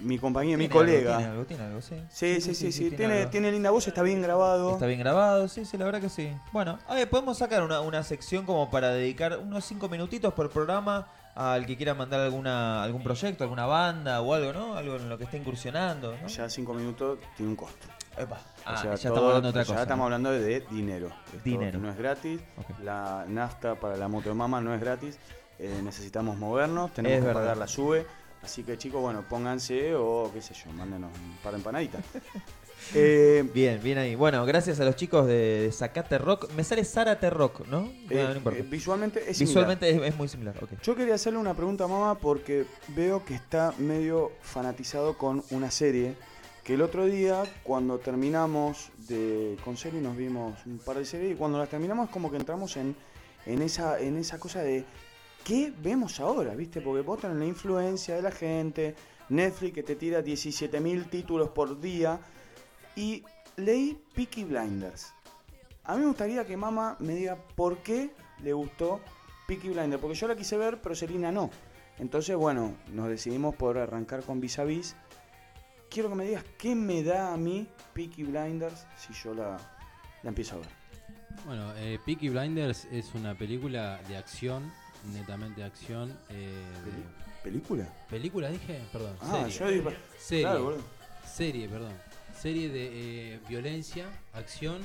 [0.00, 1.16] mi compañía, mi colega.
[1.18, 1.94] tiene algo, tiene algo, sí.
[2.10, 4.72] Sí, sí, sí, sí, Tiene, tiene linda voz, está bien grabado.
[4.72, 6.32] Está bien grabado, sí, sí, la verdad que sí.
[6.52, 10.50] Bueno, a ver, podemos sacar una, una sección como para dedicar unos 5 minutitos por
[10.50, 14.74] programa al que quiera mandar alguna algún proyecto, alguna banda o algo, ¿no?
[14.76, 16.26] Algo en lo que esté incursionando, ¿no?
[16.28, 17.86] Ya cinco minutos tiene un costo.
[18.64, 19.82] Ah, O sea, ya todo- estamos hablando de otra ya cosa.
[19.82, 21.08] estamos hablando de dinero.
[21.26, 21.78] Esto Dinero.
[21.78, 22.40] No es gratis.
[22.82, 25.18] La nafta para la moto de mama no es gratis.
[25.58, 27.40] Eh, necesitamos movernos, tenemos Es que verdad.
[27.42, 28.06] pagar la sube.
[28.42, 32.02] Así que chicos, bueno, pónganse o qué sé yo, mándenos un par de empanaditas.
[32.94, 34.14] Eh, bien, bien ahí.
[34.14, 36.50] Bueno, gracias a los chicos de, Zacate Rock.
[36.54, 37.92] Me sale Zárate Rock, ¿no?
[38.08, 38.58] Eh, no importa.
[38.58, 39.66] eh, visualmente es similar.
[39.76, 40.54] Visualmente es, es muy similar.
[40.82, 45.70] Yo quería hacerle una pregunta a mamá porque veo que está medio fanatizado con una
[45.70, 46.14] serie
[46.64, 51.32] que el otro día cuando terminamos de con serie nos vimos un par de series
[51.32, 52.94] y cuando las terminamos como que entramos en,
[53.46, 54.84] en esa en esa cosa de
[55.44, 56.54] ¿qué vemos ahora?
[56.54, 56.80] ¿Viste?
[56.80, 58.94] Porque vos tenés la influencia de la gente,
[59.28, 62.20] Netflix que te tira 17.000 títulos por día
[62.96, 63.24] y
[63.56, 65.12] leí Peaky Blinders.
[65.84, 68.10] A mí me gustaría que mamá me diga por qué
[68.42, 69.00] le gustó
[69.46, 71.50] Peaky Blinders, porque yo la quise ver, pero Selina no.
[71.98, 74.96] Entonces, bueno, nos decidimos por arrancar con Vis a Vis.
[75.90, 79.58] Quiero que me digas qué me da a mí Peaky Blinders si yo la,
[80.22, 80.68] la empiezo a ver.
[81.44, 84.72] Bueno, eh, Peaky Blinders es una película de acción,
[85.12, 86.16] netamente de acción.
[86.28, 86.64] eh,
[87.42, 87.88] ¿Película?
[88.08, 88.80] ¿Película dije?
[88.92, 89.16] Perdón.
[89.22, 89.58] Ah, serie.
[89.58, 90.42] yo digo- Serie.
[90.44, 90.76] claro,
[91.26, 91.92] serie, perdón.
[92.38, 94.80] Serie de eh, violencia, acción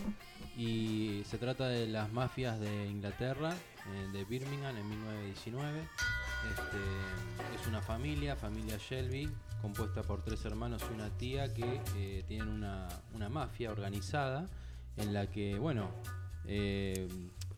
[0.58, 5.80] y se trata de las mafias de Inglaterra, eh, de Birmingham en 1919.
[6.50, 9.30] Este, es una familia, familia Shelby,
[9.62, 14.48] compuesta por tres hermanos y una tía que tienen una, una mafia organizada
[14.98, 15.90] en la que, bueno,
[16.48, 17.08] eh,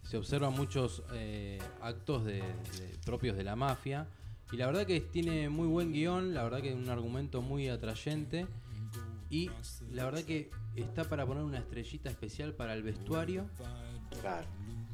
[0.08, 4.08] se observan muchos eh, actos de- de- propios de la mafia.
[4.52, 7.68] Y la verdad que tiene muy buen guion, la verdad que es un argumento muy
[7.68, 8.48] atrayente.
[9.30, 9.50] Y
[9.92, 13.50] la verdad que está para poner una estrellita especial para el vestuario.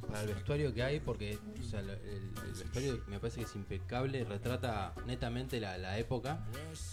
[0.08, 3.46] Para el vestuario que hay, porque o sea, lo- el, el vestuario me parece que
[3.46, 6.44] es impecable, retrata netamente la, la época.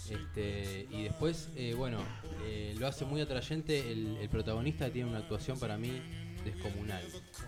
[0.09, 1.97] Este, y después, eh, bueno,
[2.45, 3.91] eh, lo hace muy atrayente.
[3.91, 5.99] El, el protagonista tiene una actuación para mí
[6.43, 7.03] descomunal.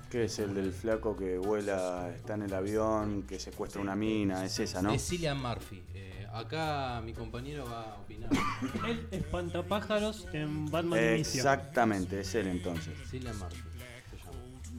[0.09, 4.45] ¿Qué es el del flaco que vuela, está en el avión, que secuestra una mina?
[4.45, 4.91] Es esa, ¿no?
[4.91, 5.81] Es Cillian Murphy.
[5.93, 8.29] Eh, acá mi compañero va a opinar.
[8.87, 10.99] Él espantapájaros en Batman.
[10.99, 12.93] Exactamente, es él entonces.
[13.09, 13.61] Cillian Murphy.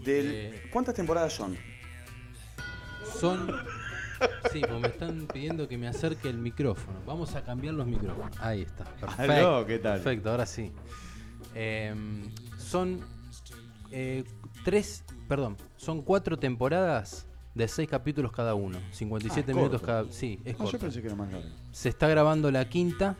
[0.04, 1.56] Del- Eh, ¿Cuántas temporadas son?
[3.18, 3.46] Son.
[4.52, 6.98] Sí, pues me están pidiendo que me acerque el micrófono.
[7.06, 8.36] Vamos a cambiar los micrófonos.
[8.40, 8.84] Ahí está.
[8.84, 9.32] Perfecto.
[9.32, 10.00] Aló, ¿qué tal?
[10.00, 10.70] Perfecto, ahora sí.
[11.54, 13.00] Em, son
[13.94, 14.24] eh,
[14.64, 18.78] tres, perdón, son cuatro temporadas de seis capítulos cada uno.
[18.90, 19.86] 57 Ah, minutos corto.
[19.86, 20.12] cada.
[20.12, 21.48] Sí, es Ah, yo pensé que era más largo.
[21.72, 23.16] Se está grabando la quinta.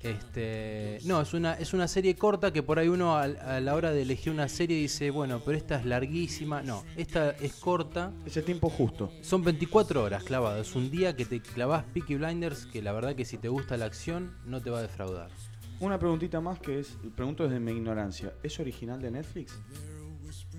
[0.00, 3.90] Este, no, es una, es una serie corta que por ahí uno a, la hora
[3.90, 6.60] de elegir una serie dice, bueno, pero esta es larguísima.
[6.62, 8.12] No, esta es corta.
[8.26, 9.10] Es el tiempo justo.
[9.22, 10.60] Son 24 horas clavado.
[10.60, 13.78] Es un día que te clavas Peaky Blinders que la verdad que si te gusta
[13.78, 15.30] la acción no te va a defraudar.
[15.80, 19.58] Una preguntita más que es, pregunto desde mi ignorancia, ¿es original de Netflix?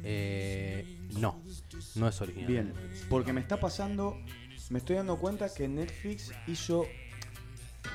[0.04, 1.42] Eh, no,
[1.96, 2.48] no es original.
[2.48, 2.74] Bien,
[3.10, 4.18] porque me está pasando,
[4.70, 6.86] me estoy dando cuenta que Netflix hizo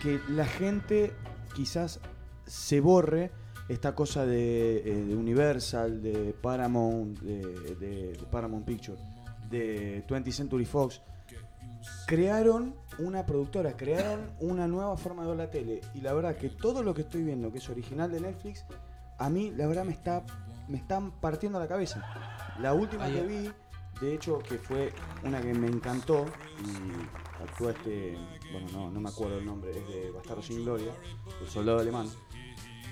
[0.02, 1.12] que la gente
[1.54, 2.00] quizás
[2.46, 3.30] se borre
[3.68, 7.36] esta cosa de, eh, Universal, de Paramount, de,
[7.76, 8.98] de- de Paramount Picture,
[9.48, 11.00] de 20th Century Fox.
[12.06, 15.80] Crearon una productora, crearon una nueva forma de ver la tele.
[15.94, 18.64] Y la verdad que todo lo que estoy viendo que es original de Netflix,
[19.18, 20.24] a mí la verdad me está
[20.70, 22.02] me están partiendo la cabeza.
[22.60, 23.50] La última Ahí- que vi,
[24.00, 24.92] de hecho, que fue
[25.24, 26.24] una que me encantó
[26.64, 28.16] y actúa este,
[28.52, 30.92] bueno, no, no me acuerdo el nombre, es de Bastardo sin Gloria,
[31.40, 32.08] el soldado alemán.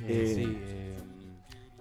[0.02, 0.96] Eh, Eh, sí, eh,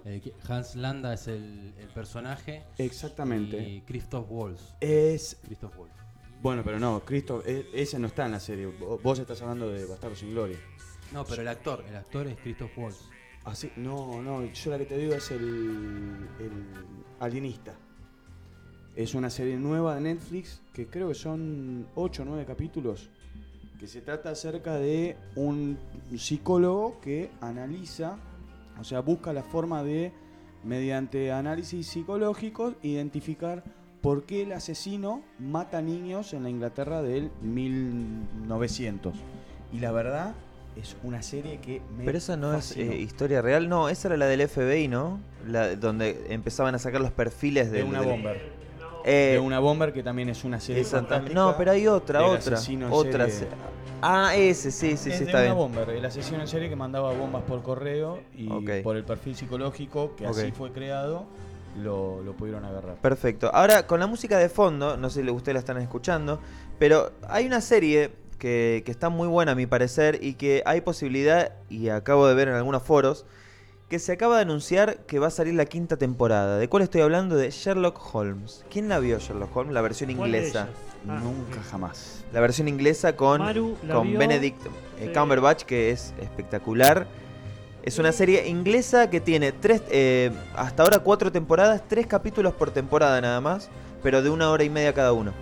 [0.04, 2.64] eh, Hans Landa es el, el personaje.
[2.78, 3.58] Exactamente.
[3.58, 4.74] Y Christoph Waltz.
[4.80, 5.38] Es.
[5.44, 5.94] Christoph Waltz.
[6.42, 8.66] Bueno, pero no, Cristo, e- ese no está en la serie.
[8.68, 10.58] Vo- Vos estás hablando de Bastardo sin Gloria.
[11.12, 13.08] No, pero el actor, el actor es Christoph Waltz.
[13.44, 16.52] Así, no, no, yo la que te digo es el, el
[17.20, 17.74] Alienista.
[18.94, 23.08] Es una serie nueva de Netflix que creo que son 8 o 9 capítulos.
[23.78, 25.78] Que se trata acerca de un
[26.16, 28.18] psicólogo que analiza,
[28.80, 30.12] o sea, busca la forma de,
[30.64, 33.62] mediante análisis psicológicos, identificar
[34.00, 39.14] por qué el asesino mata niños en la Inglaterra del 1900.
[39.72, 40.34] Y la verdad,
[40.80, 42.04] es una serie que me.
[42.04, 42.92] Pero esa no fascinó.
[42.92, 45.20] es eh, historia real, no, esa era la del FBI, ¿no?
[45.46, 48.58] La, donde empezaban a sacar los perfiles de del- una bomber.
[49.04, 51.32] Eh, de una bomber que también es una serie exactamente.
[51.32, 52.56] fantástica No, pero hay otra, otra.
[52.90, 53.26] Otra.
[53.28, 53.30] serie.
[53.30, 53.46] se-
[54.00, 55.54] Ah, ese, sí, sí, es sí, de está una bien.
[55.56, 58.48] bomber, el asesino en serie que mandaba bombas por correo y
[58.82, 61.26] por el perfil psicológico que así fue creado,
[61.82, 62.96] lo, lo pudieron agarrar.
[62.96, 63.50] Perfecto.
[63.52, 66.38] Ahora, con la música de fondo, no sé si ustedes la están escuchando,
[66.78, 70.80] pero hay una serie que, que está muy buena a mi parecer y que hay
[70.80, 73.26] posibilidad, y acabo de ver en algunos foros,
[73.88, 76.58] que se acaba de anunciar que va a salir la quinta temporada.
[76.58, 77.36] ¿De cuál estoy hablando?
[77.36, 78.64] De Sherlock Holmes.
[78.70, 79.72] ¿Quién la vio Sherlock Holmes?
[79.72, 80.68] La versión ¿Cuál de inglesa.
[81.08, 82.24] Ah, Nunca jamás.
[82.32, 83.38] La versión inglesa con,
[83.90, 84.66] con vio, Benedict
[85.00, 85.12] eh, sí.
[85.18, 87.06] Cumberbatch, que es espectacular.
[87.82, 92.70] Es una serie inglesa que tiene tres, eh, hasta ahora cuatro temporadas, tres capítulos por
[92.70, 93.70] temporada nada más,
[94.02, 95.32] pero de una hora y media cada uno.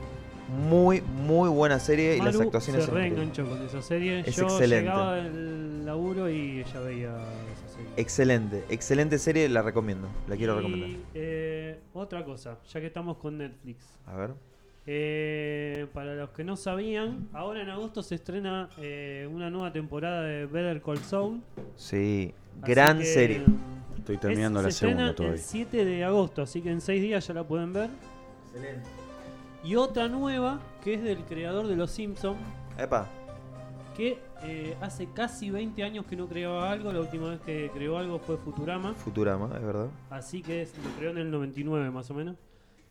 [0.48, 4.20] Muy, muy buena serie y las actuaciones se reenganchó con esa serie.
[4.20, 4.82] Es Yo excelente.
[4.84, 7.08] llegaba del laburo y ella veía
[7.52, 7.88] esa serie.
[7.96, 10.90] Excelente, excelente serie, la recomiendo, la quiero Y, recomendar.
[11.14, 13.84] eh, otra cosa, ya que estamos con Netflix.
[14.06, 14.30] A ver.
[14.88, 20.22] Eh, para los que no sabían, ahora en agosto se estrena eh, una nueva temporada
[20.22, 21.40] de Better Call Saul.
[21.74, 22.32] Sí,
[22.62, 23.42] Así gran que, serie.
[23.98, 25.34] Estoy terminando es- la se segunda todavía.
[25.34, 27.90] El 7 de agosto, así que en 6 días ya la pueden ver.
[28.54, 28.88] Excelente.
[29.66, 32.38] Y otra nueva, que es del creador de Los Simpsons,
[32.78, 33.08] Epa.
[33.96, 36.92] que eh, hace casi 20 años que no creaba algo.
[36.92, 38.94] La última vez que creó algo fue Futurama.
[38.94, 39.88] Futurama, es verdad.
[40.10, 42.36] Así que es- lo creó en el 99 más o menos.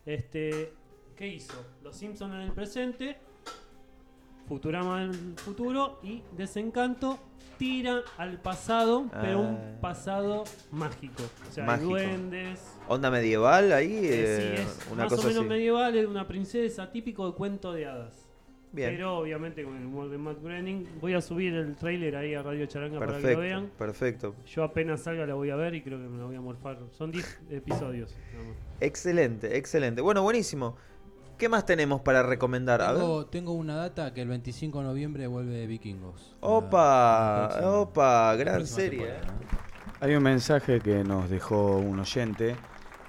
[0.04, 0.72] Este,
[1.16, 1.54] ¿Qué hizo?
[1.82, 3.16] Los Simpsons en el presente,
[4.46, 7.18] Futurama en el futuro y Desencanto
[7.58, 9.78] tira al pasado, pero un Ah.
[9.80, 11.22] pasado mágico.
[11.48, 11.90] O sea, hay Mágico.
[11.90, 12.60] duendes.
[12.88, 15.48] Onda medieval ahí, Eh, eh, sí, es una más o cosa menos así.
[15.48, 18.22] medieval, es una princesa, típico de cuento de hadas.
[18.72, 18.90] Bien.
[18.90, 20.86] Pero obviamente con el humor de Matt Groening.
[21.00, 23.70] Voy a subir el tráiler ahí a Radio Charanga para que lo vean.
[23.78, 24.34] perfecto.
[24.44, 26.78] Yo apenas salga la voy a ver y creo que me la voy a morfar.
[26.90, 28.14] Son 10 episodios.
[28.80, 30.02] Excelente, excelente.
[30.02, 30.76] Bueno, buenísimo.
[31.38, 32.80] ¿Qué más tenemos para recomendar?
[32.80, 33.24] A ver.
[33.26, 36.34] Tengo, una data que el 25 de noviembre vuelve Vikingos.
[36.40, 39.08] Opa, opa, gran serie.
[39.08, 39.20] ¿eh?
[40.00, 42.56] Hay un mensaje que nos dejó un oyente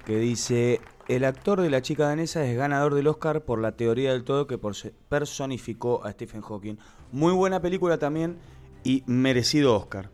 [0.06, 4.12] que dice, el actor de La chica danesa es ganador del Oscar por la teoría
[4.12, 6.76] del todo que personificó a Stephen Hawking.
[7.14, 8.38] Muy buena película también
[8.84, 10.10] y merecido Oscar.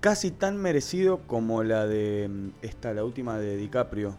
[0.00, 4.16] Casi tan merecido como la de mm, esta, la última de DiCaprio.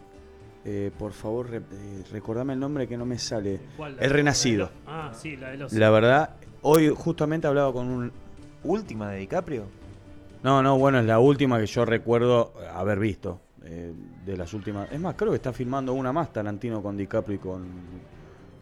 [0.64, 3.60] Eh, por favor, re- eh, recordame el nombre que no me sale.
[3.76, 3.96] ¿Cuál?
[4.00, 4.70] El Renacido.
[4.86, 5.72] Ah, sí, la de los.
[5.72, 6.30] La verdad,
[6.62, 8.12] hoy justamente hablaba con un...
[8.62, 9.66] ¿Última de DiCaprio?
[10.42, 13.40] No, no, bueno, es la última que yo recuerdo haber visto.
[13.64, 13.92] eh,
[14.24, 14.90] de las últimas.
[14.90, 17.66] Es más, creo que está filmando una más Tarantino con DiCaprio y con.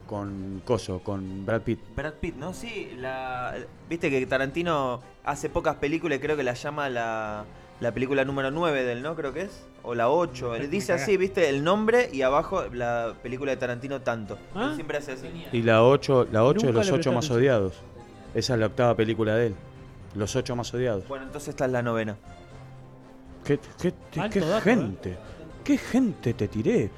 [0.09, 1.79] con Coso, con Brad Pitt.
[1.95, 2.53] Brad Pitt, ¿no?
[2.53, 3.55] Sí, la,
[3.89, 7.45] viste que Tarantino hace pocas películas y creo que la llama la,
[7.83, 9.15] la película número 9 del, ¿no?
[9.17, 9.65] Creo que es.
[9.83, 10.55] O la 8.
[10.57, 14.39] Él dice así, viste, el nombre y abajo la película de Tarantino tanto.
[14.55, 14.69] ¿Ah?
[14.71, 15.27] Él siempre hace así.
[15.53, 17.39] Y la 8, la 8 de los le 8 presté más atención.
[17.39, 17.75] odiados.
[18.35, 19.55] Esa es la octava película de él.
[20.15, 21.07] Los 8 más odiados.
[21.09, 22.17] Bueno, entonces esta es la novena.
[23.45, 25.17] ¿Qué, qué- qué- dato, gente?
[25.65, 26.91] ¿Qué gente te tiré?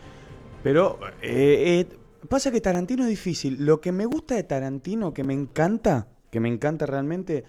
[0.63, 1.97] Pero eh, eh,
[2.29, 3.65] pasa que Tarantino es difícil.
[3.65, 7.45] Lo que me gusta de Tarantino, que me encanta, que me encanta realmente,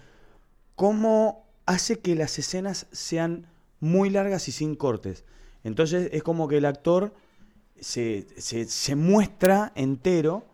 [0.74, 3.46] cómo hace que las escenas sean
[3.80, 5.24] muy largas y sin cortes.
[5.64, 7.12] Entonces es como que el actor
[7.80, 10.46] se, se- se muestra entero.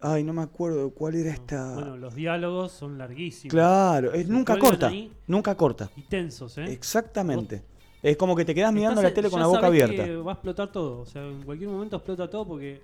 [0.00, 1.74] Ay, no me acuerdo cuál era esta.
[1.74, 3.50] Bueno, los diálogos son larguísimos.
[3.52, 4.92] Claro, es, nunca corta.
[5.26, 5.90] Nunca corta.
[5.96, 6.64] Y tensos, ¿eh?
[6.72, 7.62] Exactamente.
[8.02, 10.04] Es como que te quedas mirando Estás- la tele con la boca abierta.
[10.04, 11.00] que va a explotar todo.
[11.00, 12.82] O sea, en cualquier momento explota todo porque.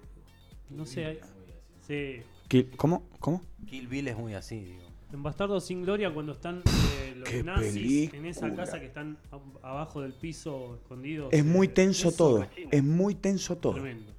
[0.70, 1.04] No sé.
[1.04, 1.20] hay-
[1.86, 2.22] Sí.
[2.48, 3.02] ¿Qué- ¿Cómo?
[3.18, 3.42] ¿Cómo?
[3.66, 4.79] Kill Bill es muy así, digo.
[5.12, 6.62] En Bastardo sin Gloria, cuando están
[7.02, 9.18] eh, los nazis en esa casa que están
[9.62, 11.30] a- abajo del piso escondidos.
[11.32, 12.46] Es muy eh, tenso todo.
[12.70, 13.72] Es muy tenso todo.
[13.74, 14.12] Tremendo.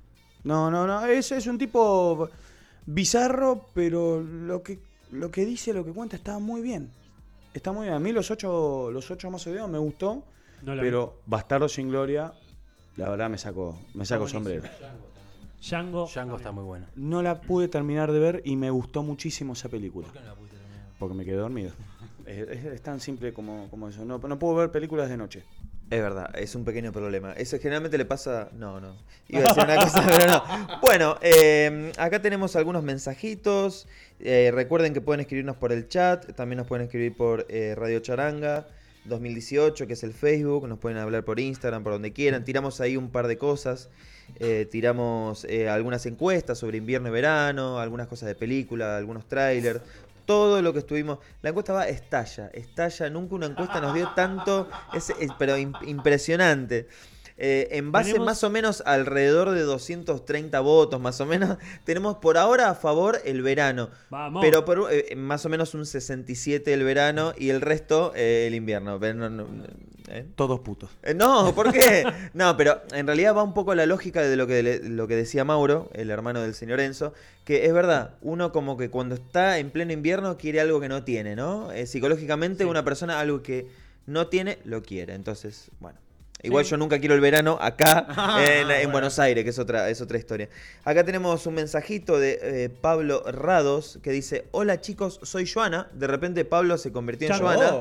[0.43, 1.05] No, no, no.
[1.05, 2.30] Es, es un tipo
[2.85, 4.80] bizarro, pero lo que,
[5.11, 6.91] lo que dice, lo que cuenta está muy bien.
[7.53, 7.93] Está muy bien.
[7.95, 10.23] A mí los ocho, los ocho más odiados me gustó.
[10.63, 12.34] No pero Bastardo sin Gloria,
[12.97, 14.43] la verdad me sacó, me sacó buenísimo.
[14.61, 14.63] sombrero.
[15.61, 16.05] Django.
[16.07, 16.89] Django está muy buena.
[16.95, 20.07] No la pude terminar de ver y me gustó muchísimo esa película.
[21.01, 21.71] Porque me quedé dormido.
[22.27, 24.05] Es, tan simple como, como eso.
[24.05, 25.43] No, no puedo ver películas de noche.
[25.89, 27.33] Es verdad, es un pequeño problema.
[27.33, 28.49] Eso generalmente le pasa.
[28.53, 28.95] No, no.
[29.27, 30.79] Iba a decir una cosa, pero no.
[30.81, 33.87] Bueno, eh, acá tenemos algunos mensajitos.
[34.19, 36.33] Eh, recuerden que pueden escribirnos por el chat.
[36.35, 38.67] También nos pueden escribir por eh, Radio Charanga
[39.05, 40.67] 2018, que es el Facebook.
[40.67, 42.45] Nos pueden hablar por Instagram, por donde quieran.
[42.45, 43.89] Tiramos ahí un par de cosas.
[44.71, 49.81] Tiramos algunas encuestas sobre invierno y verano, algunas cosas de película, algunos trailers.
[50.31, 51.19] Todo lo que estuvimos.
[51.41, 53.09] La encuesta va estalla, estalla.
[53.09, 54.69] Nunca una encuesta nos dio tanto.
[54.93, 56.87] Es, es- pero im- impresionante.
[57.43, 62.17] Eh, en base Tenemos- más o menos alrededor de 230 votos, más o menos, tenemos
[62.17, 63.89] por ahora a favor el verano.
[64.11, 64.41] Vamos.
[64.41, 68.53] Pero por, eh, más o menos un 67 el verano y el resto eh, el
[68.55, 68.99] invierno.
[68.99, 69.47] Pero no- no-
[70.11, 70.25] ¿eh?
[70.35, 70.89] Todos putos.
[71.03, 72.03] Eh, No, ¿por qué?
[72.33, 75.43] No, pero en realidad va un poco la lógica de lo que, lo que decía
[75.43, 77.13] Mauro, el hermano del señor Enzo,
[77.45, 81.03] que es verdad, uno como que cuando está en pleno invierno quiere algo que no
[81.03, 81.71] tiene, ¿no?
[81.71, 83.67] Eh, psicológicamente una persona algo que
[84.05, 85.13] no tiene, lo quiere.
[85.13, 85.97] Entonces, bueno.
[86.43, 86.71] Igual Sí.
[86.71, 88.91] yo nunca quiero el verano acá Ah, en, en bueno.
[88.93, 90.49] Buenos Aires, que es otra, es otra historia.
[90.83, 95.88] Acá tenemos un mensajito de eh, Pablo Rados que dice, hola chicos, soy Joana.
[95.93, 97.39] De repente Pablo se convirtió en.
[97.39, 97.71] Joana.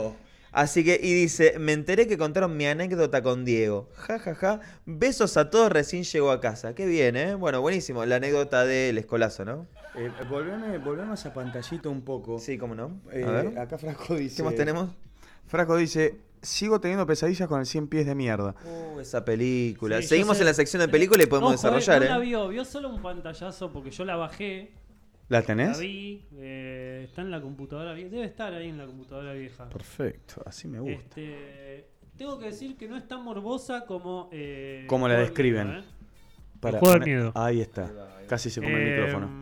[0.52, 3.89] Así que, y dice, me enteré que contaron mi anécdota con Diego.
[3.94, 4.60] Ja, ja, ja.
[4.85, 6.74] Besos a todos, recién llegó a casa.
[6.74, 7.35] Qué bien, ¿eh?
[7.35, 8.05] Bueno, buenísimo.
[8.05, 9.66] La anécdota del escolazo, ¿no?
[9.97, 12.39] Eh, volveme, volveme a esa pantallita un poco.
[12.39, 13.01] Sí, cómo no.
[13.12, 13.59] Eh, a ver.
[13.59, 14.36] Acá Frasco dice.
[14.36, 14.90] ¿Qué más tenemos?
[15.47, 18.55] Frasco dice: Sigo teniendo pesadillas con el 100 pies de mierda.
[18.64, 20.01] Uh, esa película.
[20.02, 20.43] Sí, Seguimos sé.
[20.43, 22.27] en la sección de película y podemos Ojo, eh, desarrollar, no la ¿eh?
[22.27, 24.72] vio, vio solo un pantallazo porque yo la bajé
[25.31, 25.77] ¿La tenés?
[25.77, 28.11] La vi, eh, está en la computadora vieja.
[28.11, 29.69] Debe estar ahí en la computadora vieja.
[29.70, 30.98] Perfecto, así me gusta.
[31.20, 31.89] Este,
[32.19, 34.28] tengo que decir que no es tan morbosa como.
[34.32, 35.69] Eh, ¿Cómo la describen?
[35.69, 35.85] Miedo, ¿eh?
[36.61, 37.32] Para El juego del poner- miedo.
[37.36, 37.90] Ahí está.
[38.28, 39.40] Casi se come el Eh, micrófono.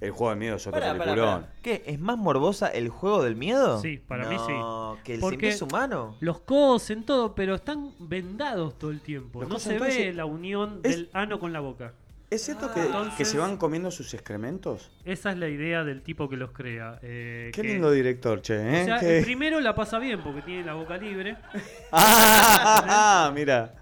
[0.00, 1.42] El juego del miedo es otro pará, peliculón.
[1.42, 1.52] pará.
[1.62, 1.82] ¿Qué?
[1.86, 3.80] ¿Es más morbosa el juego del miedo?
[3.80, 5.00] Sí, para mí No, sí.
[5.04, 6.16] que el Porque pies humano.
[6.20, 9.40] Los codos en todo, pero están vendados todo el tiempo.
[9.42, 11.94] Los no se ve la unión Es- del ano con la boca.
[12.32, 14.90] ¿Es cierto que, Entonces- que se van comiendo sus excrementos?
[15.04, 16.98] Esa es la idea del tipo que los crea.
[17.02, 18.82] eh, Qué que- lindo director, che, ¿eh?
[18.82, 21.36] O sea, el primero la pasa bien porque tiene la boca libre.
[21.92, 23.74] Ah, mira.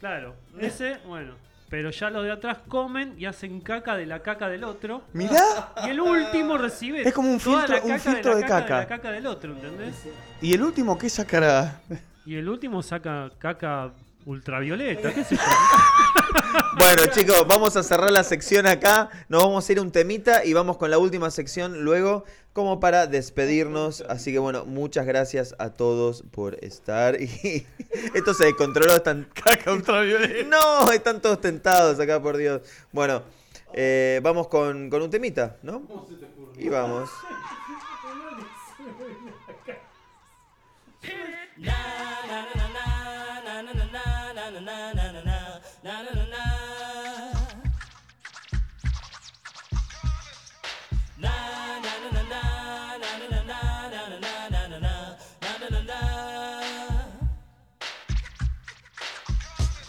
[0.00, 1.34] Claro, ese, bueno.
[1.68, 5.02] Pero ya los de atrás comen y hacen caca de la caca del otro.
[5.12, 5.72] Mirá.
[5.84, 8.74] Y el último recibe Es como un toda la filtro- un filtro de, caca, caca.
[8.76, 10.06] de la caca del otro, ¿entendés?
[10.40, 11.80] ¿Y el último qué sacará?
[12.24, 13.92] Y el último saca caca
[14.26, 15.36] ultravioleta, qué yo.
[16.78, 19.08] Bueno, chicos, vamos a cerrar la sección acá.
[19.28, 22.80] Nos vamos a ir a un temita y vamos con la última sección luego, como
[22.80, 24.02] para despedirnos.
[24.02, 27.16] Así que bueno, muchas gracias a todos por estar.
[27.20, 27.66] Y
[28.14, 28.96] esto se descontroló.
[28.96, 29.28] Están...
[30.46, 32.60] No, están todos tentados acá, por Dios.
[32.92, 33.22] Bueno,
[33.72, 35.82] eh, vamos con, con un temita, ¿no?
[36.58, 37.08] Y vamos.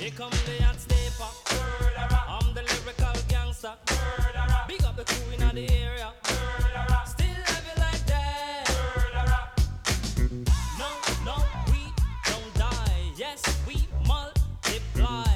[0.07, 1.27] Here come the hot stepper.
[2.29, 3.73] I'm the lyrical gangster.
[4.65, 6.13] Big up the crew in the area.
[7.05, 8.71] Still have it like that.
[10.79, 10.87] No,
[11.25, 11.35] no,
[11.69, 11.91] we
[12.23, 13.11] don't die.
[13.17, 15.27] Yes, we multiply.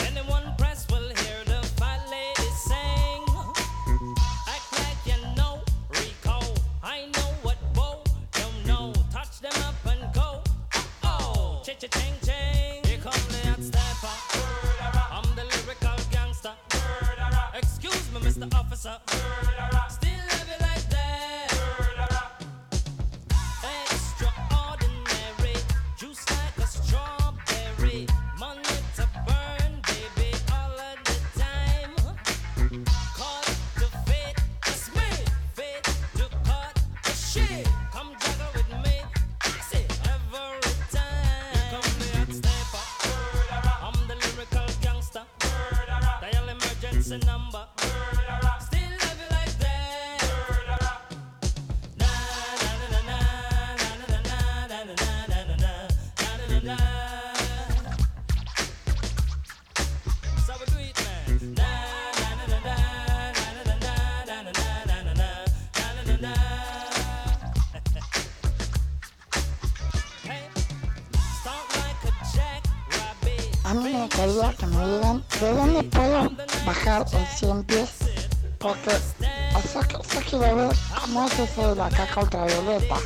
[0.00, 3.24] Anyone press will hear the fat lady sing.
[4.46, 5.62] Act like you know.
[6.82, 7.56] I know what
[8.32, 8.92] don't know.
[9.10, 10.42] Touch them up and go.
[11.04, 11.62] Oh,
[81.40, 82.98] 就是那他高跟的，没吧。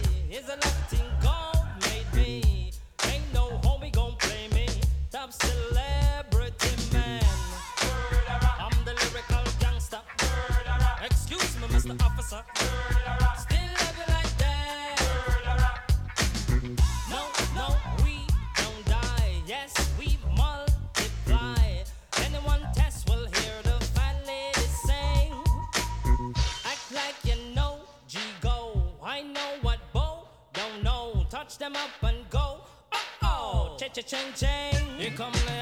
[34.15, 34.99] chang chang.
[34.99, 35.54] Here come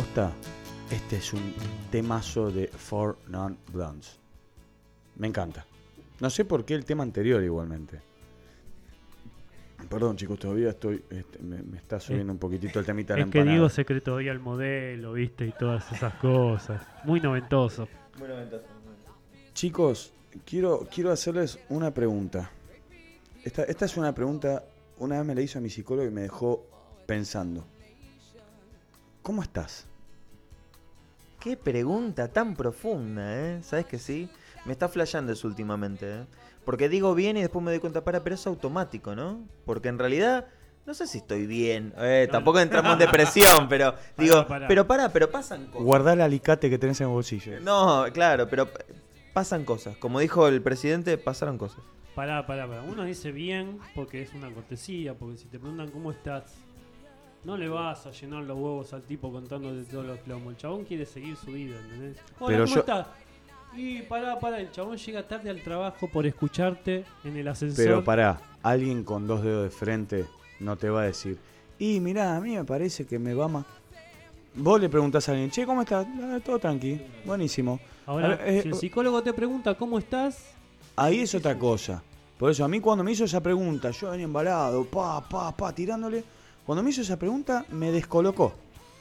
[0.00, 0.32] Posta,
[0.90, 1.54] este es un
[1.90, 4.18] temazo de Four Non Blondes.
[5.16, 5.66] Me encanta.
[6.20, 8.00] No sé por qué el tema anterior igualmente.
[9.90, 13.26] Perdón chicos, todavía estoy, este, me, me está subiendo un poquitito el temita de la
[13.26, 13.44] Es que.
[13.44, 16.80] Diego se cree todavía el modelo, viste, y todas esas cosas.
[17.04, 17.86] Muy noventoso.
[18.18, 18.64] Muy noventoso.
[19.52, 20.14] Chicos,
[20.46, 22.50] quiero, quiero hacerles una pregunta.
[23.44, 24.64] Esta, esta es una pregunta,
[24.96, 26.64] una vez me la hizo a mi psicólogo y me dejó
[27.06, 27.66] pensando.
[29.20, 29.89] ¿Cómo estás?
[31.40, 33.62] Qué pregunta tan profunda, ¿eh?
[33.62, 34.28] ¿Sabes que sí?
[34.66, 36.26] Me está flasheando eso últimamente, ¿eh?
[36.66, 39.40] Porque digo bien y después me doy cuenta, para, pero es automático, ¿no?
[39.64, 40.48] Porque en realidad,
[40.84, 41.94] no sé si estoy bien.
[41.96, 44.68] Eh, tampoco entramos en depresión, pero digo, pará.
[44.68, 45.82] pero para, pero pasan cosas.
[45.82, 47.58] Guardá el alicate que tenés en el bolsillo.
[47.60, 48.68] No, claro, pero
[49.32, 49.96] pasan cosas.
[49.96, 51.82] Como dijo el presidente, pasaron cosas.
[52.14, 52.82] Pará, pará, pará.
[52.82, 56.54] Uno dice bien porque es una cortesía, porque si te preguntan cómo estás,
[57.44, 60.52] no le vas a llenar los huevos al tipo contándote todos los plomos.
[60.52, 62.16] El chabón quiere seguir su vida, ¿entendés?
[62.38, 63.06] Hola, Pero ¿cómo yo- estás?
[63.76, 67.84] Y pará, pará, el chabón llega tarde al trabajo por escucharte en el ascensor.
[67.84, 70.26] Pero pará, alguien con dos dedos de frente
[70.58, 71.38] no te va a decir,
[71.78, 73.64] y mirá, a mí me parece que me va más...
[74.54, 76.04] Vos le preguntás a alguien, che, ¿cómo estás?
[76.20, 77.78] "Ah, todo tranqui, buenísimo.
[78.04, 80.54] Ahora, ver, eh, si el psicólogo te pregunta cómo estás,
[80.96, 82.02] Ahí es otra cosa.
[82.36, 85.72] Por eso, a mí cuando me hizo esa pregunta, yo venía embalado, pa, pa, pa,
[85.72, 86.24] tirándole.
[86.66, 88.54] Cuando me hizo esa pregunta, me descolocó.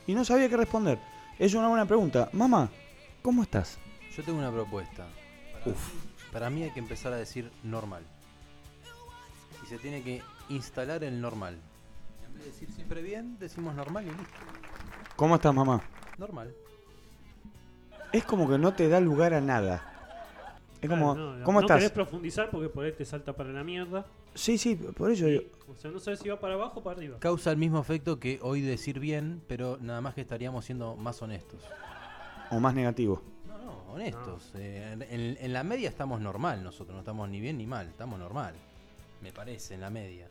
[0.07, 0.99] Y no sabía qué responder.
[1.37, 2.29] Es una buena pregunta.
[2.33, 2.69] Mamá,
[3.21, 3.77] ¿cómo estás?
[4.15, 5.07] Yo tengo una propuesta.
[5.63, 5.75] Para,
[6.31, 8.03] para mí hay que empezar a decir normal.
[9.63, 11.57] Y se tiene que instalar el normal.
[12.25, 14.23] En vez de decir siempre bien, decimos normal y listo.
[15.15, 15.81] ¿Cómo estás, mamá?
[16.17, 16.53] Normal.
[18.11, 19.85] Es como que no te da lugar a nada.
[20.81, 21.77] Es como, Claro, no, ¿cómo no estás?
[21.77, 24.05] querés profundizar porque por ahí te salta para la mierda.
[24.35, 25.41] Sí, sí, por eso yo...
[25.67, 27.19] O sea, no sabes si va para abajo o para arriba.
[27.19, 31.21] Causa el mismo efecto que hoy decir bien, pero nada más que estaríamos siendo más
[31.21, 31.61] honestos.
[32.49, 33.21] O más negativo.
[33.47, 34.51] No, no, honestos.
[34.55, 38.17] Eh, en, en la media estamos normal nosotros, no estamos ni bien ni mal, estamos
[38.17, 38.55] normal.
[39.21, 40.27] Me parece, en la media.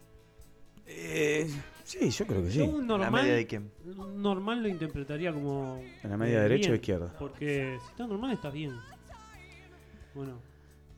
[0.91, 1.47] Eh,
[1.85, 2.61] sí, yo creo que sí.
[2.63, 3.71] Un normal, media de quién?
[4.17, 5.83] normal lo interpretaría como.
[6.03, 7.15] ¿En la media eh, derecha o izquierda?
[7.19, 8.75] Porque si estás normal, estás bien.
[10.15, 10.41] Bueno,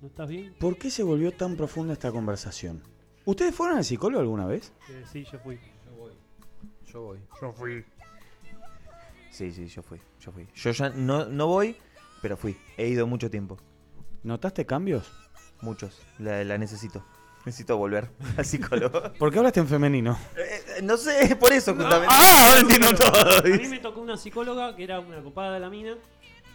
[0.01, 0.55] ¿no estás bien?
[0.59, 2.83] ¿Por qué se volvió tan profunda esta conversación?
[3.25, 4.73] ¿Ustedes fueron al psicólogo alguna vez?
[4.89, 5.59] Eh, sí, yo fui.
[5.87, 6.13] Yo voy.
[6.87, 7.19] Yo voy.
[7.41, 7.85] Yo fui.
[9.31, 10.49] Sí, sí, yo fui, yo fui.
[10.55, 11.77] Yo ya no, no voy,
[12.21, 12.57] pero fui.
[12.77, 13.59] He ido mucho tiempo.
[14.23, 15.11] ¿Notaste cambios?
[15.61, 16.01] Muchos.
[16.19, 17.05] La, la necesito.
[17.47, 19.13] Necesito volver al psicólogo.
[19.15, 20.19] ¿Por qué hablaste en femenino?
[20.37, 22.09] Eh, no sé, por eso justamente.
[22.11, 23.39] Ah, ahora entiendo todo.
[23.39, 25.97] A mí me tocó una psicóloga que era una copada de la mina.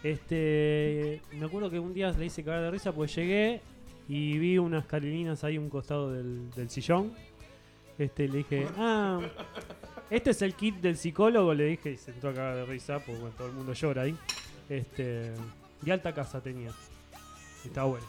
[0.06, 3.60] Este, me acuerdo que un día le hice cagar de risa pues llegué
[4.08, 7.12] y vi unas carilinas ahí a un costado del, del sillón.
[7.98, 9.20] Este, le dije, ah,
[10.12, 13.00] este es el kit del psicólogo, le dije y se entró a cagar de risa,
[13.00, 14.16] pues bueno, todo el mundo llora ahí.
[14.70, 15.32] Este,
[15.82, 16.70] de alta casa tenía.
[17.66, 18.06] Estaba bueno.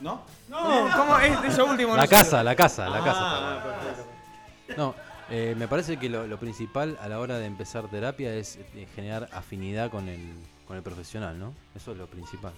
[0.00, 0.22] ¿No?
[0.48, 1.94] No, ¿cómo es eso último?
[1.94, 2.14] La no sé.
[2.14, 3.20] casa, la casa, la Ah, casa.
[3.20, 4.76] está buena.
[4.78, 4.94] No,
[5.28, 8.86] eh, me parece que lo, lo principal a la hora de empezar terapia es eh,
[8.94, 10.20] generar afinidad con el,
[10.66, 11.54] con el profesional, ¿no?
[11.74, 12.52] Eso es lo principal.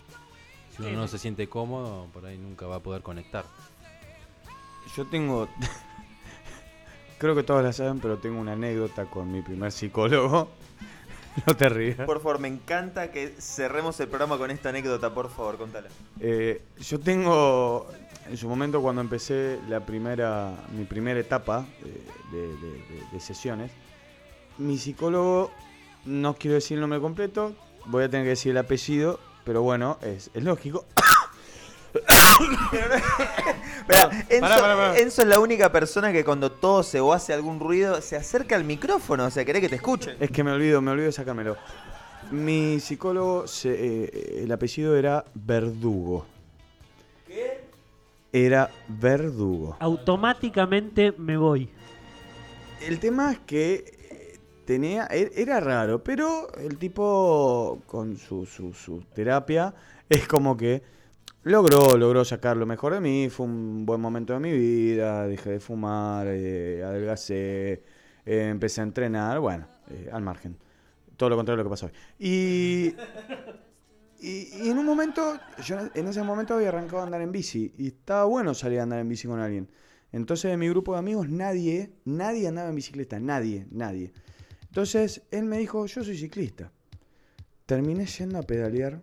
[0.74, 0.96] Si uno Sí.
[0.96, 3.44] no se siente cómodo, por ahí nunca va a poder conectar.
[4.96, 5.48] Yo tengo.
[7.18, 10.48] Creo que todos la saben, pero tengo una anécdota con mi primer psicólogo.
[11.46, 11.98] No te rías.
[12.06, 15.88] Por favor, me encanta que cerremos el programa con esta anécdota, por favor, contala.
[16.18, 17.86] Eh, yo tengo,
[18.26, 21.66] en su momento cuando empecé la primera, mi primera etapa
[22.32, 23.70] de, de- de- de sesiones,
[24.56, 25.50] mi psicólogo,
[26.06, 27.52] no quiero decir el nombre completo,
[27.86, 30.84] voy a tener que decir el apellido, pero bueno, es, es lógico.
[33.80, 34.98] Espera, Enzo, pará, pará, pará.
[34.98, 38.64] Enzo es la única persona que cuando tose o hace algún ruido se acerca al
[38.64, 40.16] micrófono, o sea, querés que te escuchen.
[40.20, 41.56] Es que me olvido, me olvido de sacármelo.
[42.30, 46.26] Mi psicólogo, se- eh, el apellido era Verdugo.
[47.26, 47.64] ¿Qué?
[48.32, 49.76] Era Verdugo.
[49.80, 51.70] Automáticamente me voy.
[52.82, 53.95] El tema es que eh,
[54.66, 59.74] tenía, e- era raro, pero el tipo con su, su, su terapia
[60.08, 60.82] es como que
[61.44, 65.52] logró, logró sacar lo mejor de mí, fue un buen momento de mi vida, dejé
[65.52, 67.84] de fumar, eh, adelgacé,
[68.26, 70.58] eh, empecé a entrenar, bueno, eh, al margen.
[71.16, 71.92] Todo lo contrario de lo que pasó hoy.
[72.18, 72.94] Y,
[74.20, 77.88] y, en un momento, yo en ese momento había arrancado a andar en bici y
[77.88, 79.68] estaba bueno salir a andar en bici con alguien.
[80.12, 84.12] Entonces de mi grupo de amigos nadie, nadie andaba en bicicleta, nadie, nadie.
[84.76, 86.70] Entonces él me dijo, yo soy ciclista.
[87.64, 89.00] Terminé yendo a pedalear,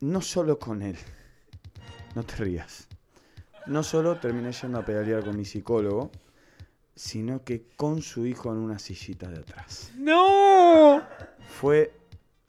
[0.00, 0.98] no solo con él,
[2.14, 2.86] no te rías,
[3.66, 6.10] no solo terminé yendo a pedalear con mi psicólogo,
[6.94, 9.92] sino que con su hijo en una sillita de atrás.
[9.96, 11.02] ¡No!
[11.58, 11.94] Fue,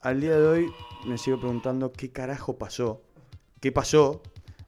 [0.02, 0.72] al día de hoy
[1.06, 3.00] me sigo preguntando qué carajo pasó,
[3.58, 4.20] qué pasó.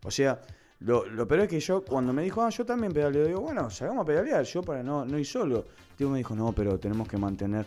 [0.03, 0.41] O sea,
[0.81, 3.69] lo, lo peor es que yo, cuando me dijo, ah, yo también pedaleo, digo, bueno,
[3.69, 5.67] salgamos a pedalear, yo para no, no ir solo.
[5.91, 7.67] El tipo me dijo, no, pero tenemos que mantener.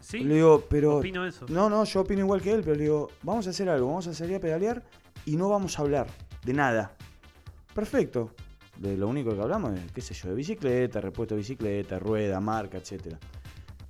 [0.00, 0.98] Sí, Le digo, pero.
[0.98, 1.46] opino eso.
[1.48, 4.06] No, no, yo opino igual que él, pero le digo, vamos a hacer algo, vamos
[4.08, 4.82] a salir a pedalear
[5.24, 6.08] y no vamos a hablar
[6.44, 6.96] de nada.
[7.74, 8.32] Perfecto.
[8.76, 12.40] De lo único que hablamos es, qué sé yo, de bicicleta, repuesto de bicicleta, rueda,
[12.40, 13.18] marca, etcétera.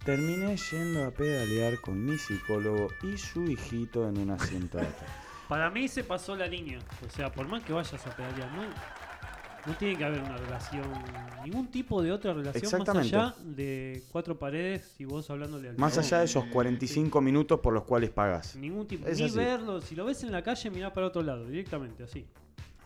[0.04, 5.27] Terminé yendo a pedalear con mi psicólogo y su hijito en un asiento de atrás.
[5.48, 6.78] Para mí se pasó la línea.
[7.06, 8.62] O sea, por más que vayas a pedalear, no,
[9.66, 10.84] no tiene que haber una relación,
[11.44, 13.16] ningún tipo de otra relación Exactamente.
[13.16, 17.60] más allá de cuatro paredes y vos hablándole al Más allá de esos 45 minutos
[17.60, 18.56] por los cuales pagas.
[18.56, 19.36] Ningún tipo, Es ni así.
[19.36, 19.80] verlo.
[19.80, 22.26] Si lo ves en la calle, mirá para otro lado, directamente, así.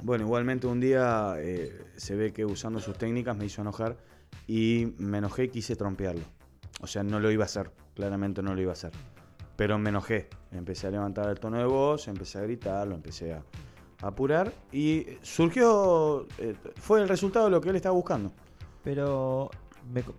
[0.02, 3.96] Bueno, igualmente un día eh, se ve que usando sus técnicas me hizo enojar
[4.48, 6.24] y me enojé y quise trompearlo.
[6.80, 8.90] O sea, no lo iba a hacer, claramente no lo iba a hacer.
[9.56, 13.34] Pero me enojé, empecé a levantar el tono de voz, empecé a gritar, lo empecé
[13.34, 13.42] a,
[14.02, 18.32] a apurar y surgió, eh, fue el resultado de lo que él estaba buscando.
[18.82, 19.50] Pero,
[19.92, 20.14] ¿me, co-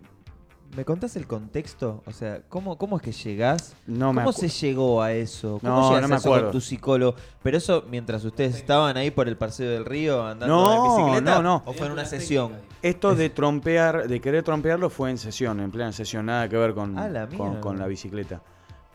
[0.76, 2.02] ¿me contás el contexto?
[2.06, 3.74] O sea, ¿cómo, cómo es que llegás?
[3.86, 5.58] No me ¿Cómo se llegó a eso?
[5.60, 6.46] ¿Cómo No, llegas no a me eso acuerdo.
[6.46, 7.16] con tu psicólogo?
[7.42, 11.36] Pero eso mientras ustedes estaban ahí por el Paseo del Río andando No, en bicicleta.
[11.36, 11.62] no, no.
[11.66, 12.52] ¿O fue en una sesión?
[12.80, 16.72] Esto de trompear, de querer trompearlo fue en sesión, en plena sesión, nada que ver
[16.72, 17.60] con, Ah, la con, mierda.
[17.60, 18.40] con la bicicleta.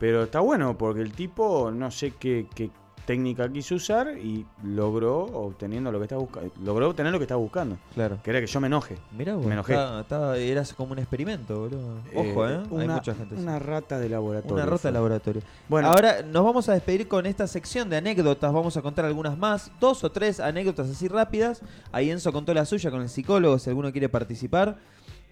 [0.00, 2.70] Pero está bueno porque el tipo no sé qué, qué
[3.06, 6.50] técnica quiso usar y logró obteniendo lo que estaba buscando.
[6.62, 7.76] Logró obtener lo que estaba buscando.
[7.94, 8.18] Claro.
[8.22, 8.96] Que era que yo me enoje.
[9.18, 9.72] Mirá vos, me enojé.
[9.72, 11.96] estaba- estaba- eras como un experimento, boludo.
[12.14, 12.60] Ojo, ¿eh?
[12.62, 13.42] Hay Una, mucha gente así.
[13.42, 14.64] una rata de laboratorio.
[14.64, 14.88] Una fue.
[14.90, 15.42] de laboratorio.
[15.68, 15.88] Bueno.
[15.88, 18.52] ahora nos vamos a despedir con esta sección de anécdotas.
[18.52, 21.62] Vamos a contar algunas más, dos o tres anécdotas así rápidas.
[21.90, 23.58] Ahí Enzo contó la suya con el psicólogo.
[23.58, 24.76] Si alguno quiere participar,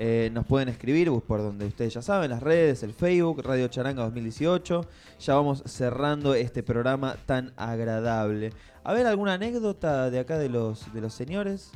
[0.00, 4.04] eh, nos pueden escribir por donde ustedes ya saben, las redes, el Facebook, Radio Charanga
[4.04, 4.86] 2018.
[5.18, 8.52] Ya vamos cerrando este programa tan agradable.
[8.84, 11.72] A ver, ¿alguna anécdota de acá de los, de los señores?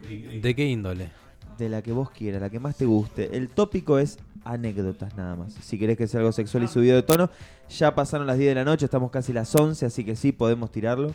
[0.00, 1.10] ¿De qué índole?
[1.58, 3.36] De la que vos quieras, la que más te guste.
[3.36, 5.52] El tópico es anécdotas nada más.
[5.52, 7.28] Si querés que sea algo sexual y subido de tono,
[7.68, 10.72] ya pasaron las 10 de la noche, estamos casi las 11, así que sí, podemos
[10.72, 11.12] tirarlo.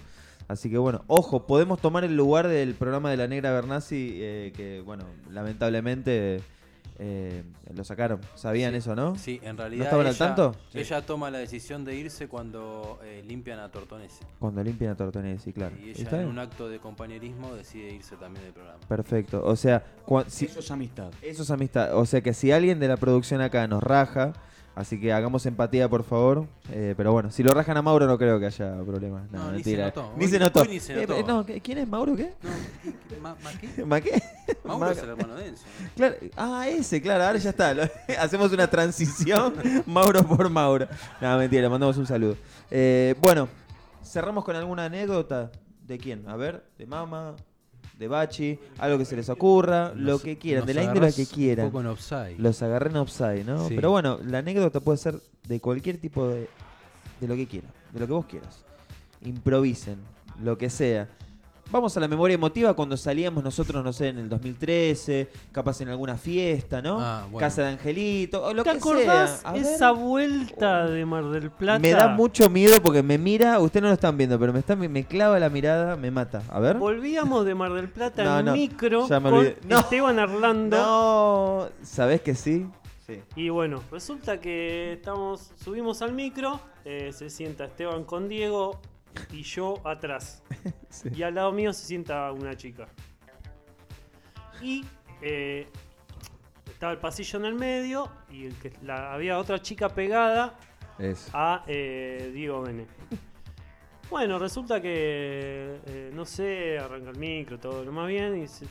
[0.51, 4.51] Así que bueno, ojo, podemos tomar el lugar del programa de la Negra Bernasi, eh,
[4.53, 6.41] que bueno, lamentablemente
[6.99, 8.19] eh, lo sacaron.
[8.35, 9.15] ¿Sabían Sí, eso, no?
[9.15, 9.79] Sí, en realidad.
[9.79, 10.55] ¿No estaban al ella- tanto?
[10.73, 14.25] Ella toma la decisión de irse cuando eh, limpian a Tortonese.
[14.39, 15.73] Cuando limpian a Tortonesi, claro.
[15.81, 16.29] Y ¿Está ella, en bien?
[16.31, 18.79] un acto de compañerismo, decide irse también del programa.
[18.89, 19.41] Perfecto.
[19.45, 21.11] O sea, cua- si- Eso es amistad.
[21.21, 21.95] Eso es amistad.
[21.97, 24.33] O sea que si alguien de la producción acá nos raja,
[24.75, 26.45] así que hagamos empatía, por favor.
[26.71, 29.23] Eh, pero bueno, si lo rajan a Mauro no creo que haya problema.
[29.31, 29.91] No, No, ni mentira.
[29.91, 30.13] se notó.
[30.17, 30.61] Ni se notó.
[30.61, 31.15] hoy ni se Eh, notó.
[31.19, 32.33] eh, no, ¿qué- ¿quién es Mauro qué?
[33.21, 33.85] ¿Ma, ma qué?
[33.85, 34.21] ¿Ma qué?
[34.63, 35.63] Mauro Ma- es el hermano de Enzo.
[35.95, 37.75] Claro, ah, ese, claro, ahora ya está.
[38.19, 39.53] Hacemos una transición
[39.85, 40.87] Mauro por Mauro.
[41.19, 42.35] No, mentira, le mandamos un saludo.
[42.69, 43.47] Eh, bueno,
[44.03, 45.51] cerramos con alguna anécdota.
[45.85, 46.27] ¿De quién?
[46.29, 47.35] A ver, de Mama,
[48.01, 51.19] de Bachi, algo que se les ocurra, lo que quieran, de la índole que agarrás
[51.19, 51.67] un quieran.
[51.67, 52.35] poco en offside.
[52.39, 53.67] Los agarré en offside, ¿no?
[53.67, 53.75] Sí.
[53.75, 56.49] Pero bueno, la anécdota puede ser de cualquier tipo de.
[57.19, 58.65] de lo que quieran, de lo que vos quieras.
[59.23, 59.97] Improvisen,
[60.43, 61.09] lo que sea.
[61.71, 65.87] Vamos a la memoria emotiva cuando salíamos nosotros, no sé, en el 2013, capaz en
[65.87, 66.99] alguna fiesta, ¿no?
[66.99, 67.39] Ah, bueno.
[67.39, 69.49] Casa de Angelito, o lo ¿Te que acordás sea.
[69.49, 69.61] A ver.
[69.61, 71.79] esa vuelta de Mar del Plata?
[71.79, 74.75] Me da mucho miedo porque me mira, ustedes no lo están viendo, pero me está
[74.75, 76.43] me clava la mirada, me mata.
[76.49, 76.77] A ver.
[76.77, 79.55] Volvíamos de Mar del Plata No, en no, micro ya me con.
[79.65, 79.79] No.
[79.79, 80.77] Esteban Arlando.
[80.77, 82.67] No, ¿sabés que sí?
[83.07, 83.21] Sí.
[83.37, 88.81] Y bueno, resulta que estamos, subimos al micro, eh, se sienta Esteban con Diego
[89.31, 90.43] y yo atrás.
[90.89, 91.09] Sí.
[91.15, 92.85] Y al lado mío se sienta una chica.
[94.61, 94.83] Y
[95.21, 95.65] eh,
[96.67, 100.57] estaba el pasillo en el medio y el que, la- había otra chica pegada
[100.99, 101.29] Eso.
[101.33, 102.87] a eh, Diego Bene.
[104.09, 108.43] Bueno, resulta que, eh, no sé, arranca el micro, todo lo más bien.
[108.43, 108.65] Y se-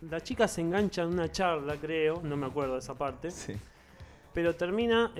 [0.00, 3.30] la chica se engancha en una charla, creo, no me acuerdo de esa parte.
[3.30, 3.54] Sí.
[4.32, 5.12] Pero termina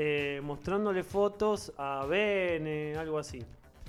[0.42, 3.44] mostrándole fotos a Bene, algo así.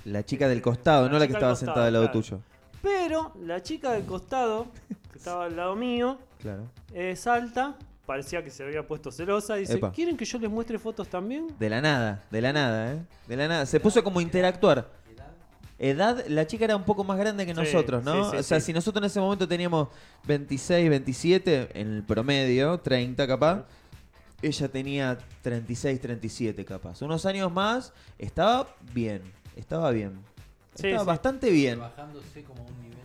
[0.05, 2.39] La chica del costado, no la que estaba sentada al lado tuyo.
[2.81, 4.67] Pero la chica del costado,
[5.11, 6.63] que estaba al lado mío, Claro.
[6.93, 7.75] eh, salta,
[8.07, 9.91] parecía que se había puesto celosa, y dice, Epa.
[9.91, 11.47] ¿quieren que yo les muestre fotos también?
[11.59, 12.99] De la nada, de la nada, ¿eh?
[13.27, 13.65] De la nada.
[13.67, 14.89] Se puso como interactuar.
[15.83, 18.25] Edad, la chica era un poco más grande que Sí, nosotros, ¿no?
[18.25, 19.87] sí, sí, o sea, si nosotros en ese momento teníamos
[20.27, 23.65] 26, 27, en el promedio, 30 capaz,
[24.43, 27.01] ella tenía 36, 37 capaz.
[27.01, 29.23] Unos años más, estaba bien,
[29.55, 30.13] estaba bien.
[30.75, 31.07] Sí, estaba sí.
[31.07, 31.79] bastante bien.
[31.79, 32.97] Bajándose como un nivel,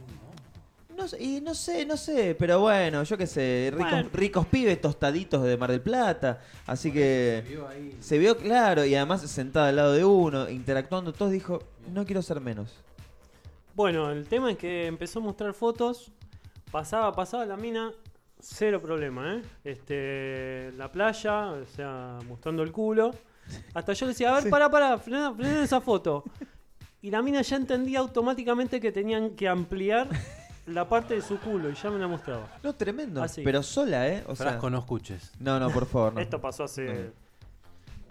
[0.89, 1.03] ¿no?
[1.03, 4.09] No sé, y no sé, no sé, pero bueno, yo qué sé, ricos, Bueno.
[4.13, 7.97] ricos pibes tostaditos de Mar del Plata, así que Se vio ahí.
[8.01, 11.63] se vio claro y además sentada al lado de uno, interactuando, todos dijo,
[11.93, 12.73] no quiero ser menos.
[13.75, 16.11] Bueno, el tema es que empezó a mostrar fotos.
[16.73, 17.93] Pasaba, pasaba la mina,
[18.41, 19.43] cero problema, ¿eh?
[19.65, 23.11] Este, la playa, o sea, mostrando el culo.
[23.75, 26.25] Hasta yo le decía, a ver, pará, pará, frena, frena esa foto.
[27.03, 30.09] Y la mina ya entendía automáticamente que tenían que ampliar
[30.67, 32.49] la parte de su culo y ya me la mostraba.
[32.63, 33.23] No, tremendo.
[33.23, 33.43] Así.
[33.45, 34.25] Pero sola, ¿eh?
[34.27, 35.31] O sea, Frasco, no escuches.
[35.39, 36.15] no, no, por favor.
[36.15, 36.21] No.
[36.21, 37.13] Esto pasó hace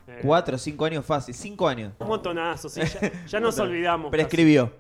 [0.08, 1.92] eh, Cuatro, cinco años fácil, cinco años.
[2.00, 4.12] un montonazo, sí, ya, ya nos olvidamos.
[4.12, 4.72] Prescribió.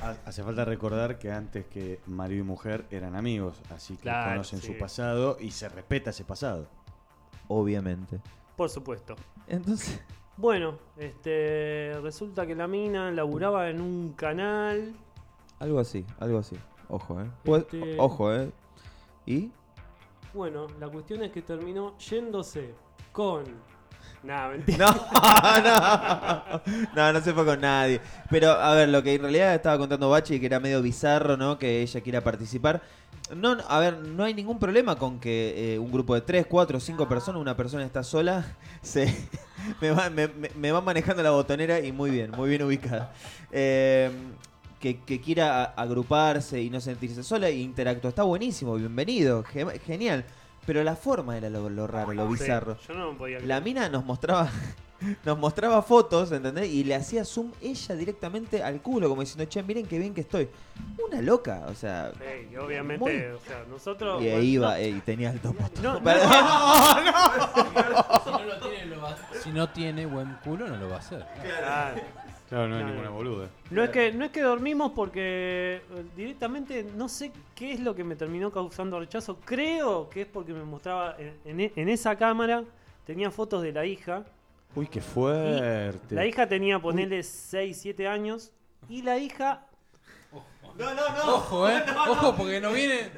[0.00, 4.30] Ha- Hace falta recordar que antes que marido y mujer eran amigos, así que Claro,
[4.30, 4.68] conocen sí.
[4.68, 6.66] su pasado y se respeta ese pasado.
[7.48, 8.18] Obviamente.
[8.56, 9.16] Por supuesto.
[9.48, 10.00] Entonces,
[10.36, 14.94] Bueno, este resulta que la mina laburaba en un canal.
[15.60, 16.56] algo así, algo así.
[16.88, 17.26] Ojo, ¿eh?
[17.44, 18.50] Pues- Este- Ojo, ¿eh?
[19.26, 19.50] ¿Y?
[20.34, 22.74] Bueno, la cuestión es que terminó yéndose
[23.12, 23.44] con.
[24.24, 24.86] Nah, mentira.
[24.86, 26.62] No, no.
[26.94, 28.00] No, no se fue con nadie.
[28.30, 31.58] Pero, a ver, lo que en realidad estaba contando Bachi, que era medio bizarro, ¿no?
[31.58, 32.82] Que ella quiera participar.
[33.34, 36.78] No, a ver, no hay ningún problema con que eh, un grupo de 3, 4,
[36.80, 39.12] 5 personas, una persona está sola, se
[39.80, 43.12] me va, me, va manejando la botonera y muy bien, muy bien ubicada.
[43.50, 44.10] Eh,
[44.80, 48.10] que, que quiera agruparse y no sentirse sola e interactuar.
[48.10, 50.24] Está buenísimo, bienvenido, ge- genial.
[50.66, 52.76] Pero la forma era lo, lo raro, lo Sí, bizarro.
[52.86, 54.50] yo no me podía La mina nos mostraba
[55.24, 56.68] nos mostraba fotos, ¿entendés?
[56.70, 60.22] Y le hacía zoom ella directamente al culo, como diciendo, che, miren qué bien que
[60.22, 60.48] estoy.
[61.08, 62.12] Una loca, o sea.
[62.18, 64.22] Sí, y obviamente, Muy- o sea, nosotros.
[64.22, 65.62] Y ahí iba, no- ey, tenía el topo.
[65.82, 66.30] No, no, Perdón.
[68.24, 70.98] Si no lo tiene, lo va- Si no tiene buen culo, no lo va a
[70.98, 71.24] hacer.
[71.42, 72.00] Claro.
[72.48, 73.14] Claro, no hay No, ninguna no.
[73.16, 73.48] boluda.
[73.70, 77.94] No es que no es que dormimos porque eh, directamente no sé qué es lo
[77.94, 79.38] que me terminó causando rechazo.
[79.44, 82.62] Creo que es porque me mostraba en, en en esa cámara
[83.06, 84.24] tenía fotos de la hija.
[84.74, 86.14] Uy, qué fuerte.
[86.14, 88.50] La hija tenía ponerle 6, 7 años
[88.88, 89.66] y la hija
[90.78, 91.34] No, no, no.
[91.34, 91.82] Ojo, eh.
[92.08, 93.10] Ojo, porque no viene.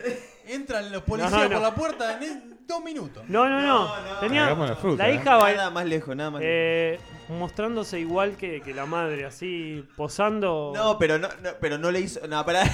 [0.46, 1.50] Entran los policías No, no.
[1.54, 3.22] por la puerta en dos minutos.
[3.28, 3.92] No, no, no.
[4.20, 5.14] Tenía la fruta, la ¿eh?
[5.14, 6.98] hija ba- Nada más lejos, nada más eh,
[7.28, 10.72] mostrándose igual que, que la madre, así posando.
[10.74, 12.26] No, pero no, no, pero no le hizo.
[12.26, 12.64] No, pará.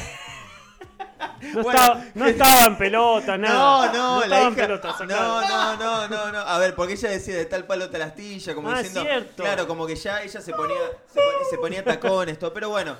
[1.20, 1.70] No, Bueno.
[1.80, 3.54] estaba, no estaba en pelota, nada.
[3.54, 4.62] No, no, la estaba en hija.
[4.62, 6.38] pelota, no, no, no, no, no.
[6.38, 9.02] A ver, porque ella decía de tal palo tal astilla, como Ah, diciendo.
[9.02, 9.42] cierto.
[9.42, 10.76] Claro, como que ya ella se ponía,
[11.08, 12.52] se ponía, se ponía tacones, todo.
[12.52, 12.96] Pero bueno.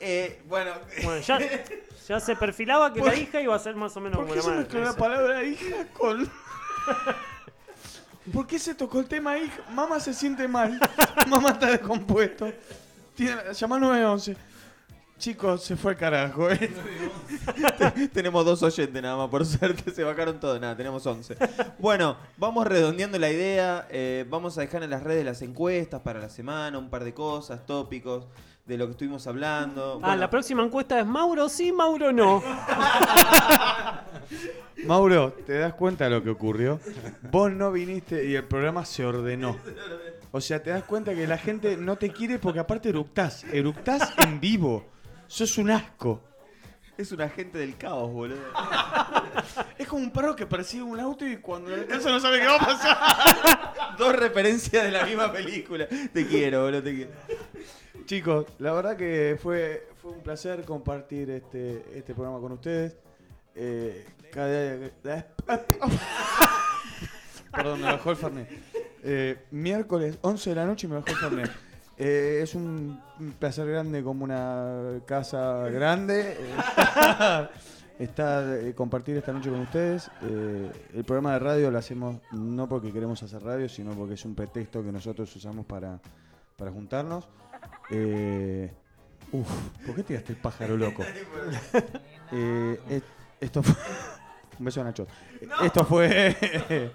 [0.00, 0.72] Eh, bueno.
[1.04, 1.38] Bueno, ya,
[2.08, 4.36] ya se perfilaba que la hija iba a ser más o menos ¿Por como qué
[4.38, 4.62] la se madre.
[4.62, 6.30] mezcló la palabra hija con.?
[8.32, 9.62] ¿Por qué se tocó el tema hija?
[9.70, 10.78] Mamá se siente mal.
[11.26, 12.52] Mamá está descompuesto.
[13.16, 14.36] Tiene, llama 911.
[15.22, 16.50] Chicos, se fue al carajo.
[16.50, 16.68] eh.
[18.12, 21.36] tenemos dos oyentes nada más, por suerte se bajaron todos, nada, tenemos 11.
[21.78, 26.18] Bueno, vamos redondeando la idea, eh, vamos a dejar en las redes las encuestas para
[26.18, 28.24] la semana, un par de cosas, tópicos
[28.66, 29.92] de lo que estuvimos hablando.
[29.92, 32.42] Ah, Bueno, la próxima encuesta es Mauro sí, Mauro no.
[34.86, 36.80] Mauro, ¿te das cuenta de lo que ocurrió?
[37.30, 39.56] Vos no viniste y el programa se ordenó.
[40.32, 43.44] O sea, te das cuenta que la gente no te quiere porque aparte eructás.
[43.52, 44.90] Eructás en vivo.
[45.32, 46.20] Sos un asco.
[46.98, 48.38] Es un agente del caos, boludo.
[49.78, 52.46] Es como un perro que persigue un auto y cuando le alcanza no sabe qué
[52.46, 53.96] va a pasar.
[53.98, 55.88] Dos referencias de la misma película.
[56.12, 57.10] Te quiero, boludo, te quiero.
[58.04, 62.94] Chicos, la verdad que fue, fue un placer compartir este, este programa con ustedes.
[63.54, 64.90] Eh, cada-
[67.52, 68.50] Perdón, me bajó el Fernet.
[69.02, 71.50] Eh, miércoles, 11 de la noche, me bajó el Fernet.
[71.98, 73.00] Eh, es un
[73.38, 76.36] placer grande como una casa grande.
[76.38, 77.48] eh,
[77.98, 80.10] estar, eh, compartir esta noche con ustedes.
[80.22, 84.24] Eh, el programa de radio lo hacemos no porque queremos hacer radio, sino porque es
[84.24, 86.00] un pretexto que nosotros usamos para,
[86.56, 87.28] para juntarnos.
[87.90, 88.72] Eh,
[89.32, 89.48] uf,
[89.86, 91.02] ¿por qué tiraste el pájaro loco?
[92.88, 93.02] Es-
[93.40, 93.74] esto fue.
[94.58, 95.06] un beso a Nacho.
[95.62, 96.90] Esto fue.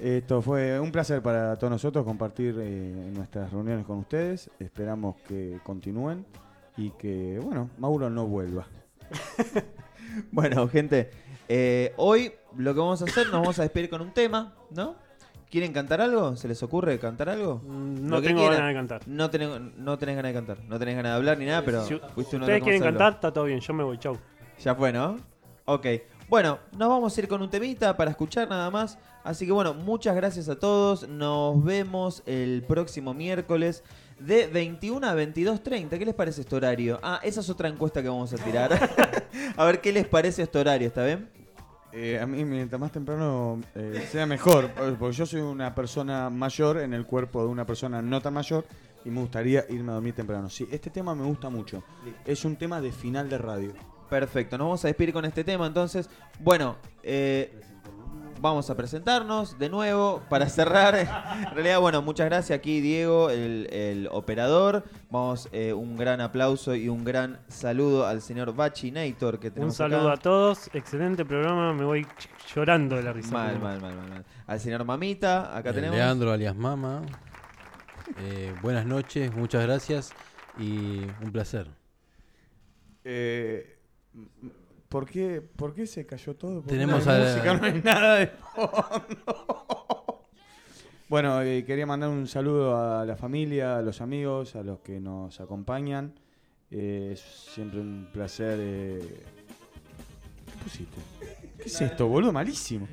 [0.00, 4.50] Esto fue un placer para todos nosotros compartir eh, nuestras reuniones con ustedes.
[4.58, 6.26] Esperamos que continúen
[6.76, 8.66] y que, bueno, Mauro no vuelva.
[10.30, 11.10] Bueno, gente,
[11.48, 14.94] eh, hoy lo que vamos a hacer, nos vamos a despedir con un tema, ¿no?
[15.50, 16.36] ¿Quieren cantar algo?
[16.36, 17.60] ¿Se les ocurre cantar algo?
[17.66, 18.56] Mm, no tengo quieran.
[18.58, 19.02] ganas de cantar.
[19.08, 20.58] No, tenés- no tenés ganas de cantar.
[20.64, 21.84] No tenés ganas de hablar ni nada, pero.
[21.84, 22.98] Si fuiste uno ustedes de quieren hacerlo.
[22.98, 23.60] cantar, está todo bien.
[23.60, 24.16] Yo me voy, chau.
[24.60, 25.16] Ya fue, ¿no?
[25.66, 25.86] Ok.
[26.30, 28.98] Bueno, nos vamos a ir con un temita para escuchar nada más.
[29.26, 31.08] Así que bueno, muchas gracias a todos.
[31.08, 33.82] Nos vemos el próximo miércoles
[34.20, 35.98] de 21 a 22.30.
[35.98, 37.00] ¿Qué les parece este horario?
[37.02, 38.70] Ah, esa es otra encuesta que vamos a tirar.
[39.56, 41.28] a ver qué les parece este horario, ¿está bien?
[41.92, 46.78] Eh, a mí, mientras más temprano eh, sea mejor, porque yo soy una persona mayor
[46.78, 48.64] en el cuerpo de una persona no tan mayor
[49.04, 50.48] y me gustaría irme a dormir temprano.
[50.48, 51.82] Sí, este tema me gusta mucho.
[52.24, 53.72] Es un tema de final de radio.
[54.08, 56.08] Perfecto, nos vamos a despedir con este tema entonces.
[56.38, 57.60] Bueno, eh,
[58.40, 60.94] vamos a presentarnos de nuevo para cerrar.
[61.36, 64.84] En realidad, bueno, muchas gracias aquí Diego, el, el operador.
[65.10, 69.76] Vamos, eh, un gran aplauso y un gran saludo al señor Bachinator que Un tenemos
[69.76, 70.12] saludo acá.
[70.12, 70.70] a todos.
[70.74, 71.72] Excelente programa.
[71.72, 72.06] Me voy
[72.54, 73.32] llorando de la risa.
[73.32, 74.24] Mal, mal, mal, mal, mal.
[74.46, 75.96] Al señor Mamita, acá tenemos.
[75.96, 77.02] Leandro alias Mama.
[78.18, 80.12] Eh, buenas noches, muchas gracias
[80.58, 81.68] y un placer.
[83.04, 83.78] Eh,
[84.88, 86.56] ¿por, qué, ¿Por qué se cayó todo?
[86.62, 87.54] ¿Por qué Tenemos no hay a- música?
[87.54, 89.02] No hay nada de fondo.
[91.08, 94.98] Bueno, eh, quería mandar un saludo a la familia, a los amigos, a los que
[94.98, 96.18] nos acompañan.
[96.68, 98.58] Eh, es siempre un placer.
[98.60, 99.22] eh,
[100.46, 100.96] ¿Qué pusiste?
[101.58, 102.32] ¿Qué es esto, boludo?
[102.32, 102.88] Malísimo.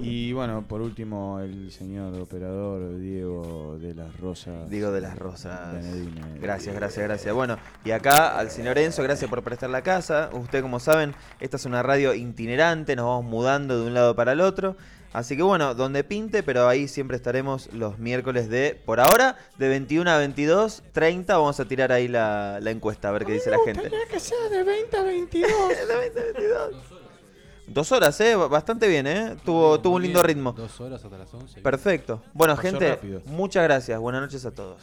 [0.00, 4.68] Y bueno, por último, el señor operador Diego de las Rosas.
[4.68, 5.72] Diego de las Rosas.
[5.72, 6.38] Benedine.
[6.40, 7.34] Gracias, gracias, gracias.
[7.34, 10.30] Bueno, y acá al señor Enzo, gracias por prestar la casa.
[10.32, 14.32] Usted, como saben, esta es una radio itinerante, nos vamos mudando de un lado para
[14.32, 14.76] el otro.
[15.12, 19.68] Así que bueno, donde pinte, pero ahí siempre estaremos los miércoles de, por ahora, de
[19.68, 21.36] 21 a 22, 30.
[21.36, 23.92] Vamos a tirar ahí la, la encuesta, a ver qué dice la gente.
[24.10, 25.50] Que ser de 20 a 22.
[25.88, 26.93] de 20 a 22.
[27.66, 28.34] Dos horas, ¿eh?
[28.36, 29.36] Bastante bien, ¿eh?
[29.44, 30.52] Tuvo, tuvo un lindo ritmo.
[30.52, 31.60] Dos horas hasta las 11.
[31.62, 32.22] Perfecto.
[32.32, 33.22] Bueno, Pasó gente, rápido.
[33.26, 33.98] muchas gracias.
[33.98, 34.82] Buenas noches a todos.